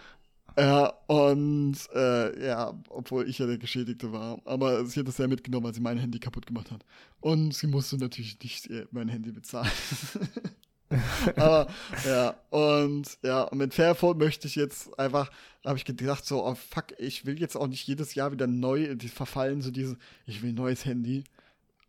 [0.58, 4.40] ja, und äh, ja, obwohl ich ja der Geschädigte war.
[4.46, 6.86] Aber sie hat das ja mitgenommen, weil sie mein Handy kaputt gemacht hat.
[7.22, 9.72] Und sie musste natürlich nicht äh, mein Handy bezahlen.
[11.36, 11.68] Aber
[12.06, 15.32] ja, und ja, und mit Fairphone möchte ich jetzt einfach,
[15.66, 18.96] habe ich gedacht, so, oh fuck, ich will jetzt auch nicht jedes Jahr wieder neu,
[18.96, 21.24] die verfallen, so diese, ich will ein neues Handy.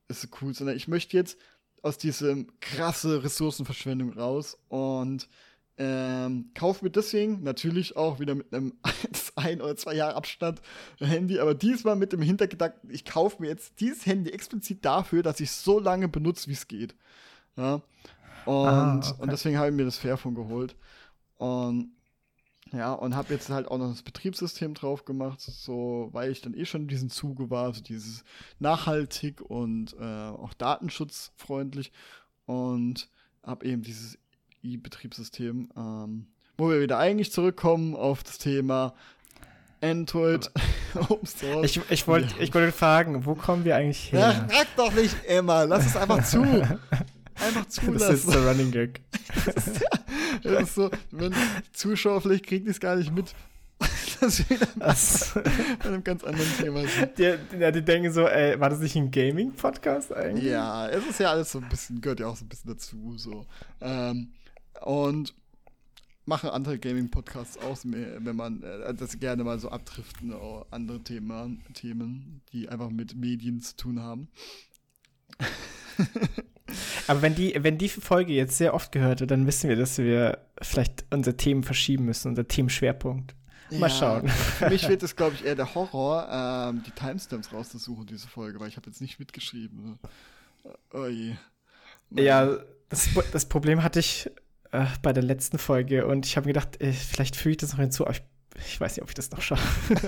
[0.09, 1.39] Ist cool, sondern ich möchte jetzt
[1.83, 5.29] aus diesem krasse Ressourcenverschwendung raus und
[5.77, 8.75] ähm, kauf mir deswegen natürlich auch wieder mit einem
[9.35, 10.61] ein oder zwei Jahre Abstand
[11.01, 15.23] ein Handy, aber diesmal mit dem Hintergedanken, ich kaufe mir jetzt dieses Handy explizit dafür,
[15.23, 16.95] dass ich so lange benutze, wie es geht.
[17.57, 17.83] Ja.
[18.45, 19.23] Und, ah, okay.
[19.23, 20.77] und deswegen habe ich mir das Fairphone geholt.
[21.39, 21.91] Und
[22.77, 26.55] ja, und habe jetzt halt auch noch das Betriebssystem drauf gemacht, so weil ich dann
[26.55, 28.25] eh schon in diesem Zuge war, so dieses
[28.59, 31.93] nachhaltig und äh, auch datenschutzfreundlich
[32.47, 33.09] und
[33.43, 34.19] habe eben dieses
[34.63, 38.95] i-Betriebssystem, ähm, wo wir wieder eigentlich zurückkommen auf das Thema
[39.81, 40.51] Android,
[40.95, 41.65] Open Source.
[41.65, 44.21] Ich, ich wollte ich wollt fragen, wo kommen wir eigentlich her?
[44.21, 46.43] Ja, frag doch nicht immer, lass es einfach zu.
[47.35, 47.99] Einfach zulassen.
[47.99, 49.01] Das ist der Running Gag.
[49.45, 49.85] das, ist,
[50.43, 51.35] das ist so, wenn
[51.73, 53.35] Zuschauer vielleicht kriegen die es gar nicht mit.
[54.21, 54.59] dass wir
[55.83, 57.19] bei einem ganz anderen Thema sind.
[57.19, 60.45] Die, die, die, denken so, ey, war das nicht ein Gaming-Podcast eigentlich?
[60.45, 63.15] Ja, es ist ja alles so ein bisschen, gehört ja auch so ein bisschen dazu.
[63.17, 63.47] So.
[63.81, 64.33] Ähm,
[64.81, 65.35] und
[66.27, 71.63] machen andere Gaming-Podcasts auch, wenn man äh, das gerne mal so abtriften, oder andere Themen,
[71.75, 74.29] Themen, die einfach mit Medien zu tun haben.
[77.07, 79.99] Aber wenn die, wenn die Folge jetzt sehr oft gehört wird, dann wissen wir, dass
[79.99, 83.35] wir vielleicht unsere Themen verschieben müssen, unser Themenschwerpunkt.
[83.71, 84.29] Mal ja, schauen.
[84.29, 88.61] Für mich wird es, glaube ich, eher der Horror, ähm, die Timestamps rauszusuchen, diese Folge,
[88.61, 89.99] weil ich habe jetzt nicht mitgeschrieben.
[90.93, 91.35] Oh je.
[92.11, 92.59] Ja,
[92.89, 94.31] das, das Problem hatte ich
[94.73, 97.73] äh, bei der letzten Folge und ich habe mir gedacht, äh, vielleicht füge ich das
[97.73, 98.23] noch hinzu, aber ich,
[98.67, 99.95] ich, weiß nicht, ob ich das noch schaffe.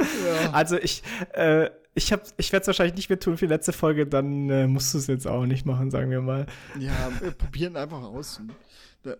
[0.00, 0.50] ja.
[0.52, 1.02] Also ich,
[1.32, 4.66] äh, ich, ich werde es wahrscheinlich nicht mehr tun für die letzte Folge, dann äh,
[4.66, 6.46] musst du es jetzt auch nicht machen, sagen wir mal.
[6.78, 8.40] Ja, wir probieren einfach aus.
[9.02, 9.18] Der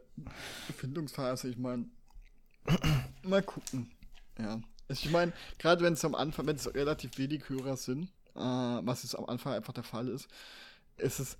[0.77, 1.87] Findungsphase, ich meine,
[3.23, 3.91] mal gucken.
[4.39, 4.61] Ja.
[4.89, 8.05] Ich meine, gerade wenn es am Anfang, wenn es relativ wenig Hörer sind,
[8.35, 10.29] äh, was es am Anfang einfach der Fall ist,
[10.99, 11.39] ist es,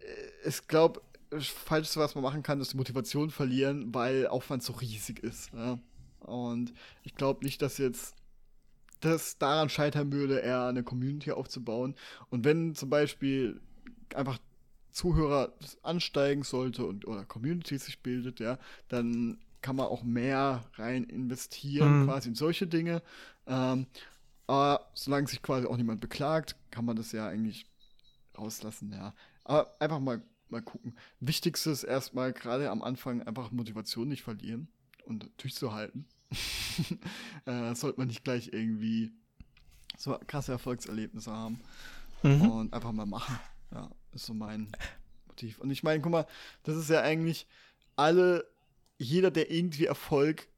[0.00, 4.64] äh, ich glaube, das Falschste, was man machen kann, ist die Motivation verlieren, weil Aufwand
[4.64, 5.52] so riesig ist.
[5.54, 5.78] Ja?
[6.20, 6.72] Und
[7.04, 8.16] ich glaube nicht, dass jetzt
[9.04, 11.94] das daran scheitern würde, eher eine Community aufzubauen.
[12.30, 13.60] Und wenn zum Beispiel
[14.14, 14.38] einfach
[14.90, 21.04] Zuhörer ansteigen sollte und oder Community sich bildet, ja, dann kann man auch mehr rein
[21.04, 22.06] investieren, mhm.
[22.06, 23.02] quasi in solche Dinge.
[23.46, 23.86] Ähm,
[24.46, 27.66] aber solange sich quasi auch niemand beklagt, kann man das ja eigentlich
[28.36, 29.14] rauslassen, ja.
[29.44, 30.94] Aber einfach mal, mal gucken.
[31.20, 34.68] Wichtigste ist erstmal gerade am Anfang einfach Motivation nicht verlieren
[35.04, 36.06] und durchzuhalten.
[37.46, 39.12] äh, sollte man nicht gleich irgendwie
[39.96, 41.60] so krasse Erfolgserlebnisse haben.
[42.22, 42.42] Mhm.
[42.42, 43.38] Und einfach mal machen.
[43.72, 44.70] Ja, ist so mein
[45.26, 45.58] Motiv.
[45.58, 46.26] Und ich meine, guck mal,
[46.62, 47.46] das ist ja eigentlich
[47.96, 48.46] alle,
[48.98, 50.48] jeder, der irgendwie Erfolg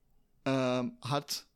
[0.45, 1.47] ähm, hat,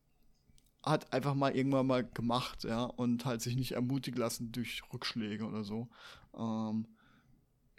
[0.82, 5.44] hat einfach mal irgendwann mal gemacht, ja, und halt sich nicht ermutigen lassen durch Rückschläge
[5.44, 5.88] oder so.
[6.36, 6.86] Ähm,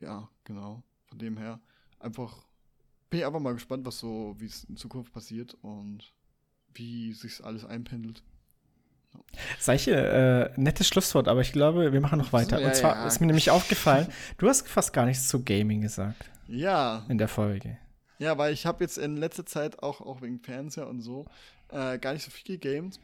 [0.01, 0.83] ja, genau.
[1.07, 1.59] Von dem her
[1.99, 2.45] einfach
[3.09, 6.13] bin ich einfach mal gespannt, was so, wie es in Zukunft passiert und
[6.73, 8.23] wie sich alles einpendelt.
[9.59, 9.95] Solche
[10.55, 12.59] äh, nettes Schlusswort, aber ich glaube, wir machen noch weiter.
[12.59, 13.07] Ja, Und zwar ja.
[13.07, 16.29] ist mir nämlich aufgefallen, du hast fast gar nichts zu Gaming gesagt.
[16.47, 17.05] Ja.
[17.09, 17.77] In der Folge.
[18.17, 21.25] Ja, weil ich habe jetzt in letzter Zeit auch, auch wegen Fernseher und so
[21.69, 22.99] äh, gar nicht so viel gegamed.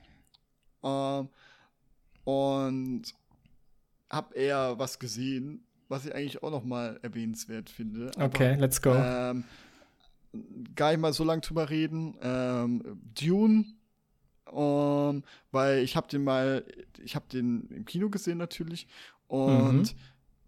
[0.84, 1.30] Ähm,
[2.24, 3.04] und
[4.10, 8.12] habe eher was gesehen, was ich eigentlich auch noch mal erwähnenswert finde.
[8.18, 8.94] Okay, Aber, let's go.
[8.94, 9.44] Ähm,
[10.76, 12.18] gar nicht mal so lange drüber reden.
[12.22, 13.66] Ähm, Dune,
[14.46, 16.66] um, weil ich habe den mal,
[17.04, 18.88] ich habe den im Kino gesehen natürlich
[19.28, 19.90] und mhm.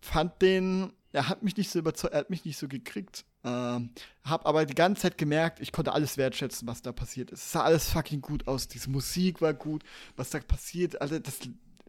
[0.01, 3.25] fand den, er hat mich nicht so überzeugt, er hat mich nicht so gekriegt.
[3.43, 3.91] Ähm,
[4.23, 7.43] hab aber die ganze Zeit gemerkt, ich konnte alles wertschätzen, was da passiert ist.
[7.43, 8.67] Es sah alles fucking gut aus.
[8.67, 9.83] Diese Musik war gut,
[10.15, 11.39] was da passiert, also das,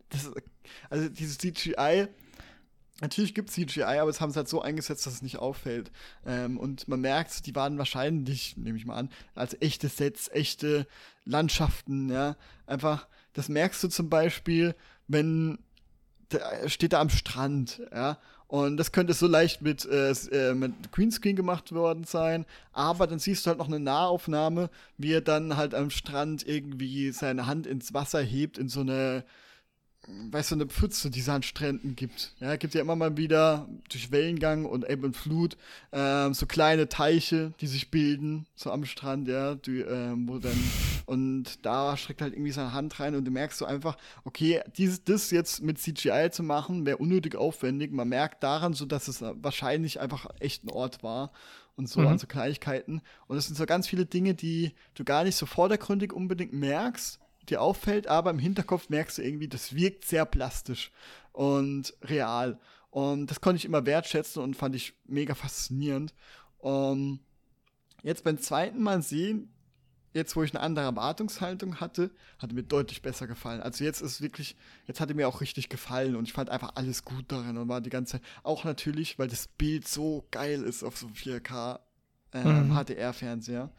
[0.09, 0.31] das
[0.91, 2.09] also dieses CGI
[3.01, 5.93] Natürlich gibt es CGI, aber es haben es halt so eingesetzt, dass es nicht auffällt.
[6.27, 10.87] Ähm, und man merkt, die waren wahrscheinlich, nehme ich mal an, als echte Sets, echte
[11.25, 12.37] Landschaften, ja.
[12.67, 14.75] Einfach, das merkst du zum Beispiel,
[15.07, 15.59] wenn
[16.33, 18.19] der steht da am Strand, ja.
[18.49, 22.47] Und das könnte so leicht mit, äh, äh, mit Greenscreen gemacht worden sein.
[22.73, 27.13] Aber dann siehst du halt noch eine Nahaufnahme, wie er dann halt am Strand irgendwie
[27.13, 29.25] seine Hand ins Wasser hebt in so eine
[30.31, 32.33] weißt du, eine Pfütze, die es an Stränden gibt.
[32.41, 35.57] Ja, gibt ja immer mal wieder durch Wellengang und Ebbe und Flut
[35.93, 40.59] ähm, so kleine Teiche, die sich bilden, so am Strand, ja, die, ähm, wo dann,
[41.07, 45.05] und da streckt halt irgendwie seine Hand rein und du merkst so einfach, okay, dieses,
[45.05, 47.93] das jetzt mit CGI zu machen, wäre unnötig aufwendig.
[47.93, 51.33] Man merkt daran so, dass es wahrscheinlich einfach echt ein Ort war
[51.77, 52.09] und so mhm.
[52.09, 53.03] an so Kleinigkeiten.
[53.27, 57.21] Und es sind so ganz viele Dinge, die du gar nicht so vordergründig unbedingt merkst,
[57.51, 60.91] dir auffällt, aber im Hinterkopf merkst du irgendwie, das wirkt sehr plastisch
[61.33, 62.59] und real.
[62.91, 66.15] Und das konnte ich immer wertschätzen und fand ich mega faszinierend.
[66.59, 67.21] Und
[68.03, 69.53] jetzt beim zweiten Mal sehen,
[70.15, 73.61] jetzt wo ich eine andere Erwartungshaltung hatte, hat mir deutlich besser gefallen.
[73.61, 74.57] Also jetzt ist wirklich,
[74.87, 77.69] jetzt hat er mir auch richtig gefallen und ich fand einfach alles gut darin und
[77.69, 81.81] war die ganze Zeit, auch natürlich, weil das Bild so geil ist auf so 4K
[82.33, 82.75] äh, mhm.
[82.75, 83.71] HDR-Fernseher.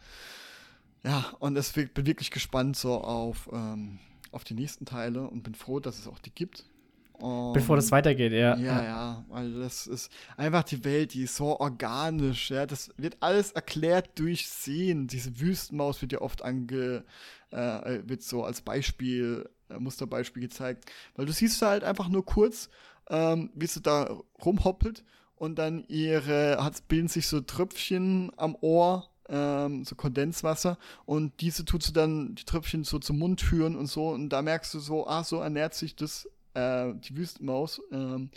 [1.03, 3.99] Ja, und es bin wirklich gespannt so auf, ähm,
[4.31, 6.65] auf die nächsten Teile und bin froh, dass es auch die gibt.
[7.13, 8.55] Und Bevor das weitergeht, ja.
[8.57, 12.65] Ja, ja, weil das ist einfach die Welt, die ist so organisch, ja.
[12.65, 15.07] Das wird alles erklärt durch Sehen.
[15.07, 17.03] Diese Wüstenmaus wird ja oft ange,
[17.51, 20.85] äh, wird so als Beispiel, äh, Musterbeispiel gezeigt.
[21.15, 22.69] Weil du siehst halt einfach nur kurz,
[23.09, 25.03] ähm, wie sie da rumhoppelt
[25.35, 31.65] und dann ihre, hat, bilden sich so Tröpfchen am Ohr ähm, so Kondenswasser und diese
[31.65, 34.79] tut du dann die Tröpfchen so zum Mund führen und so und da merkst du
[34.79, 37.81] so, ah, so ernährt sich das, äh, die Wüstenmaus.
[37.91, 38.29] Ähm,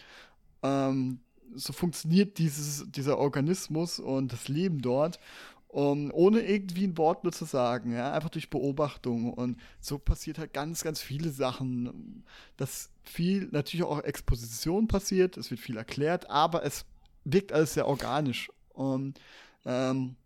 [0.62, 1.20] ähm,
[1.54, 5.18] so funktioniert dieses, dieser Organismus und das Leben dort.
[5.68, 9.32] Um, ohne irgendwie ein Wort nur zu sagen, ja, einfach durch Beobachtung.
[9.32, 12.24] Und so passiert halt ganz, ganz viele Sachen.
[12.58, 16.84] Dass viel, natürlich auch Exposition passiert, es wird viel erklärt, aber es
[17.24, 18.50] wirkt alles sehr organisch.
[18.74, 19.18] Und
[19.64, 20.16] ähm,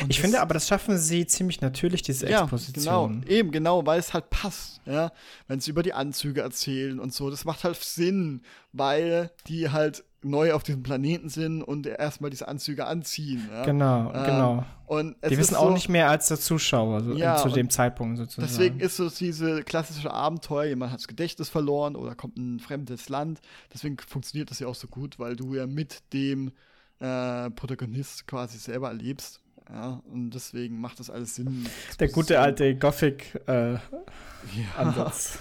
[0.00, 3.22] und ich finde aber, das schaffen sie ziemlich natürlich, diese ja, Exposition.
[3.22, 5.12] Genau, eben, genau, weil es halt passt, ja.
[5.48, 8.42] Wenn sie über die Anzüge erzählen und so, das macht halt Sinn,
[8.72, 13.48] weil die halt neu auf diesem Planeten sind und erstmal diese Anzüge anziehen.
[13.50, 13.64] Ja?
[13.64, 14.64] Genau, ähm, genau.
[14.86, 18.46] Und die wissen auch nicht mehr als der Zuschauer so, ja, zu dem Zeitpunkt sozusagen.
[18.46, 22.60] Deswegen ist so diese klassische Abenteuer, jemand hat das Gedächtnis verloren oder kommt in ein
[22.60, 23.40] fremdes Land.
[23.72, 26.52] Deswegen funktioniert das ja auch so gut, weil du ja mit dem
[27.00, 29.40] äh, Protagonist quasi selber erlebst.
[29.70, 31.68] Ja, und deswegen macht das alles Sinn.
[31.98, 35.38] Der gute alte Gothic-Ansatz.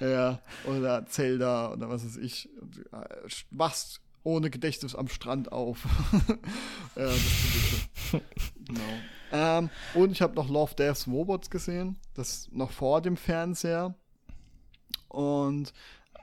[0.00, 0.08] Äh, ja.
[0.10, 2.50] ja, oder Zelda oder was weiß ich.
[3.50, 5.86] Wachst ohne Gedächtnis am Strand auf.
[6.96, 7.10] ja,
[8.66, 8.80] genau.
[9.32, 11.96] Ähm, und ich habe noch Love, Death, Robots gesehen.
[12.14, 13.94] Das noch vor dem Fernseher.
[15.08, 15.72] Und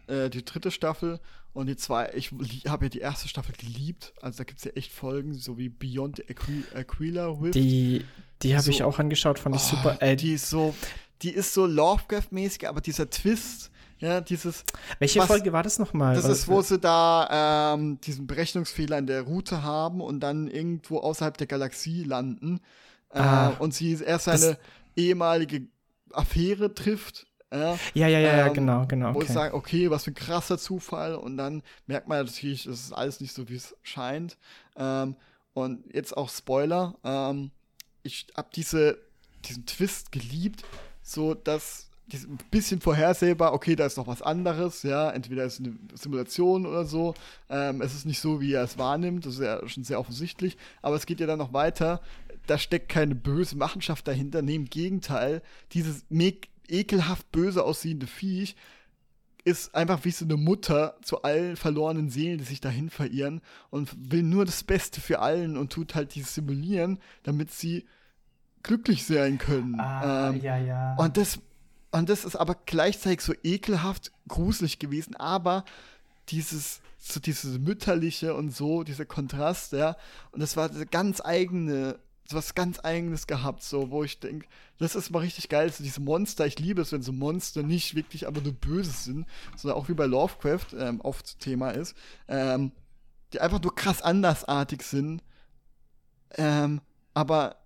[0.07, 1.19] äh, die dritte Staffel.
[1.53, 2.31] Und die zwei, ich
[2.67, 4.13] habe ja die erste Staffel geliebt.
[4.21, 7.55] Also da gibt es ja echt Folgen, so wie Beyond Aqu Aquila Rift.
[7.55, 8.03] Die,
[8.41, 10.01] die habe so, ich auch angeschaut, fand ich oh, super.
[10.01, 10.73] Äh, die ist so,
[11.21, 13.69] die ist so Lovecraft-mäßig, aber dieser Twist,
[13.99, 14.65] ja, dieses.
[14.97, 16.15] Welche was, Folge war das nochmal?
[16.15, 20.99] Das ist, wo sie da ähm, diesen Berechnungsfehler in der Route haben und dann irgendwo
[20.99, 22.61] außerhalb der Galaxie landen.
[23.11, 24.57] Äh, ah, und sie erst seine
[24.95, 25.67] ehemalige
[26.11, 29.09] Affäre trifft ja, ja, ja, ja, ähm, genau, genau.
[29.09, 29.15] Okay.
[29.15, 31.15] Wo ich sage, okay, was für ein krasser Zufall.
[31.15, 34.37] Und dann merkt man natürlich, das ist alles nicht so, wie es scheint.
[34.75, 35.15] Ähm,
[35.53, 36.95] und jetzt auch Spoiler.
[37.03, 37.51] Ähm,
[38.01, 38.97] ich habe diese,
[39.45, 40.63] diesen Twist geliebt,
[41.01, 45.59] so dass ein bisschen vorhersehbar, okay, da ist noch was anderes, ja, entweder ist es
[45.59, 47.13] eine Simulation oder so.
[47.49, 50.57] Ähm, es ist nicht so, wie er es wahrnimmt, das ist ja schon sehr offensichtlich,
[50.81, 52.01] aber es geht ja dann noch weiter.
[52.45, 58.55] Da steckt keine böse Machenschaft dahinter, nee, im Gegenteil, dieses Meg ekelhaft böse aussehende Viech
[59.45, 64.11] ist einfach wie so eine Mutter zu allen verlorenen Seelen, die sich dahin verirren und
[64.11, 67.85] will nur das Beste für allen und tut halt dieses Simulieren, damit sie
[68.63, 69.79] glücklich sein können.
[69.79, 70.95] Ah, ähm, ja, ja.
[70.95, 71.39] Und das,
[71.91, 75.65] und das ist aber gleichzeitig so ekelhaft gruselig gewesen, aber
[76.29, 79.97] dieses, so dieses mütterliche und so, dieser Kontrast, ja,
[80.31, 81.99] und das war eine ganz eigene
[82.31, 84.47] was ganz eigenes gehabt, so, wo ich denke,
[84.77, 87.95] das ist mal richtig geil, so diese Monster, ich liebe es, wenn so Monster nicht
[87.95, 89.25] wirklich aber nur böse sind,
[89.57, 91.95] sondern auch wie bei Lovecraft ähm, oft Thema ist,
[92.27, 92.71] ähm,
[93.33, 95.21] die einfach nur krass andersartig sind,
[96.35, 96.81] ähm,
[97.13, 97.57] aber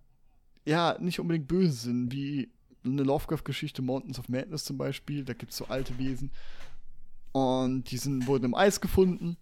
[0.66, 2.50] ja, nicht unbedingt böse sind, wie
[2.84, 6.32] eine Lovecraft-Geschichte, Mountains of Madness zum Beispiel, da gibt es so alte Wesen
[7.32, 9.38] und die sind, wurden im Eis gefunden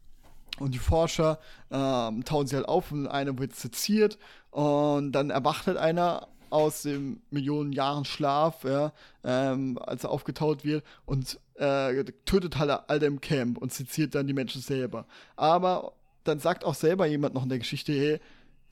[0.60, 4.18] Und die Forscher ähm, tauen sie halt auf und einer wird seziert
[4.52, 10.64] und dann erwacht halt einer aus dem Millionen Jahren Schlaf, ja, ähm, als er aufgetaut
[10.64, 15.06] wird und äh, tötet halt alle im Camp und seziert dann die Menschen selber.
[15.36, 18.20] Aber dann sagt auch selber jemand noch in der Geschichte, hey,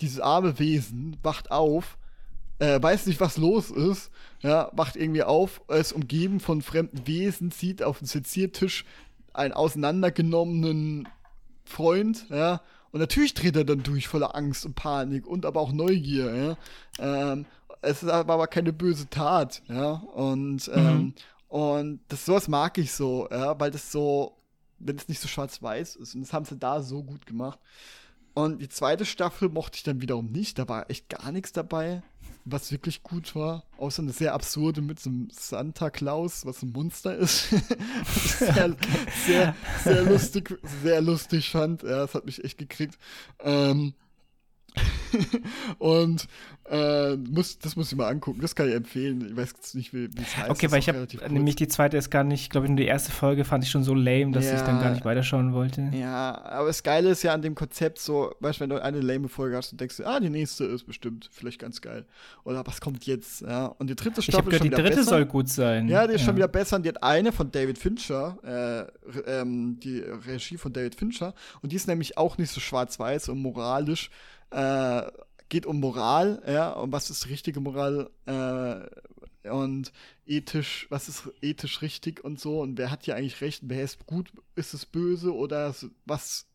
[0.01, 1.97] dieses arme Wesen wacht auf,
[2.59, 4.11] äh, weiß nicht, was los ist,
[4.41, 8.85] ja, wacht irgendwie auf, ist umgeben von fremden Wesen, sieht auf dem Seziertisch
[9.33, 11.07] einen auseinandergenommenen
[11.65, 12.61] Freund, ja,
[12.93, 16.57] und natürlich dreht er dann durch voller Angst und Panik und aber auch Neugier, ja.
[16.99, 17.45] Ähm,
[17.81, 19.93] es war aber keine böse Tat, ja.
[19.93, 21.13] Und, ähm, mhm.
[21.47, 24.37] und das sowas mag ich so, ja, weil das so,
[24.77, 26.13] wenn es nicht so schwarz-weiß ist.
[26.13, 27.59] Und das haben sie da so gut gemacht.
[28.35, 30.59] Und die zweite Staffel mochte ich dann wiederum nicht.
[30.59, 32.03] Da war echt gar nichts dabei,
[32.45, 33.63] was wirklich gut war.
[33.77, 37.49] Außer eine sehr absurde mit so einem Santa Claus, was ein Monster ist.
[38.37, 38.75] sehr,
[39.25, 41.83] sehr, sehr lustig, sehr lustig fand.
[41.83, 42.97] Ja, das hat mich echt gekriegt.
[43.39, 43.93] Ähm,
[45.79, 46.27] und
[46.69, 48.39] äh, muss, das muss ich mal angucken.
[48.41, 49.27] Das kann ich empfehlen.
[49.29, 50.49] Ich weiß jetzt nicht, wie es heißt.
[50.49, 53.11] Okay, weil ich habe nämlich die zweite ist gar nicht, glaube ich, nur die erste
[53.11, 55.91] Folge fand ich schon so lame, dass ja, ich dann gar nicht weiterschauen wollte.
[55.93, 59.01] Ja, aber das Geile ist ja an dem Konzept so, weißt du, wenn du eine
[59.01, 62.05] lame Folge hast und denkst, ah, die nächste ist bestimmt vielleicht ganz geil.
[62.45, 63.41] Oder was kommt jetzt?
[63.41, 65.09] Ja, und die dritte Staffel ich ist schon die dritte besser.
[65.09, 65.89] soll gut sein.
[65.89, 66.27] Ja, die ist ja.
[66.27, 66.77] schon wieder besser.
[66.77, 68.37] Und die hat eine von David Fincher,
[69.27, 71.33] äh, ähm, die Regie von David Fincher.
[71.61, 74.09] Und die ist nämlich auch nicht so schwarz-weiß und moralisch
[74.53, 75.11] äh,
[75.49, 79.91] geht um Moral, ja, und was ist richtige Moral äh, und
[80.25, 84.05] ethisch, was ist ethisch richtig und so und wer hat hier eigentlich recht, wer ist
[84.05, 85.75] gut, ist es böse oder
[86.05, 86.47] was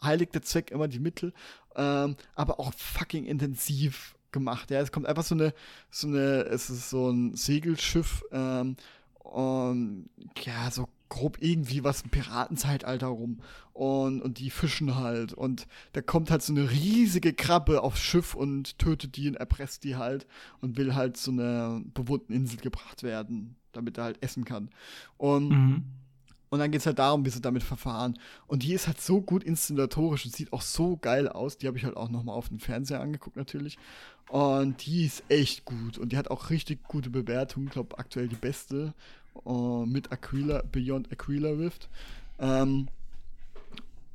[0.00, 1.32] heiligt der Zweck immer die Mittel,
[1.76, 5.54] ähm, aber auch fucking intensiv gemacht, ja, es kommt einfach so eine,
[5.90, 8.76] so eine, es ist so ein Segelschiff, ähm,
[9.32, 10.10] und
[10.44, 13.40] ja, so grob irgendwie was im Piratenzeitalter rum.
[13.74, 15.34] Und, und die fischen halt.
[15.34, 19.84] Und da kommt halt so eine riesige Krabbe aufs Schiff und tötet die und erpresst
[19.84, 20.26] die halt
[20.60, 24.70] und will halt zu einer bewohnten Insel gebracht werden, damit er halt essen kann.
[25.18, 25.84] Und, mhm.
[26.48, 28.18] und dann geht es halt darum, wie sie damit verfahren.
[28.46, 31.58] Und die ist halt so gut inszenatorisch und sieht auch so geil aus.
[31.58, 33.76] Die habe ich halt auch nochmal auf dem Fernseher angeguckt, natürlich.
[34.30, 35.98] Und die ist echt gut.
[35.98, 37.66] Und die hat auch richtig gute Bewertungen.
[37.66, 38.94] Ich glaube, aktuell die beste
[39.44, 41.88] uh, mit Aquila, Beyond Aquila Rift.
[42.38, 42.88] Ähm,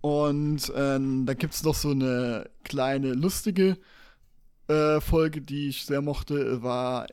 [0.01, 3.77] und ähm, da gibt es noch so eine kleine lustige
[4.67, 7.07] äh, Folge, die ich sehr mochte, war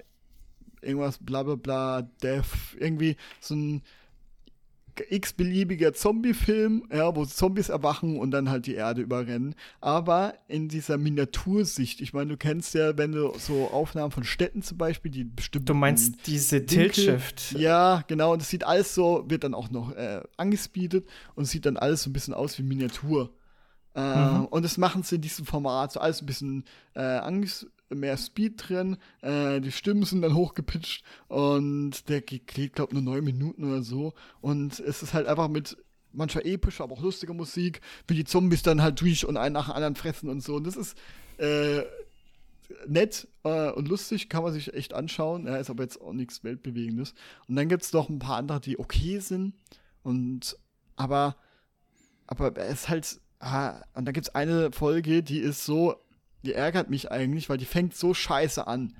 [0.83, 3.83] irgendwas bla bla bla, Death, irgendwie so ein
[5.09, 9.55] x-beliebiger Zombie-Film, ja, wo Zombies erwachen und dann halt die Erde überrennen.
[9.81, 14.63] Aber in dieser Miniatursicht, ich meine, du kennst ja, wenn du so Aufnahmen von Städten
[14.63, 15.69] zum Beispiel, die bestimmt.
[15.69, 17.53] Du meinst diese Tilt-Shift?
[17.59, 18.33] Ja, genau.
[18.33, 22.03] Und das sieht alles so, wird dann auch noch äh, angespeedet und sieht dann alles
[22.03, 23.35] so ein bisschen aus wie Miniatur.
[23.95, 24.47] Äh, mhm.
[24.47, 26.65] Und das machen sie in diesem Format, so alles ein bisschen
[26.95, 32.93] äh, anges mehr Speed drin, äh, die Stimmen sind dann hochgepitcht und der geht, glaube
[32.93, 34.15] ich, nur neun Minuten oder so.
[34.41, 35.77] Und es ist halt einfach mit
[36.13, 39.67] mancher epischer, aber auch lustiger Musik, wie die Zombies dann halt durch und einen nach
[39.67, 40.55] dem anderen fressen und so.
[40.55, 40.97] Und das ist
[41.39, 41.83] äh,
[42.87, 45.47] nett äh, und lustig, kann man sich echt anschauen.
[45.47, 47.15] Ja, ist aber jetzt auch nichts Weltbewegendes.
[47.49, 49.55] Und dann gibt es noch ein paar andere, die okay sind.
[50.03, 50.57] Und
[50.97, 51.37] aber,
[52.27, 53.21] aber es ist halt.
[53.41, 55.97] Ah, und da gibt es eine Folge, die ist so
[56.45, 58.95] die ärgert mich eigentlich, weil die fängt so scheiße an.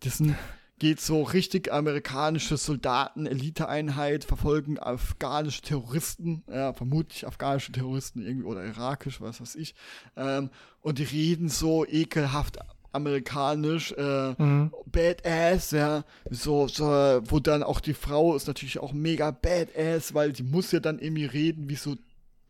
[0.00, 0.22] Das
[0.78, 8.64] geht so richtig amerikanische Soldaten, Eliteeinheit, verfolgen afghanische Terroristen, ja, vermutlich afghanische Terroristen irgendwie oder
[8.64, 9.74] irakisch, was weiß ich.
[10.16, 10.50] Ähm,
[10.82, 12.58] und die reden so ekelhaft
[12.92, 14.72] amerikanisch, äh, mhm.
[14.86, 16.84] badass, ja, so, so,
[17.24, 20.98] wo dann auch die Frau ist natürlich auch mega badass, weil die muss ja dann
[20.98, 21.96] irgendwie reden wie so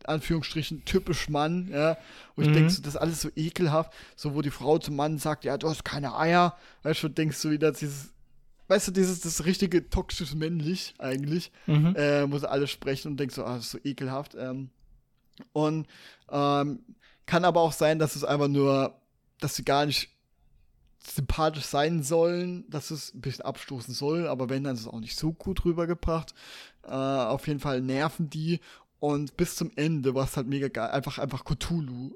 [0.05, 1.97] Anführungsstrichen typisch Mann, ja,
[2.35, 2.53] wo ich mhm.
[2.53, 5.57] denke, so, das ist alles so ekelhaft, so wo die Frau zum Mann sagt, ja,
[5.57, 8.11] du hast keine Eier, weißt du, denkst du wieder dieses,
[8.67, 11.95] weißt du, dieses, das richtige toxisch männlich eigentlich, mhm.
[11.97, 14.69] äh, muss alles sprechen und denkst so, ah, das ist so ekelhaft, ähm,
[15.53, 15.87] und
[16.31, 16.79] ähm,
[17.25, 18.99] kann aber auch sein, dass es einfach nur,
[19.39, 20.09] dass sie gar nicht
[21.03, 24.99] sympathisch sein sollen, dass es ein bisschen abstoßen soll, aber wenn, dann ist es auch
[24.99, 26.33] nicht so gut rübergebracht.
[26.83, 28.59] Äh, auf jeden Fall nerven die
[28.99, 30.89] und bis zum Ende war es halt mega geil.
[30.91, 32.11] Einfach, einfach Cthulhu.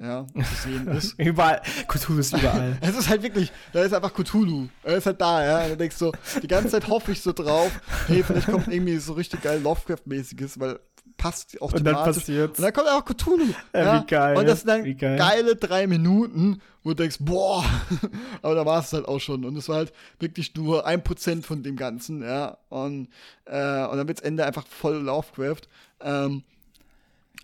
[0.00, 1.14] Ja, zu sehen ist.
[1.18, 1.62] überall.
[1.86, 2.76] Cthulhu ist überall.
[2.80, 4.66] es ist halt wirklich, da ist einfach Cthulhu.
[4.82, 5.64] Er ist halt da, ja.
[5.64, 6.12] Und du denkst so,
[6.42, 7.70] die ganze Zeit hoffe ich so drauf,
[8.08, 10.80] hey, vielleicht kommt irgendwie so richtig geil Lovecraft-mäßiges, weil
[11.16, 12.58] passt auch Und dann passiert's.
[12.58, 13.52] Und dann kommt auch Cthulhu.
[13.72, 14.36] Ja, ja, Wie geil.
[14.36, 17.64] Und das sind dann geile drei Minuten, wo du denkst, boah,
[18.42, 19.44] aber da war es halt auch schon.
[19.44, 22.58] Und es war halt wirklich nur ein Prozent von dem Ganzen, ja.
[22.68, 23.08] Und,
[23.44, 25.62] äh, und dann wird's Ende einfach voll Lovecraft.
[26.00, 26.42] Ähm,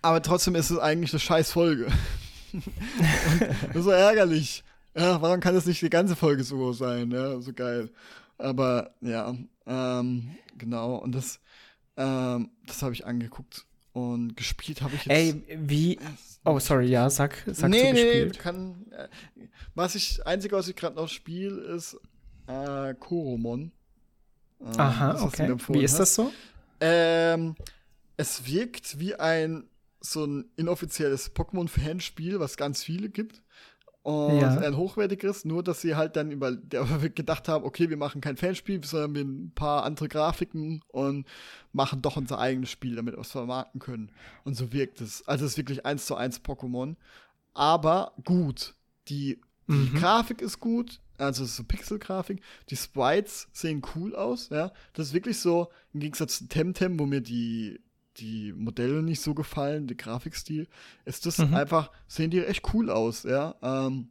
[0.01, 1.87] Aber trotzdem ist es eigentlich eine scheiß Folge.
[3.67, 4.63] das ist so ärgerlich.
[4.95, 7.11] Ja, warum kann das nicht die ganze Folge so sein?
[7.11, 7.89] Ja, so geil.
[8.37, 9.35] Aber ja,
[9.67, 10.95] ähm, genau.
[10.95, 11.39] Und das,
[11.99, 13.65] ähm, das habe ich angeguckt.
[13.91, 15.15] Und gespielt habe ich jetzt.
[15.15, 15.99] Ey, wie.
[16.45, 18.39] Oh, sorry, ja, sag, sag nee, nee, gespielt.
[18.39, 18.85] kann.
[18.91, 19.07] Äh,
[19.75, 21.97] was ich, einzige, was ich gerade noch spiele, ist
[22.47, 23.71] äh, Koromon.
[24.61, 25.55] Ähm, Aha, okay.
[25.69, 26.31] Wie ist das so?
[26.79, 27.55] Ähm,
[28.15, 29.65] es wirkt wie ein
[30.01, 33.41] so ein inoffizielles Pokémon-Fanspiel, was ganz viele gibt.
[34.01, 34.57] Und ja.
[34.57, 36.55] ein hochwertiges, nur dass sie halt dann über
[37.15, 41.27] gedacht haben, okay, wir machen kein Fanspiel, sondern wir ein paar andere Grafiken und
[41.73, 44.11] machen doch unser eigenes Spiel, damit wir es vermarkten können.
[44.45, 45.27] Und so wirkt es.
[45.27, 46.95] Also es ist wirklich eins zu eins Pokémon.
[47.53, 48.75] Aber gut.
[49.09, 49.95] Die, die mhm.
[49.95, 52.41] Grafik ist gut, also es ist so Pixel-Grafik.
[52.69, 54.71] Die Sprites sehen cool aus, ja.
[54.93, 57.79] Das ist wirklich so, im Gegensatz zu Temtem, wo mir die
[58.19, 60.67] die Modelle nicht so gefallen, der Grafikstil,
[61.05, 61.53] ist das mhm.
[61.53, 63.55] einfach, sehen die echt cool aus, ja.
[63.61, 64.09] Ähm,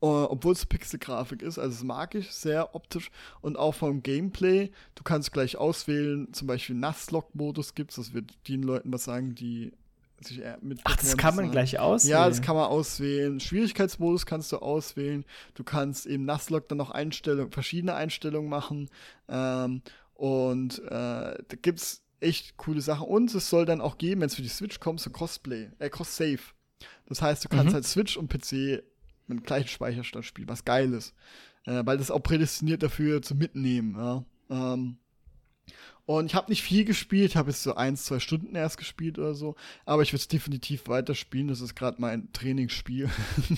[0.00, 3.10] obwohl es Pixel-Grafik ist, also das mag ich sehr optisch
[3.40, 4.70] und auch vom Gameplay.
[4.94, 9.34] Du kannst gleich auswählen, zum Beispiel Nasslock-Modus gibt es, das wird den Leuten was sagen,
[9.34, 9.72] die
[10.20, 12.12] sich mit Ach, das kann man gleich auswählen.
[12.12, 13.38] Ja, das kann man auswählen.
[13.38, 15.24] Schwierigkeitsmodus kannst du auswählen.
[15.54, 18.88] Du kannst eben Nasslock dann noch Einstellungen, verschiedene Einstellungen machen.
[19.28, 19.82] Ähm,
[20.14, 23.06] und äh, da es echt coole Sachen.
[23.06, 25.88] Und es soll dann auch geben, wenn es für die Switch kommt, so Crossplay, äh,
[25.88, 26.40] Cross-Save.
[27.06, 27.74] Das heißt, du kannst mhm.
[27.74, 28.82] halt Switch und PC
[29.26, 31.14] mit gleichen Speicherstand spielen, was geil ist.
[31.64, 34.24] Äh, weil das auch prädestiniert dafür zu mitnehmen, ja.
[34.50, 34.98] Ähm,
[36.06, 39.34] und ich habe nicht viel gespielt, habe jetzt so eins, zwei Stunden erst gespielt oder
[39.34, 39.56] so.
[39.84, 41.48] Aber ich würde es definitiv weiterspielen.
[41.48, 43.10] Das ist gerade mein Trainingsspiel,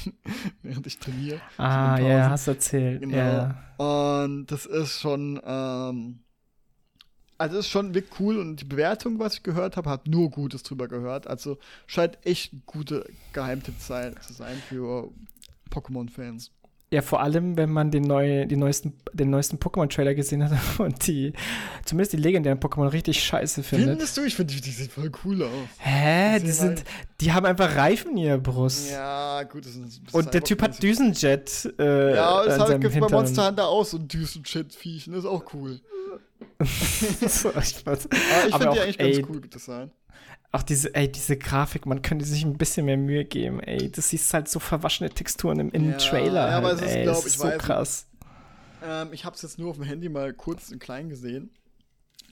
[0.62, 1.42] während ich trainiere.
[1.58, 3.02] Ah, ja, hast du erzählt.
[3.02, 3.14] Genau.
[3.14, 3.74] Yeah.
[3.76, 6.20] Und das ist schon, ähm,
[7.38, 10.64] also ist schon wirklich cool und die Bewertung, was ich gehört habe, hat nur Gutes
[10.64, 11.26] drüber gehört.
[11.26, 15.10] Also scheint echt ein guter Geheimtipp zu sein für
[15.70, 16.50] Pokémon-Fans.
[16.90, 21.06] Ja, vor allem, wenn man den, neu, die neuesten, den neuesten Pokémon-Trailer gesehen hat und
[21.06, 21.34] die,
[21.84, 23.90] zumindest die legendären Pokémon richtig scheiße findet.
[23.90, 24.24] Findest du?
[24.24, 25.50] Ich finde, die, die sehen voll cool aus.
[25.78, 26.38] Hä?
[26.38, 26.84] Die, die sind,
[27.20, 28.90] die haben einfach Reifen in ihrer Brust.
[28.90, 29.66] Ja, gut.
[29.66, 31.74] Das ist, das und der Typ hat Düsenjet.
[31.78, 35.10] Äh, ja, das hat bei Monster Hunter auch so ein Düsenjet-Viech.
[35.10, 35.80] Das ist auch cool.
[36.60, 39.90] so, ich finde die eigentlich ey, ganz cool Design.
[40.50, 43.90] Auch diese, ey, diese Grafik, man könnte sich ein bisschen mehr Mühe geben, ey.
[43.90, 46.48] Das siehst halt so verwaschene Texturen im, im ja, Trailer.
[46.48, 48.06] Ja, aber halt, es ist, glaube ich, so weiß, krass.
[48.82, 51.50] Ähm, ich habe es jetzt nur auf dem Handy mal kurz und klein gesehen.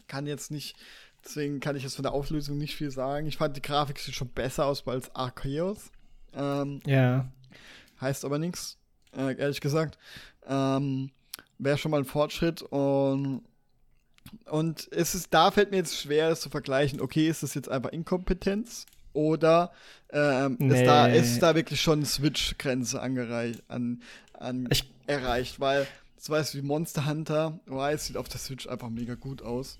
[0.06, 0.76] Kann jetzt nicht,
[1.24, 3.26] deswegen kann ich jetzt von der Auflösung nicht viel sagen.
[3.26, 5.90] Ich fand die Grafik sieht schon besser aus als Arceus.
[6.32, 7.30] Ähm, ja.
[8.00, 8.78] Heißt aber nichts,
[9.14, 9.98] äh, ehrlich gesagt.
[10.46, 11.10] Ähm,
[11.58, 13.42] Wäre schon mal ein Fortschritt und
[14.50, 17.00] und es ist, da fällt mir jetzt schwer, das zu vergleichen.
[17.00, 19.72] Okay, ist das jetzt einfach Inkompetenz oder
[20.10, 20.80] ähm, nee.
[20.80, 24.02] ist, da, ist da wirklich schon Switch-Grenze angereicht, an,
[24.34, 25.58] an ich, erreicht?
[25.60, 25.86] Weil,
[26.26, 29.78] weißt du, wie Monster Hunter Rise sieht auf der Switch einfach mega gut aus.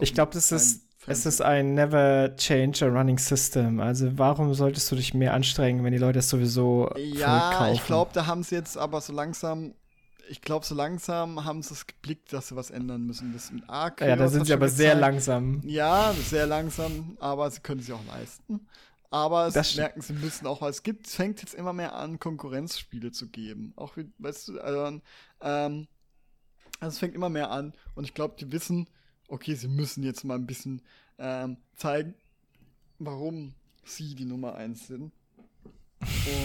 [0.00, 0.82] ich glaube, das ist.
[1.06, 3.78] Es ist ein never change a running system.
[3.78, 7.74] Also warum solltest du dich mehr anstrengen, wenn die Leute es sowieso ja, kaufen?
[7.74, 9.74] ich glaube, da haben sie jetzt aber so langsam
[10.28, 13.32] ich glaube, so langsam haben sie es geblickt, dass sie was ändern müssen.
[13.32, 14.78] Das mit Arc ja, da sind sie aber gezeigt.
[14.78, 15.60] sehr langsam.
[15.64, 18.66] Ja, sehr langsam, aber sie können sich auch leisten.
[19.10, 22.18] Aber sie merken, sie müssen auch, weil es gibt, es fängt jetzt immer mehr an,
[22.18, 23.72] Konkurrenzspiele zu geben.
[23.76, 25.00] Auch wie, weißt du, also,
[25.40, 25.86] ähm,
[26.80, 28.88] also es fängt immer mehr an und ich glaube, die wissen,
[29.28, 30.82] okay, sie müssen jetzt mal ein bisschen
[31.18, 32.14] ähm, zeigen,
[32.98, 35.12] warum sie die Nummer eins sind.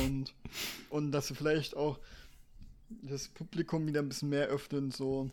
[0.03, 0.33] Und,
[0.89, 1.99] und dass sie vielleicht auch
[2.89, 5.29] das Publikum wieder ein bisschen mehr öffnen, so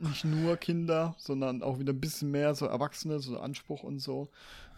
[0.00, 4.28] nicht nur Kinder, sondern auch wieder ein bisschen mehr so Erwachsene, so Anspruch und so.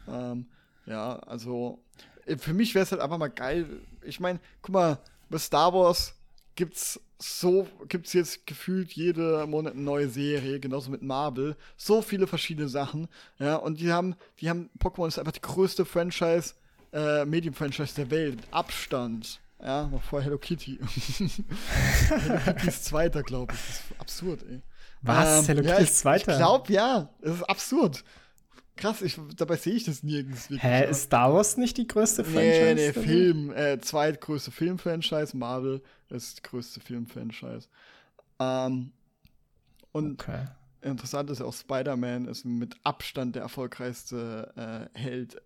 [0.09, 0.47] Ähm,
[0.84, 1.78] ja, also
[2.26, 3.80] äh, für mich wäre es halt einfach mal geil.
[4.02, 4.98] Ich meine, guck mal,
[5.30, 6.14] bei Star Wars
[6.55, 11.56] gibt's so, gibt's jetzt gefühlt jede Monat eine neue Serie, genauso mit Marvel.
[11.76, 13.09] So viele verschiedene Sachen.
[13.38, 16.55] Ja, und die haben, die haben, Pokémon ist einfach die größte Franchise,
[16.93, 19.40] äh, Medium-Franchise der Welt, Abstand.
[19.62, 20.78] Ja, noch vor Hello Kitty.
[22.09, 23.61] Hello Kitty ist Zweiter, glaube ich.
[23.61, 24.62] Das ist absurd, ey.
[25.03, 25.41] Was?
[25.41, 26.33] Ähm, Hello Kitty ja, ist Zweiter?
[26.33, 27.09] Ich glaube, ja.
[27.20, 28.05] Das ist absurd.
[28.77, 30.62] Krass, ich, dabei sehe ich das nirgends wirklich.
[30.62, 32.74] Hä, ist Star Wars nicht die größte Franchise?
[32.74, 35.35] Nee, nee, Film, äh, zweitgrößte Filmfranchise.
[35.35, 37.69] Marvel ist die größte Filmfranchise.
[38.39, 38.93] Ähm,
[39.93, 40.45] und okay.
[40.83, 45.41] interessant ist ja auch, Spider-Man ist mit Abstand der erfolgreichste äh, Held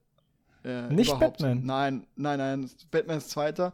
[0.65, 1.39] äh, Nicht überhaupt.
[1.39, 1.62] Batman.
[1.65, 2.70] Nein, nein, nein.
[2.91, 3.73] Batman ist Zweiter.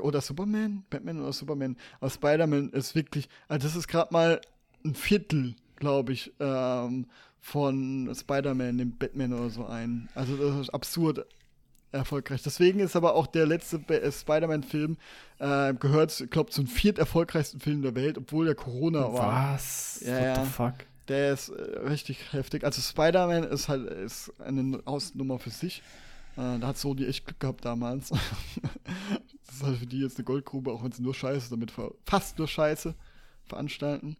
[0.00, 0.84] Oder Superman?
[0.90, 1.76] Batman oder Superman.
[2.00, 3.28] Aber Spider-Man ist wirklich.
[3.48, 4.40] Also das ist gerade mal
[4.84, 7.06] ein Viertel, glaube ich, ähm,
[7.40, 10.08] von Spider-Man, dem Batman oder so ein.
[10.14, 11.26] Also das ist absurd
[11.92, 12.42] erfolgreich.
[12.42, 14.96] Deswegen ist aber auch der letzte äh, Spider-Man-Film
[15.38, 19.54] äh, gehört, ich glaube, zum viert erfolgreichsten Film der Welt, obwohl der Corona war.
[19.54, 20.02] Was?
[20.06, 20.74] Ja, What the fuck?
[21.08, 22.64] Der ist äh, richtig heftig.
[22.64, 25.82] Also Spider-Man ist halt ist eine Hausnummer für sich.
[26.36, 28.08] Äh, da hat Sony echt Glück gehabt damals.
[29.46, 31.72] das ist halt für die jetzt eine Goldgrube, auch wenn sie nur Scheiße damit
[32.04, 32.94] fast nur Scheiße
[33.44, 34.16] veranstalten.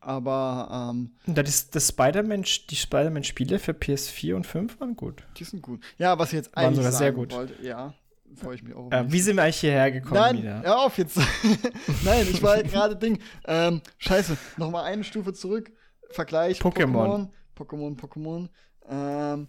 [0.00, 5.24] Aber ähm, das, das Spider-Man, die Spider-Man-Spiele für PS4 und 5 waren gut.
[5.36, 5.82] Die sind gut.
[5.98, 7.32] Ja, was ich jetzt eigentlich sogar sehr gut.
[7.32, 7.94] wollte, ja,
[8.36, 8.90] freue ich mich auch.
[8.90, 10.62] Äh, wie sind wir eigentlich hierher gekommen Nein, wieder?
[10.62, 11.18] Hör auf jetzt.
[12.04, 13.18] Nein, ich war gerade Ding.
[13.46, 15.72] Ähm, scheiße, nochmal eine Stufe zurück.
[16.10, 17.28] Vergleich Pokémon.
[17.56, 18.48] Pokémon, Pokémon.
[18.88, 19.48] Ähm,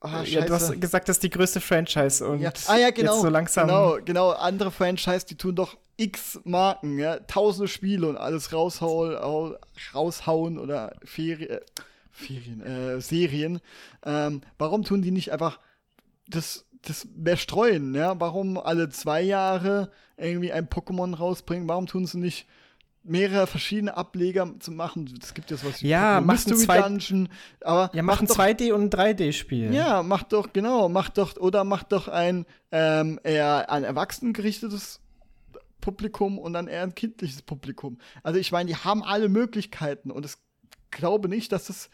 [0.00, 2.52] Ah, ja, du hast gesagt, das ist die größte Franchise und ja.
[2.68, 3.66] Ah, ja, genau, jetzt so langsam.
[3.66, 4.30] Genau, genau.
[4.30, 9.16] Andere Franchise, die tun doch x Marken, ja, tausende Spiele und alles raushauen,
[9.92, 11.60] raushauen oder Ferien, äh,
[12.12, 13.60] Ferien, äh, Serien.
[14.04, 15.58] Ähm, warum tun die nicht einfach
[16.28, 18.18] das, das mehr streuen, ja?
[18.20, 21.68] Warum alle zwei Jahre irgendwie ein Pokémon rausbringen?
[21.68, 22.46] Warum tun sie nicht
[23.08, 25.12] mehrere verschiedene Ableger zu machen.
[25.22, 27.28] Es gibt jetzt was wie ja, Mystery zwei, Dungeon,
[27.62, 29.74] aber ja, mach ein 2D und ein 3D-Spiel.
[29.74, 35.00] Ja, mach doch genau, mach doch oder mach doch ein ähm, eher an Erwachsenen gerichtetes
[35.80, 37.98] Publikum und dann eher ein kindliches Publikum.
[38.22, 40.34] Also ich meine, die haben alle Möglichkeiten und ich
[40.90, 41.90] glaube nicht, dass das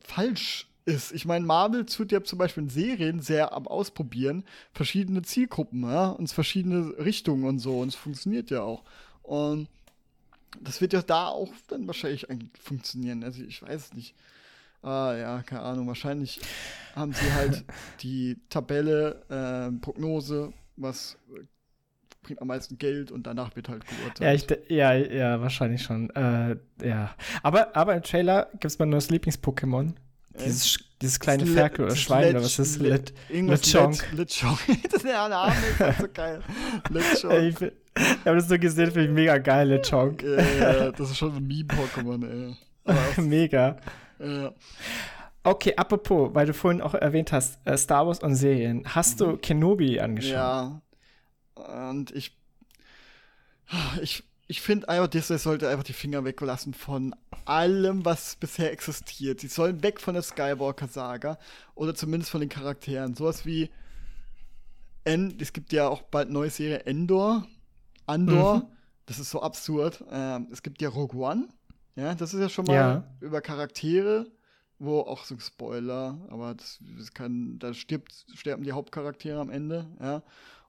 [0.00, 1.12] falsch ist.
[1.12, 6.08] Ich meine, Marvel tut ja zum Beispiel in Serien sehr am Ausprobieren, verschiedene Zielgruppen, ja,
[6.08, 8.82] und verschiedene Richtungen und so, und es funktioniert ja auch.
[9.22, 9.68] Und
[10.60, 12.26] das wird ja da auch dann wahrscheinlich
[12.60, 13.24] funktionieren.
[13.24, 14.14] Also ich weiß es nicht.
[14.82, 15.86] Ah ja, keine Ahnung.
[15.86, 16.40] Wahrscheinlich
[16.94, 17.64] haben sie halt
[18.02, 21.16] die Tabelle, äh, Prognose, was
[22.22, 24.20] bringt am meisten Geld und danach wird halt geurteilt.
[24.20, 26.10] Ja, ich, ja, ja, wahrscheinlich schon.
[26.10, 27.14] Äh, ja.
[27.42, 29.94] Aber, aber im Trailer gibt es mal nur das Lieblings-Pokémon.
[30.44, 33.08] Dieses, dieses kleine Ferkel oder Schwein oder was ist das?
[33.28, 34.12] Lechonk.
[34.12, 34.58] Lechonk.
[34.90, 36.42] das ist ja Name, ist halt so geil.
[36.90, 37.72] Lechonk.
[37.96, 40.22] Ich habe das so gesehen, finde ich mega geil, Lechonk.
[40.22, 42.56] Ja, ja, das ist schon ein Meme-Pokémon,
[42.86, 43.22] ey.
[43.22, 43.76] mega.
[44.18, 44.52] Ja.
[45.42, 48.82] Okay, apropos, weil du vorhin auch erwähnt hast, äh, Star Wars und Serien.
[48.86, 49.24] Hast mhm.
[49.24, 50.32] du Kenobi angeschaut?
[50.32, 50.82] Ja.
[51.56, 52.36] Und ich.
[54.00, 57.14] Ich ich finde einfach, Disney sollte einfach die Finger weglassen von
[57.44, 59.40] allem, was bisher existiert.
[59.40, 61.38] Sie sollen weg von der Skywalker-Saga
[61.74, 63.14] oder zumindest von den Charakteren.
[63.14, 63.70] Sowas wie
[65.04, 67.46] en es gibt ja auch bald eine neue Serie Endor.
[68.06, 68.56] Andor.
[68.56, 68.62] Mhm.
[69.06, 70.04] Das ist so absurd.
[70.10, 71.48] Ähm, es gibt ja Rogue One.
[71.96, 73.04] Ja, das ist ja schon mal ja.
[73.20, 74.26] über Charaktere,
[74.78, 79.50] wo auch so ein Spoiler, aber das, das kann, da stirbt, sterben die Hauptcharaktere am
[79.50, 80.22] Ende, ja.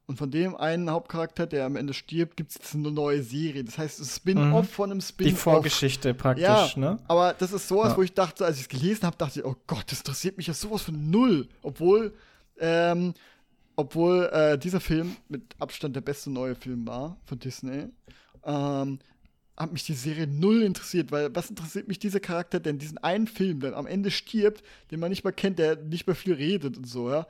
[0.07, 3.63] Und von dem einen Hauptcharakter, der am Ende stirbt, gibt es jetzt eine neue Serie.
[3.63, 4.69] Das heißt, es Spin-off mhm.
[4.69, 5.33] von einem Spin-off.
[5.33, 6.99] Die Vorgeschichte praktisch, ja, ne?
[7.07, 7.97] Aber das ist sowas, ja.
[7.97, 10.45] wo ich dachte, als ich es gelesen habe, dachte ich, oh Gott, das interessiert mich
[10.45, 11.47] ja sowas von null.
[11.63, 12.13] Obwohl,
[12.59, 13.15] ähm,
[13.75, 17.87] obwohl äh, dieser Film mit Abstand der beste neue Film war von Disney,
[18.43, 18.99] ähm,
[19.57, 22.77] hat mich die Serie null interessiert, weil was interessiert mich dieser Charakter denn?
[22.77, 26.15] Diesen einen Film, der am Ende stirbt, den man nicht mal kennt, der nicht mehr
[26.15, 27.25] viel redet und so, ja.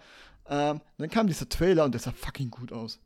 [0.48, 3.00] Ähm, dann kam dieser Trailer und der sah fucking gut aus.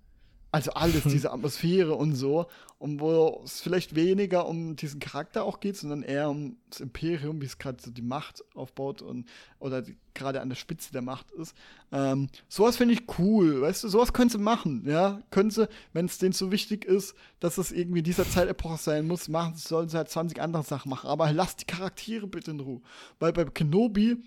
[0.51, 2.47] Also alles, diese Atmosphäre und so.
[2.79, 7.41] Und wo es vielleicht weniger um diesen Charakter auch geht, sondern eher um das Imperium,
[7.41, 9.27] wie es gerade so die Macht aufbaut und
[9.59, 9.83] oder
[10.13, 11.53] gerade an der Spitze der Macht ist.
[11.91, 15.21] Ähm, sowas finde ich cool, weißt du, sowas können sie machen, ja.
[15.29, 19.27] Können sie, wenn es denen so wichtig ist, dass es irgendwie dieser Zeitepoche sein muss,
[19.27, 21.09] machen sollen sie halt 20 andere Sachen machen.
[21.09, 22.81] Aber lass die Charaktere bitte in Ruhe.
[23.19, 24.23] Weil bei Kenobi,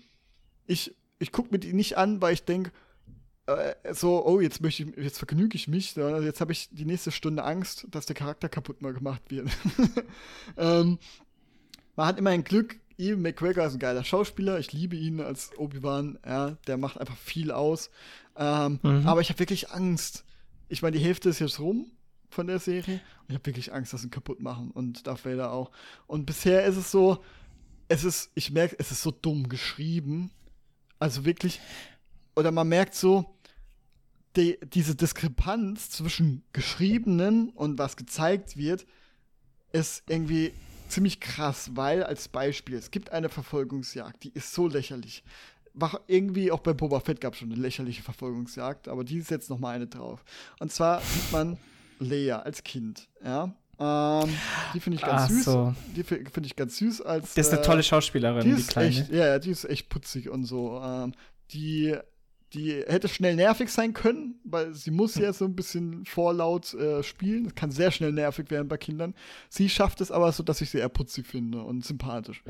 [0.67, 2.71] ich, ich gucke mir die nicht an, weil ich denke,
[3.45, 6.85] äh, so, oh, jetzt möchte ich, jetzt vergnüge ich mich, sondern jetzt habe ich die
[6.85, 9.49] nächste Stunde Angst, dass der Charakter kaputt mal gemacht wird.
[10.57, 10.97] ähm,
[11.95, 15.51] man hat immer ein Glück, Ian McGregor ist ein geiler Schauspieler, ich liebe ihn als
[15.57, 17.89] Obi-Wan, ja, der macht einfach viel aus.
[18.37, 19.07] Ähm, mhm.
[19.07, 20.25] Aber ich habe wirklich Angst.
[20.69, 21.91] Ich meine, die Hälfte ist jetzt rum
[22.29, 25.25] von der Serie und ich habe wirklich Angst, dass sie ihn kaputt machen und Darth
[25.25, 25.71] Vader auch.
[26.07, 27.23] Und bisher ist es so,
[27.87, 30.31] es ist, ich merke, es ist so dumm geschrieben.
[30.99, 31.59] Also wirklich,
[32.35, 33.32] oder man merkt so,
[34.35, 38.85] die, diese Diskrepanz zwischen Geschriebenen und was gezeigt wird,
[39.71, 40.53] ist irgendwie
[40.87, 45.23] ziemlich krass, weil als Beispiel, es gibt eine Verfolgungsjagd, die ist so lächerlich.
[45.73, 49.31] War irgendwie auch bei Boba Fett gab es schon eine lächerliche Verfolgungsjagd, aber die ist
[49.31, 50.23] jetzt noch mal eine drauf.
[50.59, 51.57] Und zwar sieht man
[51.99, 53.55] Leia als Kind, ja.
[53.79, 54.29] Ähm,
[54.75, 55.45] die finde ich ganz Ach süß.
[55.45, 55.75] So.
[55.95, 57.33] Die finde ich ganz süß als.
[57.33, 58.89] Die ist eine äh, tolle Schauspielerin, die, die kleine.
[58.89, 60.79] Echt, ja, die ist echt putzig und so.
[60.83, 61.13] Ähm,
[61.51, 61.97] die
[62.53, 67.01] die hätte schnell nervig sein können, weil sie muss ja so ein bisschen vorlaut äh,
[67.01, 67.45] spielen.
[67.45, 69.15] Das kann sehr schnell nervig werden bei Kindern.
[69.49, 72.43] Sie schafft es aber so, dass ich sie eher putzig finde und sympathisch.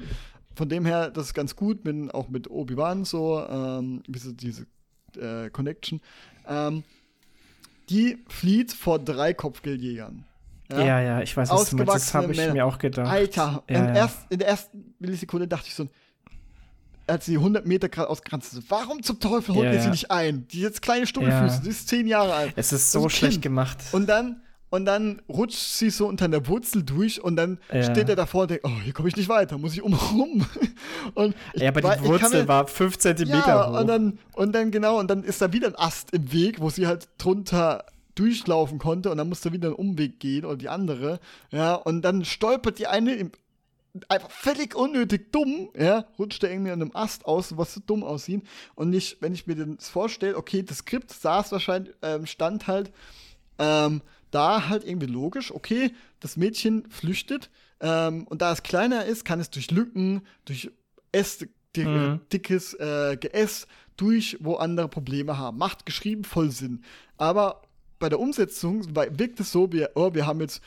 [0.56, 4.66] von dem her, das ist ganz gut, mit, auch mit Obi-Wan so, ähm, diese, diese
[5.18, 6.02] äh, Connection.
[6.48, 6.84] Ähm,
[7.90, 10.26] die flieht vor drei Kopfgeldjägern.
[10.72, 11.94] Ja, ja, ja ich weiß, was du meinst.
[11.94, 12.54] Das habe ich Männer.
[12.54, 13.08] mir auch gedacht.
[13.08, 13.96] Alter, ja, ja.
[13.96, 15.88] Erst, in der ersten Millisekunde dachte ich so,
[17.08, 20.12] als sie 100 Meter gerade ausgrenzt ist, warum zum Teufel holt ja, ihr sie nicht
[20.12, 20.48] ein?
[20.48, 22.54] Die jetzt kleine Stummelfüße, die ist zehn Jahre alt.
[22.56, 23.44] Es ist so schlecht kind.
[23.44, 23.78] gemacht.
[23.92, 27.84] Und dann, und dann rutscht sie so unter der Wurzel durch und dann ja.
[27.84, 30.46] steht er davor und denkt, oh, hier komme ich nicht weiter, muss ich umrum.
[31.14, 33.80] und ja, aber die Wurzel mir, war fünf Zentimeter ja, hoch.
[33.80, 36.70] Und dann, und dann, genau, und dann ist da wieder ein Ast im Weg, wo
[36.70, 37.86] sie halt drunter
[38.16, 41.20] durchlaufen konnte und dann musste wieder einen Umweg gehen oder die andere.
[41.52, 43.32] Ja, und dann stolpert die eine im,
[44.10, 48.04] einfach völlig unnötig dumm, ja, rutscht er irgendwie an einem Ast aus, was so dumm
[48.04, 48.44] aussieht.
[48.76, 52.92] Und nicht, wenn ich mir das vorstelle, okay, das Skript saß wahrscheinlich, ähm, stand halt
[53.60, 54.02] ähm,
[54.32, 59.40] da halt irgendwie logisch, okay, das Mädchen flüchtet ähm, und da es kleiner ist, kann
[59.40, 60.72] es durch Lücken, durch
[61.12, 62.22] Äste, dick, mhm.
[62.32, 63.68] dickes äh, Geäst,
[63.98, 65.58] durch, wo andere Probleme haben.
[65.58, 66.84] Macht geschrieben voll Sinn.
[67.18, 67.62] Aber
[68.00, 70.62] bei der Umsetzung wirkt es so, wie, oh, wir haben jetzt,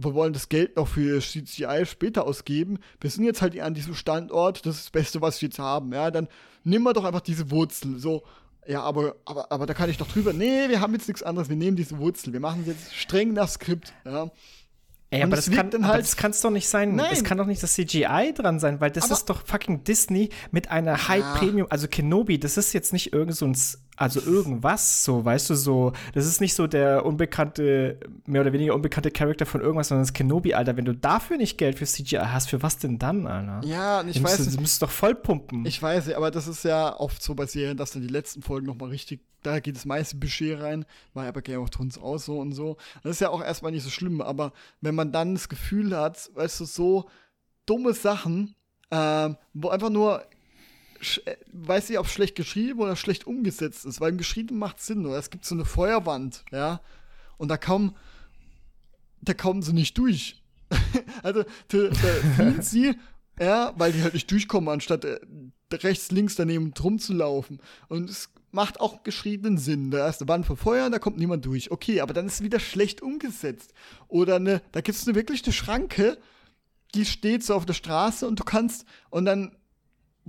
[0.00, 2.78] wir wollen das Geld noch für CGI später ausgeben.
[3.00, 5.92] Wir sind jetzt halt an diesem Standort, das ist das Beste, was wir jetzt haben.
[5.92, 6.28] Ja, dann
[6.62, 7.98] nehmen wir doch einfach diese Wurzel.
[7.98, 8.22] So,
[8.66, 10.32] ja, aber, aber, aber da kann ich doch drüber.
[10.32, 11.48] Nee, wir haben jetzt nichts anderes.
[11.48, 12.32] Wir nehmen diese Wurzel.
[12.32, 13.92] Wir machen jetzt streng nach Skript.
[14.04, 14.30] Ja.
[15.10, 16.94] Ey, aber das, kann, halt das kann's doch nicht sein.
[16.94, 17.10] Nein.
[17.10, 20.28] Es kann doch nicht das CGI dran sein, weil das aber ist doch fucking Disney
[20.52, 23.56] mit einer High Premium, also Kenobi, das ist jetzt nicht irgend so ein
[23.98, 28.74] also irgendwas, so, weißt du, so, das ist nicht so der unbekannte, mehr oder weniger
[28.74, 30.76] unbekannte Charakter von irgendwas, sondern das Kenobi, Alter.
[30.76, 33.66] Wenn du dafür nicht Geld für CGI hast, für was denn dann, Alter?
[33.66, 34.56] Ja, ich weiß nicht.
[34.56, 35.66] Du müsstest doch voll pumpen.
[35.66, 38.66] Ich weiß, aber das ist ja oft so bei Serien, dass dann die letzten Folgen
[38.66, 40.84] nochmal richtig, da geht das meiste Budget rein,
[41.14, 42.76] war ja bei Game of Thrones auch so und so.
[43.02, 46.30] Das ist ja auch erstmal nicht so schlimm, aber wenn man dann das Gefühl hat,
[46.34, 47.10] weißt du, so
[47.66, 48.54] dumme Sachen,
[48.92, 50.22] ähm, wo einfach nur
[51.52, 55.18] weiß nicht, ob schlecht geschrieben oder schlecht umgesetzt ist, weil im Geschrieben macht Sinn, oder
[55.18, 56.80] es gibt so eine Feuerwand, ja,
[57.36, 57.94] und da kommen,
[59.20, 60.42] da kommen sie nicht durch.
[61.22, 61.78] also, da,
[62.38, 62.94] da sie,
[63.40, 65.20] ja, weil die halt nicht durchkommen, anstatt äh,
[65.72, 67.60] rechts, links daneben drum zu laufen.
[67.88, 69.90] Und es macht auch geschriebenen Sinn.
[69.90, 71.70] Da ist eine Wand von Feuer, da kommt niemand durch.
[71.70, 73.72] Okay, aber dann ist es wieder schlecht umgesetzt.
[74.08, 76.18] Oder eine, da gibt es eine, wirklich eine Schranke,
[76.94, 79.54] die steht so auf der Straße und du kannst, und dann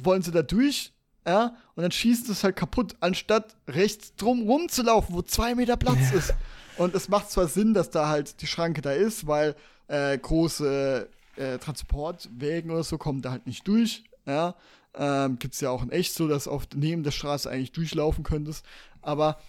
[0.04, 0.94] wollen sie da durch,
[1.28, 5.78] ja, und dann schießen sie es halt kaputt, anstatt rechts drum rumzulaufen, wo zwei Meter
[5.78, 6.18] Platz ja.
[6.18, 6.34] ist.
[6.78, 9.56] Und es macht zwar Sinn, dass da halt die Schranke da ist, weil
[9.88, 14.56] äh, große äh, Transportwägen oder so kommen da halt nicht durch, ja.
[14.96, 18.24] Ähm, Gibt es ja auch in echt so, dass auf neben der Straße eigentlich durchlaufen
[18.24, 18.66] könntest.
[19.02, 19.40] Aber,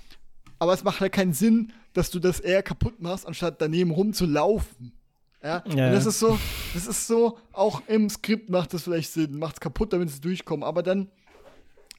[0.58, 4.92] aber es macht halt keinen Sinn, dass du das eher kaputt machst, anstatt daneben rumzulaufen.
[5.42, 5.86] Ja, ja.
[5.86, 6.38] Und das ist so,
[6.74, 10.20] das ist so, auch im Skript macht das vielleicht Sinn, macht es kaputt, damit sie
[10.20, 11.10] durchkommen, aber dann,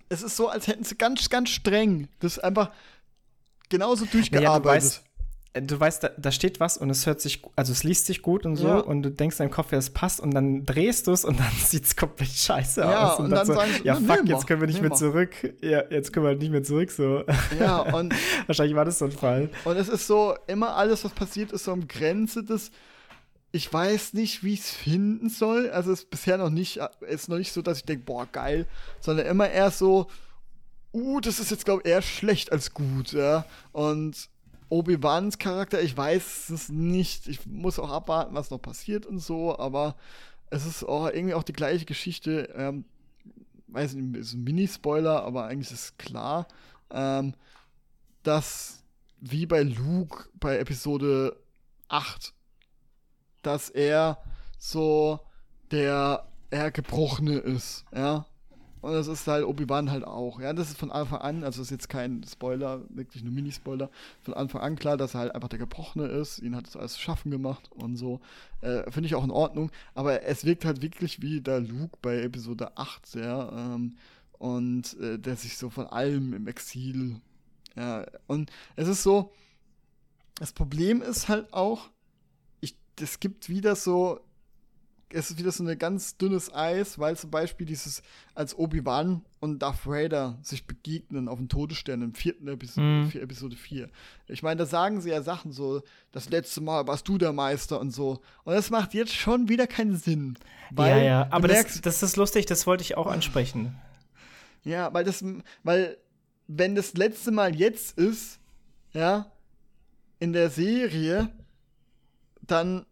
[0.10, 2.72] es ist so, als hätten sie ganz, ganz streng das einfach
[3.70, 4.44] genauso durchgearbeitet.
[4.44, 5.04] Ja, du weißt,
[5.54, 8.22] äh, du weißt da, da, steht was und es hört sich, also es liest sich
[8.22, 8.78] gut und so ja.
[8.78, 11.40] und du denkst in deinem Kopf, ja, es passt und dann drehst du es und
[11.40, 13.18] dann sieht es komplett scheiße aus.
[13.18, 15.32] Und, und dann, dann so, sie, ja fuck, jetzt können wir nicht mehr zurück.
[15.62, 17.24] Ja, jetzt können wir nicht mehr zurück, so.
[17.60, 18.14] Ja, und
[18.46, 19.50] wahrscheinlich war das so ein Fall.
[19.66, 22.72] Und es ist so, immer alles, was passiert, ist so um Grenze des
[23.52, 25.70] ich weiß nicht, wie ich es finden soll.
[25.70, 28.68] Also es ist bisher noch nicht, ist noch nicht so, dass ich denke, boah, geil,
[29.00, 30.08] sondern immer eher so,
[30.94, 33.46] uh, das ist jetzt, glaube ich, eher schlecht als gut, ja.
[33.72, 34.30] Und
[34.70, 37.28] Obi-Wans Charakter, ich weiß es nicht.
[37.28, 39.96] Ich muss auch abwarten, was noch passiert und so, aber
[40.50, 42.54] es ist auch irgendwie auch die gleiche Geschichte.
[42.56, 42.86] Ähm,
[43.68, 46.48] weiß nicht, ist ein Mini-Spoiler, aber eigentlich ist klar,
[46.90, 47.34] ähm,
[48.24, 48.84] dass
[49.20, 51.36] wie bei Luke bei Episode
[51.90, 52.34] 8
[53.42, 54.18] dass er
[54.58, 55.20] so
[55.72, 58.26] der eher Gebrochene ist, ja.
[58.82, 60.40] Und das ist halt Obi-Wan halt auch.
[60.40, 63.92] Ja, das ist von Anfang an, also ist jetzt kein Spoiler, wirklich nur Mini-Spoiler,
[64.24, 66.40] von Anfang an klar, dass er halt einfach der Gebrochene ist.
[66.40, 68.22] Ihn hat es alles schaffen gemacht und so.
[68.62, 69.72] Äh, Finde ich auch in Ordnung.
[69.94, 73.52] Aber es wirkt halt wirklich wie der Luke bei Episode 8 sehr.
[73.56, 73.98] Ähm,
[74.40, 77.22] und äh, der sich so von allem im Exil.
[77.76, 79.32] Ja, und es ist so,
[80.36, 81.92] das Problem ist halt auch,
[83.00, 84.20] es gibt wieder so,
[85.14, 88.02] es ist wieder so ein ganz dünnes Eis, weil zum Beispiel dieses,
[88.34, 93.12] als Obi-Wan und Darth Vader sich begegnen auf dem Todesstern im vierten Episode, mm.
[93.18, 93.90] Episode 4.
[94.28, 95.82] Ich meine, da sagen sie ja Sachen so,
[96.12, 98.22] das letzte Mal warst du der Meister und so.
[98.44, 100.38] Und das macht jetzt schon wieder keinen Sinn.
[100.78, 103.76] ja, ja, aber merkst, das, das ist lustig, das wollte ich auch ansprechen.
[104.64, 105.24] Ja, weil das,
[105.64, 105.98] weil,
[106.48, 108.40] wenn das letzte Mal jetzt ist,
[108.94, 109.32] ja,
[110.20, 111.30] in der Serie,
[112.42, 112.86] dann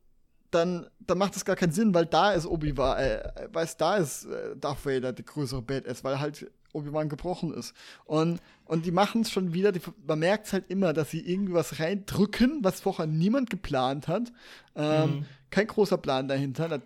[0.51, 4.25] dann, dann macht das gar keinen Sinn, weil da ist Obi-Wan, äh, weiß, da ist
[4.25, 7.73] äh, Darth Vader der größere Badass, weil halt Obi-Wan gebrochen ist.
[8.05, 11.19] Und, und die machen es schon wieder, die, man merkt es halt immer, dass sie
[11.19, 14.31] irgendwie was reindrücken, was vorher niemand geplant hat.
[14.75, 15.25] Ähm, mhm.
[15.49, 16.81] Kein großer Plan dahinter.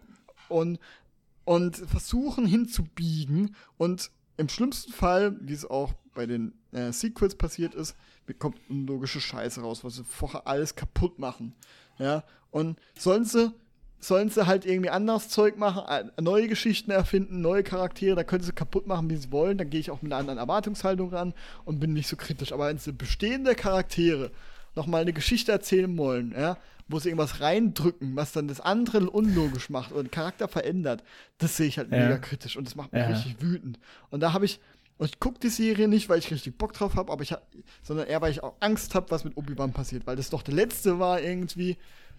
[0.49, 0.80] Und,
[1.45, 7.76] und versuchen hinzubiegen und im schlimmsten Fall, wie es auch bei den äh, Sequels passiert
[7.76, 7.95] ist,
[8.26, 11.53] bekommt unlogische Scheiße raus, was sie vorher alles kaputt machen.
[12.04, 13.54] Ja, und sollen sie,
[14.00, 18.52] sollen sie halt irgendwie anderes Zeug machen, neue Geschichten erfinden, neue Charaktere, da können sie
[18.52, 21.80] kaputt machen, wie sie wollen, dann gehe ich auch mit einer anderen Erwartungshaltung ran und
[21.80, 22.52] bin nicht so kritisch.
[22.52, 24.32] Aber wenn sie bestehende Charaktere
[24.76, 26.58] nochmal eine Geschichte erzählen wollen, ja,
[26.90, 31.04] wo sie irgendwas reindrücken, was dann das andere unlogisch macht oder den Charakter verändert,
[31.38, 32.00] das sehe ich halt ja.
[32.00, 33.08] mega kritisch und das macht mich ja.
[33.08, 33.80] richtig wütend.
[34.10, 34.60] Und da habe ich,
[34.98, 37.48] und ich gucke die Serie nicht, weil ich richtig Bock drauf habe, aber ich hab,
[37.82, 40.53] sondern eher, weil ich auch Angst habe, was mit Obi-Wan passiert, weil das doch der
[40.53, 41.78] letzte war irgendwie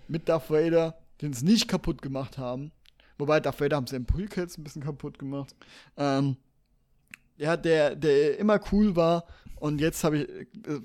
[0.09, 2.72] mit Darth Vader, den es nicht kaputt gemacht haben.
[3.16, 5.55] Wobei Darth Vader haben sie im Prequels ein bisschen kaputt gemacht.
[5.96, 6.36] Ähm,
[7.36, 9.24] ja, der, der immer cool war
[9.56, 10.80] und jetzt habe ich, äh,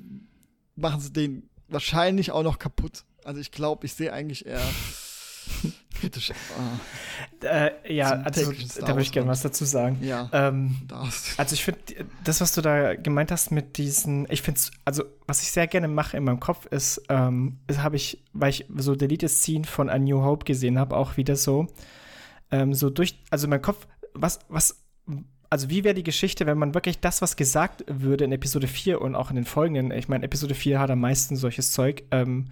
[0.76, 3.04] machen sie den wahrscheinlich auch noch kaputt.
[3.24, 4.62] Also ich glaube, ich sehe eigentlich eher
[5.94, 6.32] kritisch.
[7.44, 8.52] Äh, ja, also
[8.82, 10.00] da würde ich gerne was dazu sagen.
[10.02, 10.30] Ja.
[10.34, 10.78] Ähm,
[11.38, 11.80] also ich finde,
[12.24, 15.88] das, was du da gemeint hast mit diesen, ich finde also was ich sehr gerne
[15.88, 19.98] mache in meinem Kopf ist, ähm, habe ich, weil ich so Deleted Scene von A
[19.98, 21.68] New Hope gesehen habe, auch wieder so,
[22.52, 24.84] ähm, so durch, also mein Kopf, was, was
[25.50, 29.02] also wie wäre die Geschichte, wenn man wirklich das, was gesagt würde in Episode 4
[29.02, 32.46] und auch in den folgenden, ich meine, Episode 4 hat am meisten solches Zeug, ähm,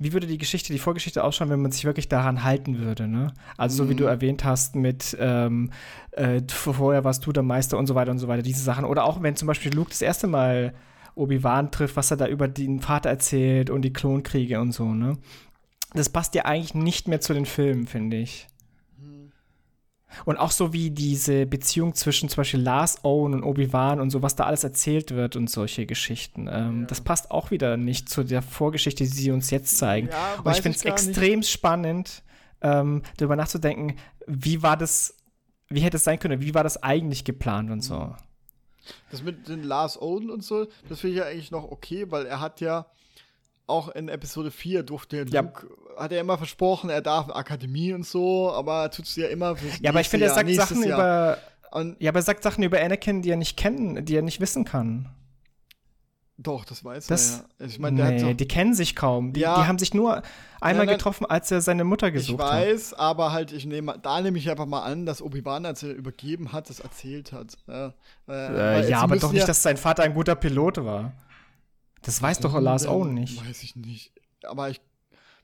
[0.00, 3.34] wie würde die Geschichte, die Vorgeschichte ausschauen, wenn man sich wirklich daran halten würde, ne?
[3.58, 4.08] Also so wie du mhm.
[4.08, 5.70] erwähnt hast mit ähm,
[6.12, 8.86] äh, vorher warst du der Meister und so weiter und so weiter, diese Sachen.
[8.86, 10.72] Oder auch wenn zum Beispiel Luke das erste Mal
[11.16, 15.18] Obi-Wan trifft, was er da über den Vater erzählt und die Klonkriege und so, ne?
[15.92, 18.46] Das passt ja eigentlich nicht mehr zu den Filmen, finde ich.
[20.24, 24.22] Und auch so wie diese Beziehung zwischen zum Beispiel Lars Owen und Obi-Wan und so,
[24.22, 26.48] was da alles erzählt wird und solche Geschichten.
[26.50, 26.86] Ähm, ja.
[26.86, 30.08] Das passt auch wieder nicht zu der Vorgeschichte, die sie uns jetzt zeigen.
[30.08, 31.50] Ja, und ich finde es extrem nicht.
[31.50, 32.22] spannend,
[32.60, 33.96] ähm, darüber nachzudenken,
[34.26, 35.16] wie war das,
[35.68, 38.14] wie hätte es sein können, wie war das eigentlich geplant und so.
[39.10, 42.26] Das mit den Lars Owen und so, das finde ich ja eigentlich noch okay, weil
[42.26, 42.86] er hat ja
[43.70, 45.52] auch in Episode 4 durfte Luke ja
[46.00, 49.56] hat er immer versprochen, er darf Akademie und so, aber tut es ja immer.
[49.80, 51.38] Ja, aber ich finde, er sagt Jahr, Sachen über.
[51.72, 54.40] Und ja, aber er sagt Sachen über Anakin, die er nicht kennen, die er nicht
[54.40, 55.08] wissen kann.
[56.36, 57.66] Doch, das weiß das, er ja.
[57.66, 59.34] Ich mein, nee, die kennen sich kaum.
[59.34, 60.22] Die, ja, die haben sich nur
[60.62, 62.64] einmal ja, getroffen, als er seine Mutter gesucht hat.
[62.64, 62.98] Ich weiß, hat.
[62.98, 66.52] aber halt, ich nehme, da nehme ich einfach mal an, dass Obi-Wan, als er übergeben
[66.52, 67.58] hat, das erzählt hat.
[67.68, 67.92] Ja,
[68.26, 71.12] äh, ja aber doch nicht, dass sein Vater ein guter Pilot war.
[72.02, 73.46] Das weiß doch Lars Owen nicht.
[73.46, 74.12] Weiß ich nicht.
[74.42, 74.80] Aber ich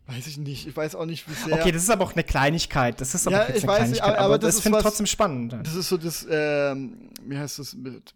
[0.06, 0.68] Weiß ich nicht.
[0.68, 1.54] Ich weiß auch nicht, wie sehr.
[1.54, 3.00] Okay, das ist aber auch eine Kleinigkeit.
[3.00, 5.06] Das ist aber ja, jetzt ich weiß nicht, aber, aber, das, das finde ich trotzdem
[5.06, 5.56] spannend.
[5.64, 8.14] Das ist so das, ähm, wie heißt das mit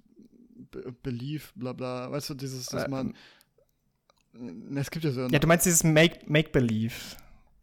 [1.02, 2.10] Belief, bla bla.
[2.12, 3.14] Weißt du, dieses, dass man.
[4.32, 5.26] Ne, es gibt ja so.
[5.26, 6.28] Ja, du meinst dieses Make-Believe.
[6.30, 6.90] Make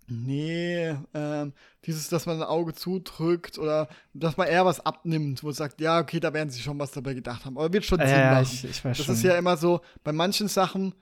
[0.09, 1.53] Nee, ähm,
[1.85, 5.81] dieses, dass man ein Auge zudrückt oder dass man eher was abnimmt, wo es sagt,
[5.81, 7.57] ja, okay, da werden sie schon was dabei gedacht haben.
[7.57, 8.43] Aber wird schon Sinn ja, machen.
[8.43, 9.15] Ich, ich weiß das schon.
[9.15, 10.93] ist ja immer so, bei manchen Sachen,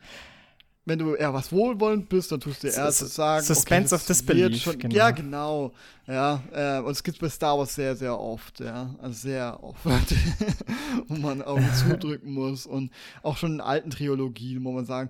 [0.86, 3.46] wenn du eher was wohlwollend bist, dann tust du eher zu sagen.
[3.46, 4.62] Suspense okay, of Disbelief.
[4.62, 4.96] Schon, genau.
[4.96, 5.74] Ja, genau.
[6.08, 8.96] Ja, äh, und es gibt bei Star Wars sehr, sehr oft, ja.
[9.00, 9.86] Also sehr oft,
[11.08, 12.66] wo man Augen zudrücken muss.
[12.66, 12.92] Und
[13.22, 15.10] auch schon in alten Trilogien, wo man sagen,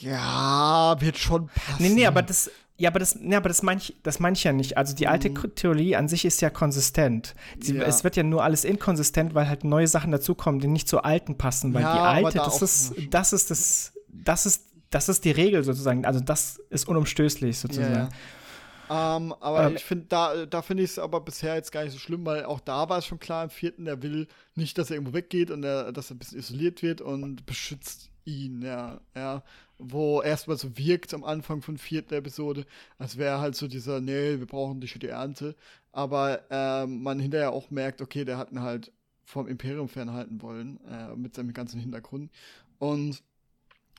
[0.00, 1.76] ja, wird schon passen.
[1.82, 4.52] Nee, nee, aber das, ja, aber das, aber das meine ich, das mein ich ja
[4.52, 4.76] nicht.
[4.76, 5.54] Also die alte mhm.
[5.54, 7.34] Theorie an sich ist ja konsistent.
[7.56, 7.84] Die, ja.
[7.84, 11.38] Es wird ja nur alles inkonsistent, weil halt neue Sachen dazukommen, die nicht zur alten
[11.38, 11.72] passen.
[11.72, 15.30] Weil ja, die alte, da das ist, das ist das das ist, das ist die
[15.30, 16.04] Regel sozusagen.
[16.04, 17.94] Also das ist unumstößlich sozusagen.
[17.94, 19.16] Ja, ja.
[19.16, 21.92] Ähm, aber ähm, ich finde, da, da finde ich es aber bisher jetzt gar nicht
[21.92, 24.90] so schlimm, weil auch da war es schon klar im vierten, der will nicht, dass
[24.90, 29.00] er irgendwo weggeht und er, dass er ein bisschen isoliert wird und beschützt ihn, ja,
[29.14, 29.42] ja.
[29.86, 32.66] Wo erstmal so wirkt am Anfang von vierten Episode,
[32.98, 35.54] als wäre halt so dieser, nee, wir brauchen dich für die Ernte.
[35.92, 38.92] Aber ähm, man hinterher auch merkt, okay, der hat ihn halt
[39.24, 42.30] vom Imperium fernhalten wollen, äh, mit seinem ganzen Hintergrund.
[42.78, 43.22] Und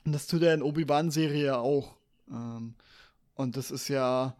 [0.04, 1.94] das tut er in Obi-Wan-Serie auch.
[2.30, 2.74] Ähm,
[3.34, 4.36] und das ist ja,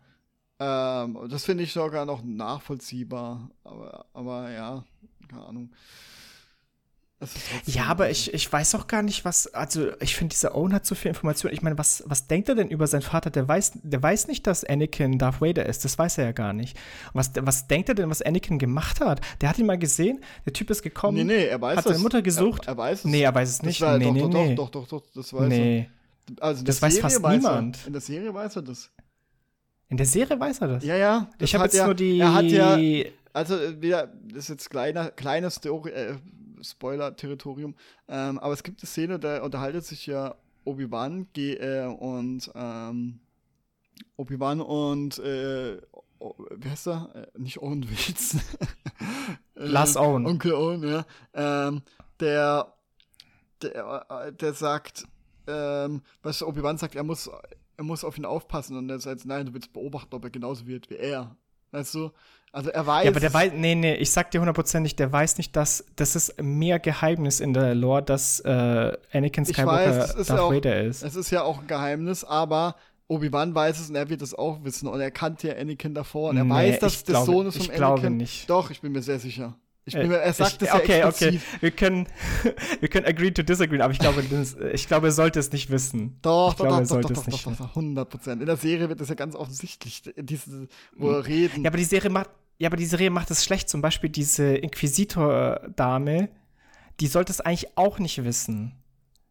[0.59, 3.51] ähm, das finde ich sogar noch nachvollziehbar.
[3.65, 4.85] Aber, aber ja,
[5.29, 5.71] keine Ahnung.
[7.65, 10.85] Ja, aber ich, ich weiß auch gar nicht, was, also ich finde, dieser Owen hat
[10.85, 11.51] so viel Information.
[11.51, 13.31] Ich meine, was, was denkt er denn über seinen Vater?
[13.31, 15.83] Der weiß, der weiß nicht, dass Anakin Darth Vader ist.
[15.87, 16.77] Das weiß er ja gar nicht.
[17.15, 19.23] Was, was denkt er denn, was Anakin gemacht hat?
[19.41, 22.01] Der hat ihn mal gesehen, der Typ ist gekommen, nee, nee, er weiß hat seine
[22.01, 22.67] Mutter gesucht.
[22.67, 23.05] Er, er, weiß es.
[23.07, 23.81] Nee, er weiß es nicht.
[23.81, 24.55] War, nee, doch, nee, doch, nee.
[24.55, 25.89] Doch, doch, doch, doch, das weiß nee.
[26.29, 26.43] er.
[26.43, 27.79] Also das weiß fast weiß niemand.
[27.79, 27.87] Er.
[27.87, 28.91] In der Serie weiß er das.
[29.89, 30.85] In der Serie weiß er das.
[30.85, 31.31] Ja, ja.
[31.39, 32.19] Ich habe jetzt ja, nur die.
[32.19, 32.77] Er hat ja.
[33.33, 36.15] Also, wieder, das ist jetzt kleiner, kleines äh,
[36.63, 37.75] Spoiler-Territorium.
[38.09, 40.35] Ähm, aber es gibt eine Szene, da unterhaltet sich ja
[40.65, 43.21] Obi-Wan äh, und ähm,
[44.17, 45.81] Obi-Wan und äh,
[46.19, 47.11] oh, wie heißt er?
[47.15, 48.41] Äh, nicht Owen Wilson.
[49.55, 50.27] Lars Owen.
[50.27, 51.07] Onkel Owen, ja.
[51.35, 51.83] Ähm,
[52.21, 52.75] der,
[53.63, 55.05] der, äh, der sagt,
[55.47, 57.31] ähm, was Obi-Wan sagt, er muss,
[57.77, 60.67] er muss auf ihn aufpassen und er sagt, nein, du willst beobachten, ob er genauso
[60.67, 61.37] wird wie er.
[61.71, 62.11] Weißt du?
[62.53, 63.05] Also er weiß.
[63.05, 66.17] Ja, aber der weiß, nee, nee, ich sag dir hundertprozentig, der weiß nicht, dass das
[66.17, 71.03] ist mehr Geheimnis in der Lore, dass äh, Anakin Skywalker weiß, Darth auch, Vader ist.
[71.03, 72.77] Es ist ja auch ein Geheimnis, aber
[73.09, 76.31] Obi-Wan weiß es und er wird es auch wissen und er kannte ja Anakin davor
[76.31, 77.95] und er nee, weiß, dass der Sohn ist von ich Anakin.
[77.95, 78.49] glaube nicht.
[78.49, 79.55] Doch, ich bin mir sehr sicher.
[79.89, 81.41] Ich bin mir, er sagt ich, es okay, ja explizit.
[81.41, 82.09] Okay, wir können,
[82.81, 85.71] wir können agree to disagree, aber ich glaube, das, ich glaube, er sollte es nicht
[85.71, 86.19] wissen.
[86.23, 88.41] Doch, ich doch, glaube, doch, doch, doch, doch, doch, doch, 100 Prozent.
[88.41, 91.63] In der Serie wird das ja ganz offensichtlich, diese, wo er reden.
[91.63, 93.69] Ja, aber die Serie macht, ja, aber die Serie macht es schlecht.
[93.69, 96.31] Zum Beispiel diese Inquisitor-Dame,
[96.99, 98.73] die sollte es eigentlich auch nicht wissen.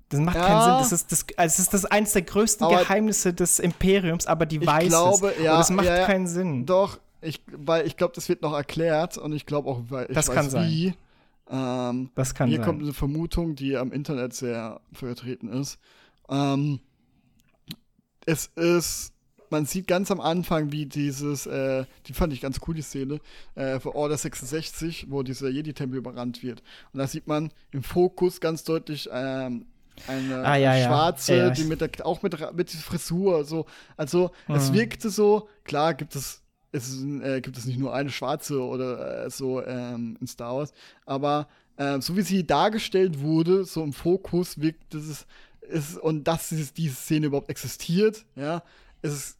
[0.09, 0.77] Das macht ja, keinen Sinn.
[0.79, 4.87] Das ist das, also ist das eines der größten Geheimnisse des Imperiums, aber die weiß
[4.87, 5.43] glaube, es.
[5.43, 6.65] Ja, und das macht ja, keinen Sinn.
[6.65, 10.15] Doch, ich, weil ich glaube, das wird noch erklärt und ich glaube auch, weil ich
[10.15, 10.69] das weiß kann sein.
[10.69, 10.93] wie.
[11.49, 12.65] Ähm, das kann hier sein.
[12.65, 15.79] kommt eine Vermutung, die am Internet sehr vertreten ist.
[16.29, 16.79] Ähm,
[18.25, 19.13] es ist,
[19.49, 23.19] man sieht ganz am Anfang, wie dieses, äh, die fand ich ganz cool, die Szene,
[23.53, 26.63] äh, für Order 66, wo dieser Jedi-Tempel überrannt wird.
[26.93, 29.67] Und da sieht man im Fokus ganz deutlich ähm,
[30.07, 31.45] eine ah, ja, schwarze, ja.
[31.45, 33.65] Ja, die mit der, auch mit, mit Frisur, so.
[33.95, 34.55] Also, mhm.
[34.55, 36.41] es wirkte so, klar gibt es
[36.75, 40.73] es äh, gibt es nicht nur eine schwarze oder äh, so ähm, in Star Wars,
[41.05, 41.47] aber
[41.77, 45.25] äh, so wie sie dargestellt wurde, so im Fokus wirkt es
[45.61, 48.61] ist, und dass diese Szene überhaupt existiert, ja,
[49.01, 49.37] ist es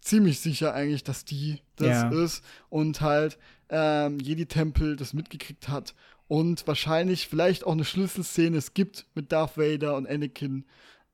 [0.00, 2.24] ziemlich sicher eigentlich, dass die das ja.
[2.24, 3.38] ist und halt
[3.68, 5.94] ähm, Jedi-Tempel das mitgekriegt hat
[6.28, 10.64] und wahrscheinlich vielleicht auch eine Schlüsselszene es gibt mit Darth Vader und Anakin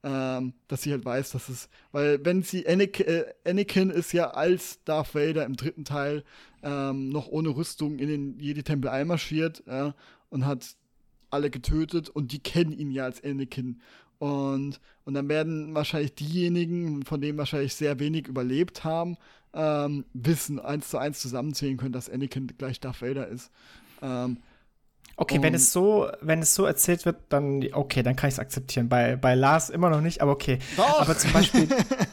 [0.05, 4.31] ähm, dass sie halt weiß, dass es, weil wenn sie Anakin, äh, Anakin ist ja
[4.31, 6.24] als Darth Vader im dritten Teil
[6.62, 9.95] ähm, noch ohne Rüstung in den Jedi-Tempel einmarschiert ja,
[10.31, 10.77] und hat
[11.31, 13.81] alle getötet und die kennen ihn ja als Anakin.
[14.19, 19.16] Und, und dann werden wahrscheinlich diejenigen, von denen wahrscheinlich sehr wenig überlebt haben,
[19.55, 23.51] ähm, wissen, eins zu eins zusammenzählen können, dass Anakin gleich Darth Vader ist.
[24.01, 24.39] Ähm,
[25.16, 28.34] Okay, und wenn es so, wenn es so erzählt wird, dann okay, dann kann ich
[28.34, 28.89] es akzeptieren.
[28.89, 30.59] Bei, bei Lars immer noch nicht, aber okay.
[30.76, 31.01] Doch.
[31.01, 31.68] Aber zum Beispiel.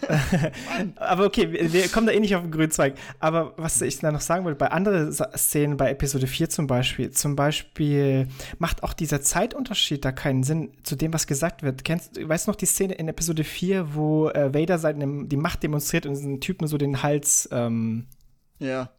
[0.96, 2.96] aber okay, wir, wir, kommen da eh nicht auf den grünen Zweig.
[3.20, 7.12] Aber was ich da noch sagen wollte, bei anderen Szenen, bei Episode 4 zum Beispiel,
[7.12, 8.28] zum Beispiel
[8.58, 11.84] macht auch dieser Zeitunterschied da keinen Sinn zu dem, was gesagt wird.
[11.84, 15.38] Kennst du, weißt du noch die Szene in Episode 4, wo äh, Vader seine, die
[15.38, 18.08] Macht demonstriert und diesen Typen so den Hals ähm,
[18.60, 18.90] ja.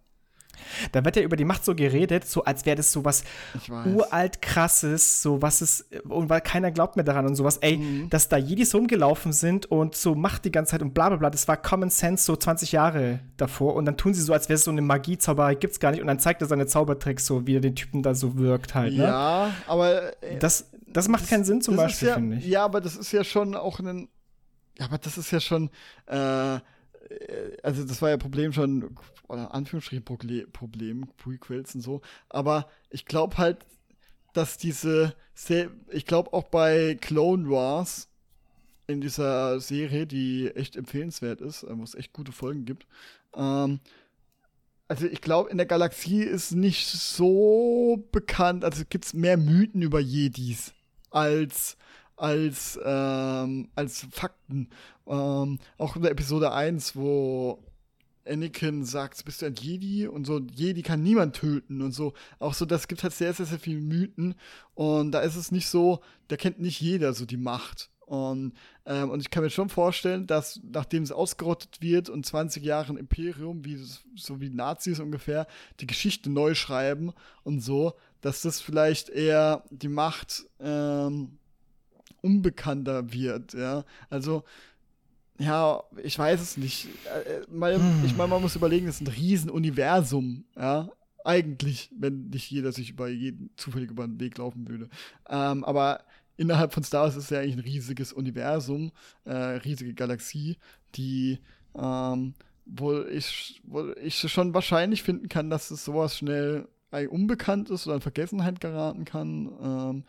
[0.92, 3.24] Da wird ja über die Macht so geredet, so als wäre das so was
[3.68, 8.10] uralt krasses, so was ist, und weil keiner glaubt mehr daran und sowas, ey, mhm.
[8.10, 11.30] dass da Jedis rumgelaufen sind und so Macht die ganze Zeit und bla bla bla,
[11.30, 14.56] das war Common Sense so 20 Jahre davor und dann tun sie so, als wäre
[14.56, 17.56] es so eine Magie-Zauberei, gibt's gar nicht und dann zeigt er seine Zaubertricks so, wie
[17.56, 19.04] er den Typen da so wirkt halt, ne?
[19.04, 22.46] Ja, aber äh, das, das macht das, keinen Sinn zum Beispiel, ja, finde ich.
[22.46, 24.08] Ja, aber das ist ja schon auch ein,
[24.78, 25.70] ja, aber das ist ja schon,
[26.06, 26.58] äh,
[27.62, 28.96] also das war ja Problem schon,
[29.28, 33.58] oder Anführungsstrichen Problem, Prequels und so, aber ich glaube halt,
[34.32, 35.14] dass diese,
[35.90, 38.08] ich glaube auch bei Clone Wars
[38.86, 42.86] in dieser Serie, die echt empfehlenswert ist, äh, wo es echt gute Folgen gibt,
[43.34, 43.80] ähm,
[44.88, 49.82] also ich glaube, in der Galaxie ist nicht so bekannt, also gibt es mehr Mythen
[49.82, 50.72] über Jedis
[51.10, 51.76] als
[52.20, 54.68] als, ähm, als Fakten.
[55.06, 57.62] Ähm, auch in der Episode 1, wo
[58.26, 60.06] Anakin sagt, bist du ein Jedi?
[60.06, 62.12] Und so, Jedi kann niemand töten und so.
[62.38, 64.34] Auch so, das gibt halt sehr, sehr, sehr viele Mythen.
[64.74, 67.90] Und da ist es nicht so, da kennt nicht jeder so die Macht.
[68.04, 68.54] Und,
[68.86, 72.98] ähm, und ich kann mir schon vorstellen, dass nachdem es ausgerottet wird und 20 Jahre
[72.98, 73.78] Imperium, wie,
[74.16, 75.46] so wie Nazis ungefähr,
[75.78, 77.12] die Geschichte neu schreiben
[77.44, 81.38] und so, dass das vielleicht eher die Macht ähm,
[82.22, 83.84] unbekannter wird, ja.
[84.08, 84.44] Also,
[85.38, 86.88] ja, ich weiß es nicht.
[87.06, 88.02] Äh, mal, hm.
[88.04, 90.88] Ich meine, man muss überlegen, das ist ein Riesenuniversum, ja.
[91.24, 94.88] Eigentlich, wenn nicht jeder sich über jeden zufällig über den Weg laufen würde.
[95.28, 96.04] Ähm, aber
[96.38, 98.92] innerhalb von Star Wars ist es ja eigentlich ein riesiges Universum,
[99.24, 100.56] äh, riesige Galaxie,
[100.94, 101.38] die
[101.78, 102.34] ähm,
[102.64, 106.68] wo ich, wo ich schon wahrscheinlich finden kann, dass es sowas schnell
[107.08, 109.50] unbekannt ist oder in Vergessenheit geraten kann.
[109.62, 110.04] Ähm,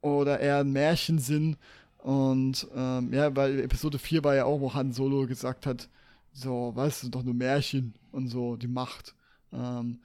[0.00, 1.56] oder eher ein Märchensinn.
[1.98, 5.88] Und ähm, ja, weil Episode 4 war ja auch, wo Han Solo gesagt hat,
[6.32, 9.14] so, weißt du, doch nur Märchen und so, die Macht.
[9.52, 9.98] Ähm,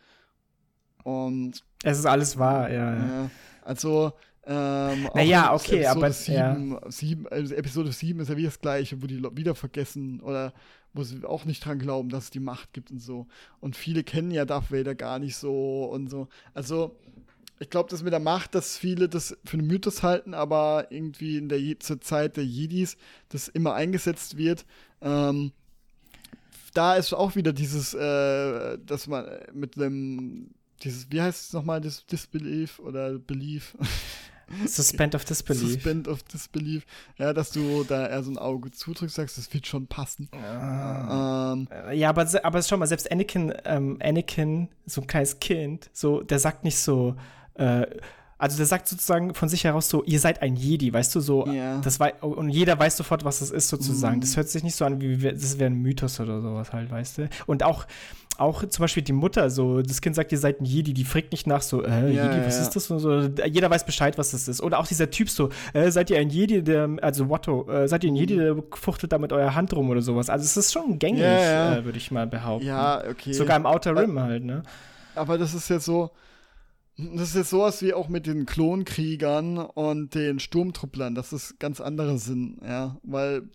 [1.04, 2.96] und es ist alles wahr, ja.
[2.96, 3.30] ja.
[3.62, 4.14] Also,
[4.48, 6.92] ähm, naja, okay, Episode aber 7, ja.
[6.92, 10.54] 7, also Episode 7 ist ja wie das gleiche, wo die wieder vergessen oder
[10.94, 13.28] wo sie auch nicht dran glauben, dass es die Macht gibt und so.
[13.60, 16.28] Und viele kennen ja Darth Vader gar nicht so und so.
[16.54, 16.96] Also,
[17.60, 21.38] ich glaube, das mit der Macht, dass viele das für einen Mythos halten, aber irgendwie
[21.38, 22.98] in der zur Zeit der Jedis
[23.30, 24.66] das immer eingesetzt wird.
[25.02, 25.52] Ähm,
[26.74, 30.52] da ist auch wieder dieses, äh, dass man mit einem,
[30.84, 33.78] dieses, wie heißt es nochmal, das Disbelief oder Belief?
[34.68, 35.74] Suspend of Disbelief.
[35.74, 36.86] Suspend of Disbelief.
[37.18, 40.30] Ja, dass du da eher so ein Auge zudrückst, sagst, das wird schon passen.
[40.34, 41.54] Ah.
[41.54, 46.22] Ähm, ja, aber, aber schau mal, selbst Anakin, ähm, Anakin, so ein kleines Kind, so,
[46.22, 47.16] der sagt nicht so,
[47.56, 47.86] äh,
[48.38, 51.48] also der sagt sozusagen von sich heraus so, ihr seid ein Jedi, weißt du, so,
[51.48, 51.80] yeah.
[51.82, 54.18] das wei und jeder weiß sofort, was das ist sozusagen.
[54.18, 54.22] Mm.
[54.22, 57.20] Das hört sich nicht so an, wie das wäre ein Mythos oder sowas halt, weißt
[57.20, 57.30] du.
[57.46, 57.86] Und auch,
[58.38, 61.32] auch zum Beispiel die Mutter, so, das Kind sagt, ihr seid ein Jedi, die fragt
[61.32, 62.64] nicht nach so, äh, ja, Jedi, was ja.
[62.64, 62.92] ist das?
[62.92, 64.62] Und so, jeder weiß Bescheid, was das ist.
[64.62, 68.04] Oder auch dieser Typ so, äh, seid ihr ein Jedi, der, also Watto, äh, seid
[68.04, 70.30] ihr ein Jedi, der fuchtelt da mit eurer Hand rum oder sowas.
[70.30, 72.68] Also es ist schon gängig, ja, äh, würde ich mal behaupten.
[72.68, 73.32] Ja, okay.
[73.32, 74.64] Sogar im Outer Rim halt, ne?
[75.16, 76.12] Aber das ist jetzt so,
[76.98, 81.82] das ist jetzt sowas wie auch mit den Klonkriegern und den Sturmtrupplern, dass es ganz
[81.82, 83.50] andere sind, ja, weil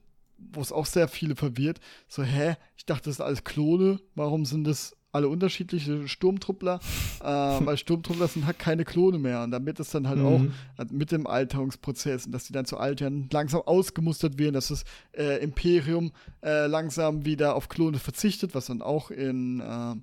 [0.53, 4.47] wo es auch sehr viele verwirrt, so, hä, ich dachte, das sind alles Klone, warum
[4.47, 6.81] sind das alle unterschiedliche Sturmtruppler?
[7.21, 10.27] äh, weil Sturmtruppler sind halt keine Klone mehr und damit ist dann halt mhm.
[10.27, 10.41] auch
[10.77, 14.85] also mit dem Alterungsprozess und dass die dann zu altern langsam ausgemustert werden, dass das
[15.13, 16.13] äh, Imperium
[16.43, 19.95] äh, langsam wieder auf Klone verzichtet, was dann auch in äh,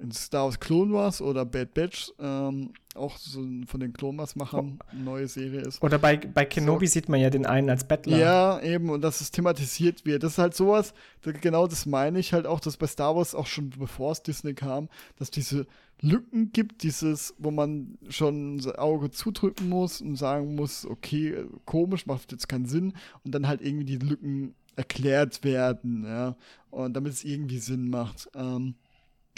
[0.00, 4.34] in Star Wars Clone Wars oder Bad Batch ähm, auch so von den Clone Wars
[4.34, 5.82] Machern eine neue Serie ist.
[5.82, 6.94] Oder bei, bei Kenobi so.
[6.94, 8.18] sieht man ja den einen als Bettler.
[8.18, 10.22] Ja, eben, und dass es thematisiert wird.
[10.22, 13.46] Das ist halt sowas, genau das meine ich halt auch, dass bei Star Wars auch
[13.46, 15.66] schon bevor es Disney kam, dass diese
[16.00, 22.06] Lücken gibt, dieses, wo man schon das Auge zudrücken muss und sagen muss, okay, komisch,
[22.06, 22.94] macht jetzt keinen Sinn
[23.24, 26.36] und dann halt irgendwie die Lücken erklärt werden, ja,
[26.70, 28.30] und damit es irgendwie Sinn macht.
[28.34, 28.74] Ähm,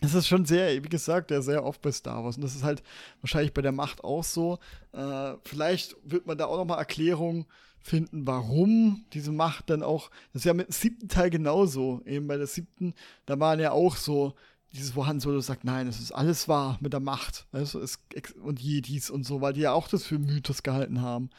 [0.02, 2.36] es ist schon sehr, wie gesagt, ja, sehr oft bei Star Wars.
[2.36, 2.82] Und das ist halt
[3.20, 4.58] wahrscheinlich bei der Macht auch so.
[4.92, 7.46] Äh, vielleicht wird man da auch nochmal Erklärungen
[7.78, 10.10] finden, warum diese Macht dann auch.
[10.32, 12.02] Das ist ja mit dem siebten Teil genauso.
[12.04, 12.94] Eben bei der siebten,
[13.26, 14.34] da waren ja auch so
[14.72, 17.46] dieses, wo Han Solo sagt, nein, es ist alles wahr mit der Macht.
[17.52, 17.98] Du, es,
[18.42, 21.30] und Jedis und so, weil die ja auch das für Mythos gehalten haben.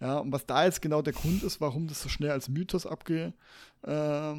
[0.00, 2.86] Ja, und was da jetzt genau der Grund ist, warum das so schnell als Mythos
[2.86, 3.32] abge,
[3.82, 4.34] äh,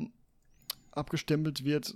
[0.91, 1.95] abgestempelt wird,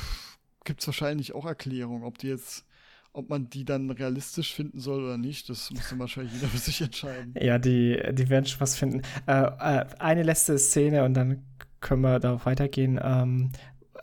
[0.00, 0.31] pff,
[0.64, 2.64] gibt es wahrscheinlich auch Erklärungen, ob die jetzt,
[3.12, 5.48] ob man die dann realistisch finden soll oder nicht.
[5.48, 7.34] Das muss dann wahrscheinlich jeder für sich entscheiden.
[7.40, 9.02] Ja, die, die werden schon was finden.
[9.26, 11.44] Äh, äh, eine letzte Szene und dann
[11.80, 13.00] können wir darauf weitergehen.
[13.02, 13.50] Ähm,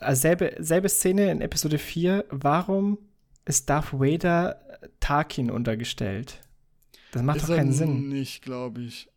[0.00, 2.26] äh, selbe, selbe Szene in Episode 4.
[2.30, 2.98] Warum
[3.44, 4.60] ist Darth Vader
[5.00, 6.40] Tarkin untergestellt?
[7.12, 8.08] Das macht ist doch keinen Sinn.
[8.08, 9.09] Nicht, glaube ich.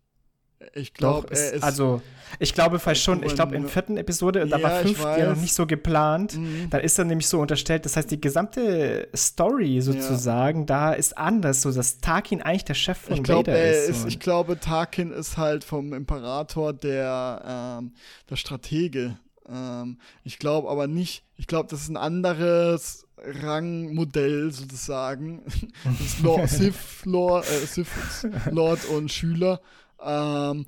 [0.74, 1.30] Ich glaube.
[1.62, 2.02] Also,
[2.40, 5.40] ich glaube fast schon, ich glaube, in der vierten Episode, da war fünf ja noch
[5.40, 6.70] nicht so geplant, mhm.
[6.70, 7.86] da ist er nämlich so unterstellt.
[7.86, 10.66] Das heißt, die gesamte Story sozusagen, ja.
[10.66, 13.90] da ist anders, so dass Tarkin eigentlich der Chef von ich glaub, Vader ist.
[13.90, 17.94] ist ich glaube, Tarkin ist halt vom Imperator der, ähm,
[18.30, 19.18] der Stratege.
[19.48, 25.44] Ähm, ich glaube aber nicht, ich glaube, das ist ein anderes Rangmodell sozusagen.
[25.84, 29.62] das ist Lord, Sith, Lord, äh, Sith Lord und Schüler.
[30.04, 30.66] Ähm,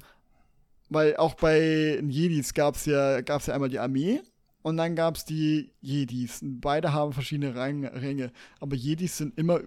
[0.89, 4.21] weil auch bei Jedis gab es ja, gab's ja einmal die Armee
[4.61, 6.39] und dann gab es die Jedis.
[6.41, 8.31] Beide haben verschiedene Rang, Ränge.
[8.59, 9.61] Aber Jedis sind immer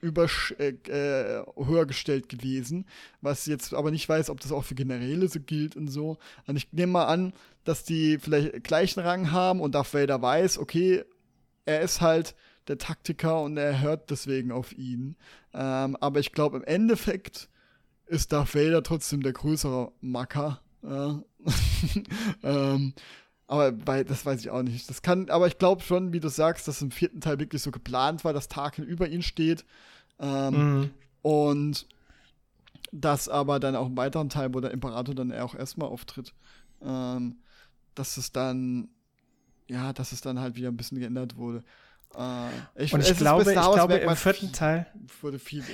[0.00, 0.28] über,
[0.58, 2.84] äh, äh, höher gestellt gewesen,
[3.22, 6.18] was jetzt aber nicht weiß, ob das auch für Generäle so gilt und so.
[6.46, 7.32] Und ich nehme mal an,
[7.64, 11.04] dass die vielleicht gleichen Rang haben und Darth Vader weiß, okay,
[11.64, 12.34] er ist halt
[12.68, 15.16] der Taktiker und er hört deswegen auf ihn.
[15.54, 17.48] Ähm, aber ich glaube, im Endeffekt
[18.06, 20.60] ist Darth Vader trotzdem der größere Macker.
[20.82, 21.22] Ja.
[22.42, 22.94] ähm,
[23.46, 24.88] aber bei, das weiß ich auch nicht.
[24.88, 27.70] Das kann, aber ich glaube schon, wie du sagst, dass im vierten Teil wirklich so
[27.70, 29.64] geplant war, dass Tarkin über ihn steht.
[30.18, 30.90] Ähm, mhm.
[31.22, 31.86] Und
[32.92, 36.32] dass aber dann auch im weiteren Teil, wo der Imperator dann auch erstmal auftritt,
[36.82, 37.36] ähm,
[37.94, 38.88] dass es dann,
[39.68, 41.64] ja, dass es dann halt wieder ein bisschen geändert wurde.
[42.16, 44.86] Uh, ich, und ich glaube, ich glaube im vierten Teil,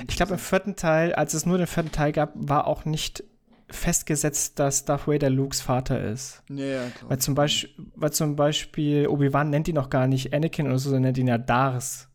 [0.08, 3.24] ich glaube im vierten Teil, als es nur den vierten Teil gab, war auch nicht
[3.68, 6.42] festgesetzt, dass Darth Vader Lukes Vater ist.
[6.48, 10.66] Ja, ja, weil zum Beispiel, weil zum Beispiel Obi-Wan nennt ihn noch gar nicht Anakin
[10.66, 12.08] oder so, sondern nennt ihn ja Dars.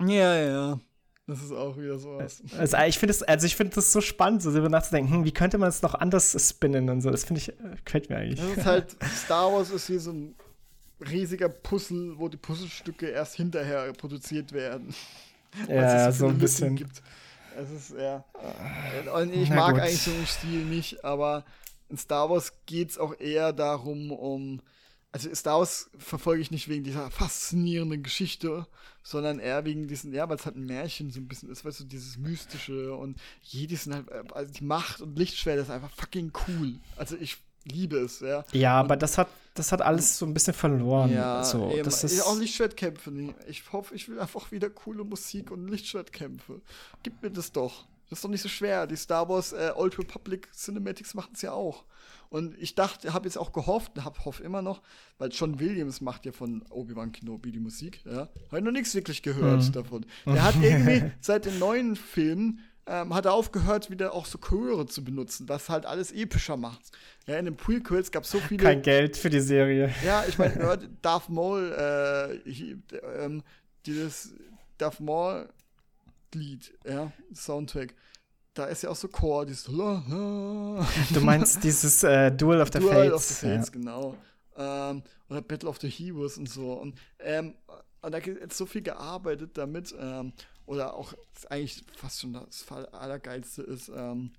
[0.00, 0.80] Ja, ja.
[1.26, 2.42] Das ist auch wieder sowas.
[2.58, 5.32] Also ich finde es, also ich finde das so spannend, so darüber nachzudenken, hm, wie
[5.32, 7.10] könnte man es noch anders spinnen und so.
[7.10, 8.40] Das finde ich, äh, gefällt mir eigentlich.
[8.40, 10.34] Das ist halt, Star Wars ist wie so ein
[11.08, 14.94] riesiger Puzzle, wo die Puzzlestücke erst hinterher produziert werden.
[15.68, 16.76] Ja, so, so ein bisschen.
[16.76, 17.02] Gibt.
[17.58, 18.24] Es ist, ja.
[19.12, 19.82] Und ich Na mag gut.
[19.82, 21.44] eigentlich so einen Stil nicht, aber
[21.88, 24.60] in Star Wars geht es auch eher darum, um.
[25.12, 28.64] Also Star Wars verfolge ich nicht wegen dieser faszinierenden Geschichte,
[29.02, 31.80] sondern eher wegen diesen, ja, weil es halt ein Märchen so ein bisschen ist, weißt
[31.80, 36.30] du, dieses Mystische und jedes sind halt, also die Macht und Lichtschwert ist einfach fucking
[36.46, 36.74] cool.
[36.96, 38.44] Also ich liebe es, ja.
[38.52, 39.26] Ja, aber das hat,
[39.60, 41.12] das hat alles so ein bisschen verloren.
[41.12, 43.34] Ja, so, eben, das ist auch Lichtschwertkämpfe.
[43.46, 46.62] Ich hoffe, ich will einfach wieder coole Musik und Lichtschwertkämpfe.
[47.02, 47.84] Gib mir das doch.
[48.08, 48.86] Das ist doch nicht so schwer.
[48.86, 51.84] Die Star Wars äh, Old Republic Cinematics machen es ja auch.
[52.30, 54.80] Und ich dachte, habe jetzt auch gehofft, hab, hoffe immer noch,
[55.18, 58.28] weil John Williams macht ja von Obi-Wan Kenobi die Musik, ja.
[58.50, 59.72] Habe noch nichts wirklich gehört mhm.
[59.72, 60.06] davon.
[60.24, 64.86] Der hat irgendwie seit den neuen Filmen ähm, hat er aufgehört, wieder auch so Chöre
[64.86, 66.90] zu benutzen, was halt alles epischer macht.
[67.26, 68.62] Ja, in den Prequels gab es so viele.
[68.62, 69.94] Kein Geld für die Serie.
[70.04, 72.76] Ja, ich meine, Darth Maul, äh, ich,
[73.18, 73.42] ähm,
[73.86, 74.34] dieses
[74.78, 75.48] Darth Maul
[76.34, 77.94] Lied, ja, Soundtrack.
[78.54, 80.86] Da ist ja auch so Chor, dieses la, la.
[81.12, 83.04] Du meinst dieses äh, Duel of the Duel Fates.
[83.04, 83.72] Duel of the Fates, ja.
[83.72, 84.16] genau.
[84.56, 86.72] Ähm, oder Battle of the Heroes und so.
[86.72, 87.54] Und, ähm,
[88.02, 89.94] und da gibt so viel gearbeitet damit.
[90.70, 91.14] Oder auch
[91.48, 94.30] eigentlich fast schon das Allergeilste ist ähm,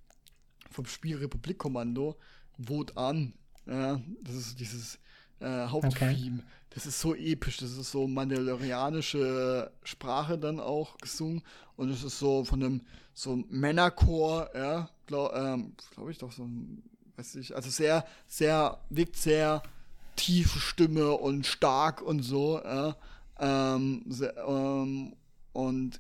[0.70, 2.16] vom Spiel Republik Kommando,
[2.58, 3.34] Vote an.
[3.66, 4.98] Ja, das ist dieses
[5.42, 6.38] äh, Haupttheme.
[6.38, 6.48] Okay.
[6.70, 11.42] Das ist so episch, das ist so mandalorianische Sprache dann auch gesungen
[11.76, 12.82] und es ist so von einem
[13.14, 16.82] so Männerchor, ja, glaube ähm, glaub ich doch so ein,
[17.18, 19.62] weiß ich, also sehr, sehr, wirkt sehr
[20.16, 22.96] tiefe Stimme und stark und so, ja,
[23.38, 25.14] ähm, sehr, ähm,
[25.52, 26.00] und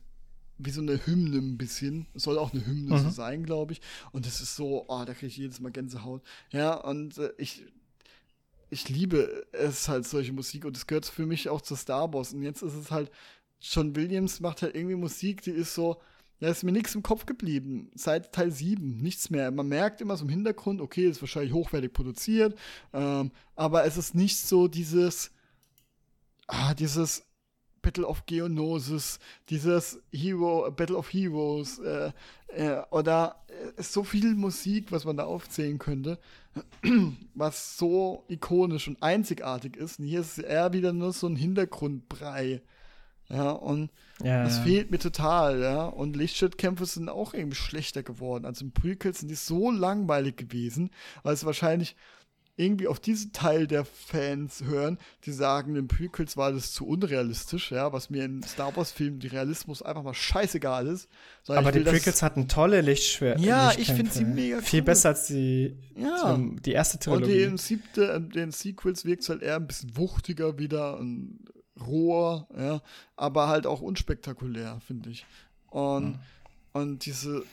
[0.65, 2.07] wie so eine Hymne ein bisschen.
[2.13, 3.03] Es soll auch eine Hymne mhm.
[3.03, 3.81] so sein, glaube ich.
[4.11, 6.21] Und das ist so, oh, da kriege ich jedes Mal Gänsehaut.
[6.51, 7.65] Ja, und äh, ich,
[8.69, 10.65] ich liebe es halt, solche Musik.
[10.65, 12.33] Und es gehört für mich auch zu Star Wars.
[12.33, 13.11] Und jetzt ist es halt,
[13.59, 16.01] John Williams macht halt irgendwie Musik, die ist so,
[16.39, 17.91] ja, ist mir nichts im Kopf geblieben.
[17.93, 19.51] Seit Teil 7, nichts mehr.
[19.51, 22.57] Man merkt immer so im Hintergrund, okay, ist wahrscheinlich hochwertig produziert,
[22.93, 25.31] ähm, aber es ist nicht so dieses,
[26.47, 27.23] ah, dieses,
[27.81, 32.11] Battle of Geonosis, dieses Hero, Battle of Heroes, äh,
[32.47, 36.19] äh, oder äh, so viel Musik, was man da aufzählen könnte,
[37.33, 39.99] was so ikonisch und einzigartig ist.
[39.99, 42.61] Und hier ist eher wieder nur so ein Hintergrundbrei.
[43.29, 43.91] Ja, und
[44.21, 44.63] ja, das ja.
[44.63, 45.85] fehlt mir total, ja.
[45.85, 48.45] Und Lichtschwertkämpfe sind auch irgendwie schlechter geworden.
[48.45, 50.91] Also im Prequel sind die so langweilig gewesen,
[51.23, 51.95] weil es wahrscheinlich
[52.61, 57.71] irgendwie auf diesen Teil der Fans hören, die sagen, in Prequels war das zu unrealistisch,
[57.71, 61.09] ja, was mir in Star Wars-Filmen die Realismus einfach mal scheißegal ist.
[61.47, 63.39] Aber die Prequels hatten tolle Lichtschwert.
[63.39, 64.63] Ja, ich finde sie mega cool.
[64.63, 66.17] Viel besser als die, ja.
[66.17, 67.23] zum, die erste Trilogie.
[67.23, 71.39] Und den, siebte, äh, den Sequels wirkt es halt eher ein bisschen wuchtiger wieder und
[71.79, 72.81] roher, ja,
[73.15, 75.25] aber halt auch unspektakulär, finde ich.
[75.69, 76.19] Und, mhm.
[76.73, 77.43] und diese,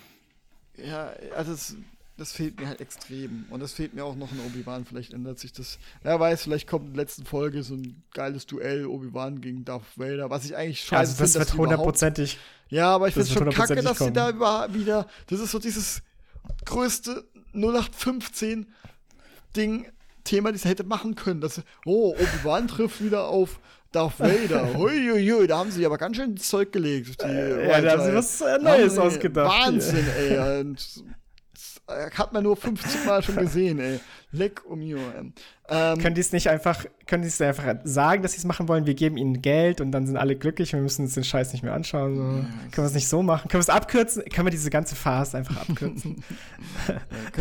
[0.76, 1.76] ja, also es
[2.18, 3.46] das fehlt mir halt extrem.
[3.48, 4.84] Und das fehlt mir auch noch in Obi-Wan.
[4.84, 5.78] Vielleicht ändert sich das.
[6.02, 9.84] Wer weiß, vielleicht kommt in der letzten Folge so ein geiles Duell Obi-Wan gegen Darth
[9.96, 11.46] Vader, was ich eigentlich scheiße also das finde.
[11.46, 12.38] wird hundertprozentig.
[12.70, 15.06] Ja, aber ich finde es schon kacke, dass sie da über, wieder.
[15.28, 16.02] Das ist so dieses
[16.64, 17.24] größte
[17.54, 18.66] 0815
[19.56, 19.86] Ding,
[20.24, 21.40] Thema, das hätte machen können.
[21.40, 23.60] Dass, oh, Obi-Wan trifft wieder auf
[23.92, 24.74] Darth Vader.
[24.76, 27.22] Huiuiui, da haben sie aber ganz schön Zeug gelegt.
[27.22, 29.66] Die äh, ja, da haben sie was Neues ausgedacht.
[29.66, 30.60] Wahnsinn, ey.
[30.60, 31.14] Und äh,
[31.88, 34.00] hat man nur 50 Mal schon gesehen, ey.
[34.30, 34.98] Leck um you,
[35.70, 38.68] ähm, Können die es nicht einfach, können die es einfach sagen, dass sie es machen
[38.68, 38.86] wollen?
[38.86, 41.52] Wir geben ihnen Geld und dann sind alle glücklich und wir müssen uns den Scheiß
[41.52, 42.16] nicht mehr anschauen.
[42.16, 42.22] So.
[42.22, 42.46] Ja, können
[42.76, 43.48] wir es nicht so machen?
[43.48, 44.24] Können wir es abkürzen?
[44.24, 46.24] Können wir diese ganze Phase einfach abkürzen?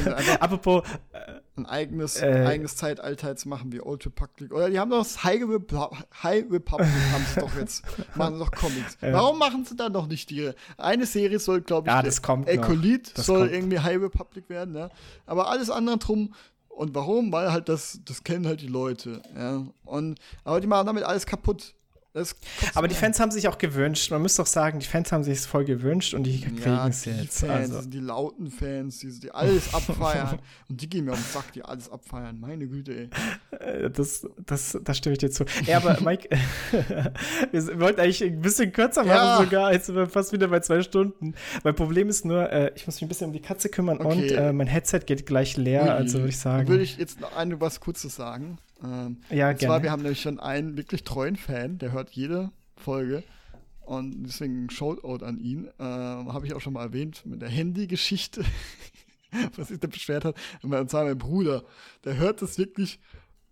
[0.06, 0.84] ja, Apropos,
[1.14, 1.20] äh,
[1.56, 4.54] ein eigenes, äh, eigenes Zeitalter jetzt machen wie Old Republic.
[4.54, 5.88] Oder die haben doch das High, Repu
[6.22, 7.84] High Republic, haben sie doch jetzt.
[8.16, 8.98] Machen sie doch Comics.
[9.02, 10.52] Äh, Warum machen sie dann noch nicht die?
[10.78, 13.54] Eine Serie soll, glaube ich, ja, das kommt Ecolit soll kommt.
[13.54, 14.90] irgendwie High Republic werden, ja.
[15.26, 16.34] Aber alles andere drum.
[16.78, 17.32] Und warum?
[17.32, 19.66] Weil halt das, das kennen halt die Leute, ja.
[19.84, 21.74] Und, aber die machen damit alles kaputt.
[22.74, 24.12] Aber die Fans haben sich auch gewünscht.
[24.12, 26.88] Man muss doch sagen, die Fans haben sich es voll gewünscht und die kriegen ja,
[26.88, 27.40] es jetzt.
[27.40, 27.90] Fans, also.
[27.90, 30.40] die lauten Fans, die, die alles abfeiern.
[30.70, 32.40] und die gehen mir auf den Sack, die alles abfeiern.
[32.40, 33.10] Meine Güte,
[33.52, 33.58] ey.
[33.60, 35.46] Äh, das, das, das stimme ich dir zu.
[35.66, 36.30] Ja, aber Mike,
[37.52, 39.38] wir wollten eigentlich ein bisschen kürzer machen ja.
[39.38, 39.74] sogar.
[39.74, 41.36] Jetzt sind wir fast wieder bei zwei Stunden.
[41.64, 44.08] Mein Problem ist nur, äh, ich muss mich ein bisschen um die Katze kümmern okay.
[44.08, 45.90] und äh, mein Headset geht gleich leer, Ui.
[45.90, 46.66] also würde ich sagen.
[46.66, 48.58] Dann würde ich jetzt noch eine was Kurzes sagen.
[48.84, 49.58] Ähm, ja, und gerne.
[49.58, 53.24] zwar, wir haben nämlich schon einen wirklich treuen Fan, der hört jede Folge.
[53.82, 55.70] Und deswegen ein Shoutout an ihn.
[55.80, 58.44] Ähm, Habe ich auch schon mal erwähnt mit der Handy-Geschichte,
[59.56, 60.36] was sich da beschwert hat.
[60.62, 61.64] Und zwar mein Bruder,
[62.04, 63.00] der hört das wirklich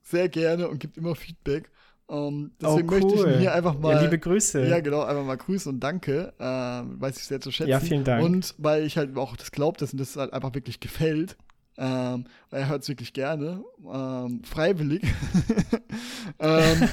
[0.03, 1.71] sehr gerne und gibt immer Feedback.
[2.07, 3.01] Um, deswegen oh, cool.
[3.01, 3.93] möchte ich ihn hier einfach mal.
[3.95, 4.67] Ja, liebe Grüße.
[4.67, 6.33] Ja, genau, einfach mal grüßen und danke.
[6.39, 7.71] Ähm, weiß ich sehr zu schätzen.
[7.71, 8.23] Ja, vielen Dank.
[8.23, 11.35] Und weil ich halt auch das glaubt, dass ihm das halt einfach wirklich gefällt.
[11.77, 15.03] Ähm, er hört es wirklich gerne, ähm, freiwillig.
[16.39, 16.89] ähm,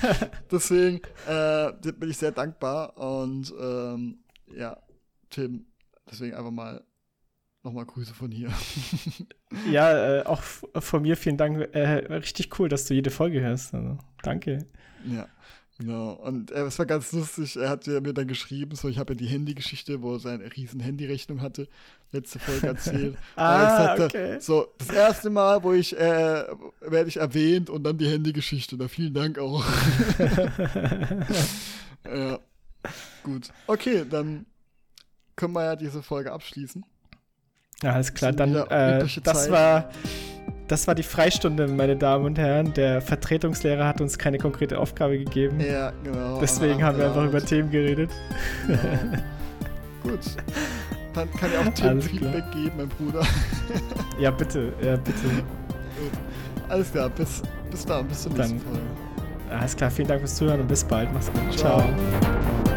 [0.51, 4.19] deswegen äh, bin ich sehr dankbar und ähm,
[4.57, 4.77] ja,
[5.31, 5.67] Tim,
[6.11, 6.85] deswegen einfach mal
[7.63, 8.51] nochmal Grüße von hier.
[9.71, 11.75] ja, äh, auch von mir vielen Dank.
[11.75, 13.75] Äh, richtig cool, dass du jede Folge hörst.
[13.75, 14.67] Also, danke.
[15.05, 15.29] Ja.
[15.83, 19.15] Genau, und äh, es war ganz lustig, er hat mir dann geschrieben, so ich habe
[19.15, 21.67] ja die Handygeschichte, wo er seine riesen Handyrechnung hatte,
[22.13, 23.17] letzte Folge erzählt.
[23.37, 24.39] ah, sagte, okay.
[24.39, 26.45] So, das erste Mal, wo ich, äh,
[26.83, 29.65] werde ich erwähnt und dann die Handygeschichte, da vielen Dank auch.
[32.05, 32.39] ja,
[33.25, 33.49] gut.
[33.67, 34.47] Okay, dann
[35.35, 36.85] können wir ja diese Folge abschließen.
[37.83, 39.91] Ja, alles klar, dann, äh, das war
[40.73, 42.73] das war die Freistunde, meine Damen und Herren.
[42.73, 45.61] Der Vertretungslehrer hat uns keine konkrete Aufgabe gegeben.
[45.61, 46.41] Ja, genau.
[46.41, 48.11] Deswegen haben wir einfach über Themen geredet.
[48.67, 48.79] Genau.
[50.03, 50.21] Gut.
[51.13, 53.23] Dann kann ich auch Tim Feedback geben, mein Bruder.
[54.19, 54.73] ja, bitte.
[54.83, 55.13] Ja, bitte.
[55.13, 56.11] Gut.
[56.71, 58.81] Alles klar, bis, bis dann, bis zur nächsten Folge.
[59.51, 61.13] Alles klar, vielen Dank fürs Zuhören und bis bald.
[61.13, 61.53] Mach's gut.
[61.53, 61.81] Ciao.
[61.81, 62.72] Ciao.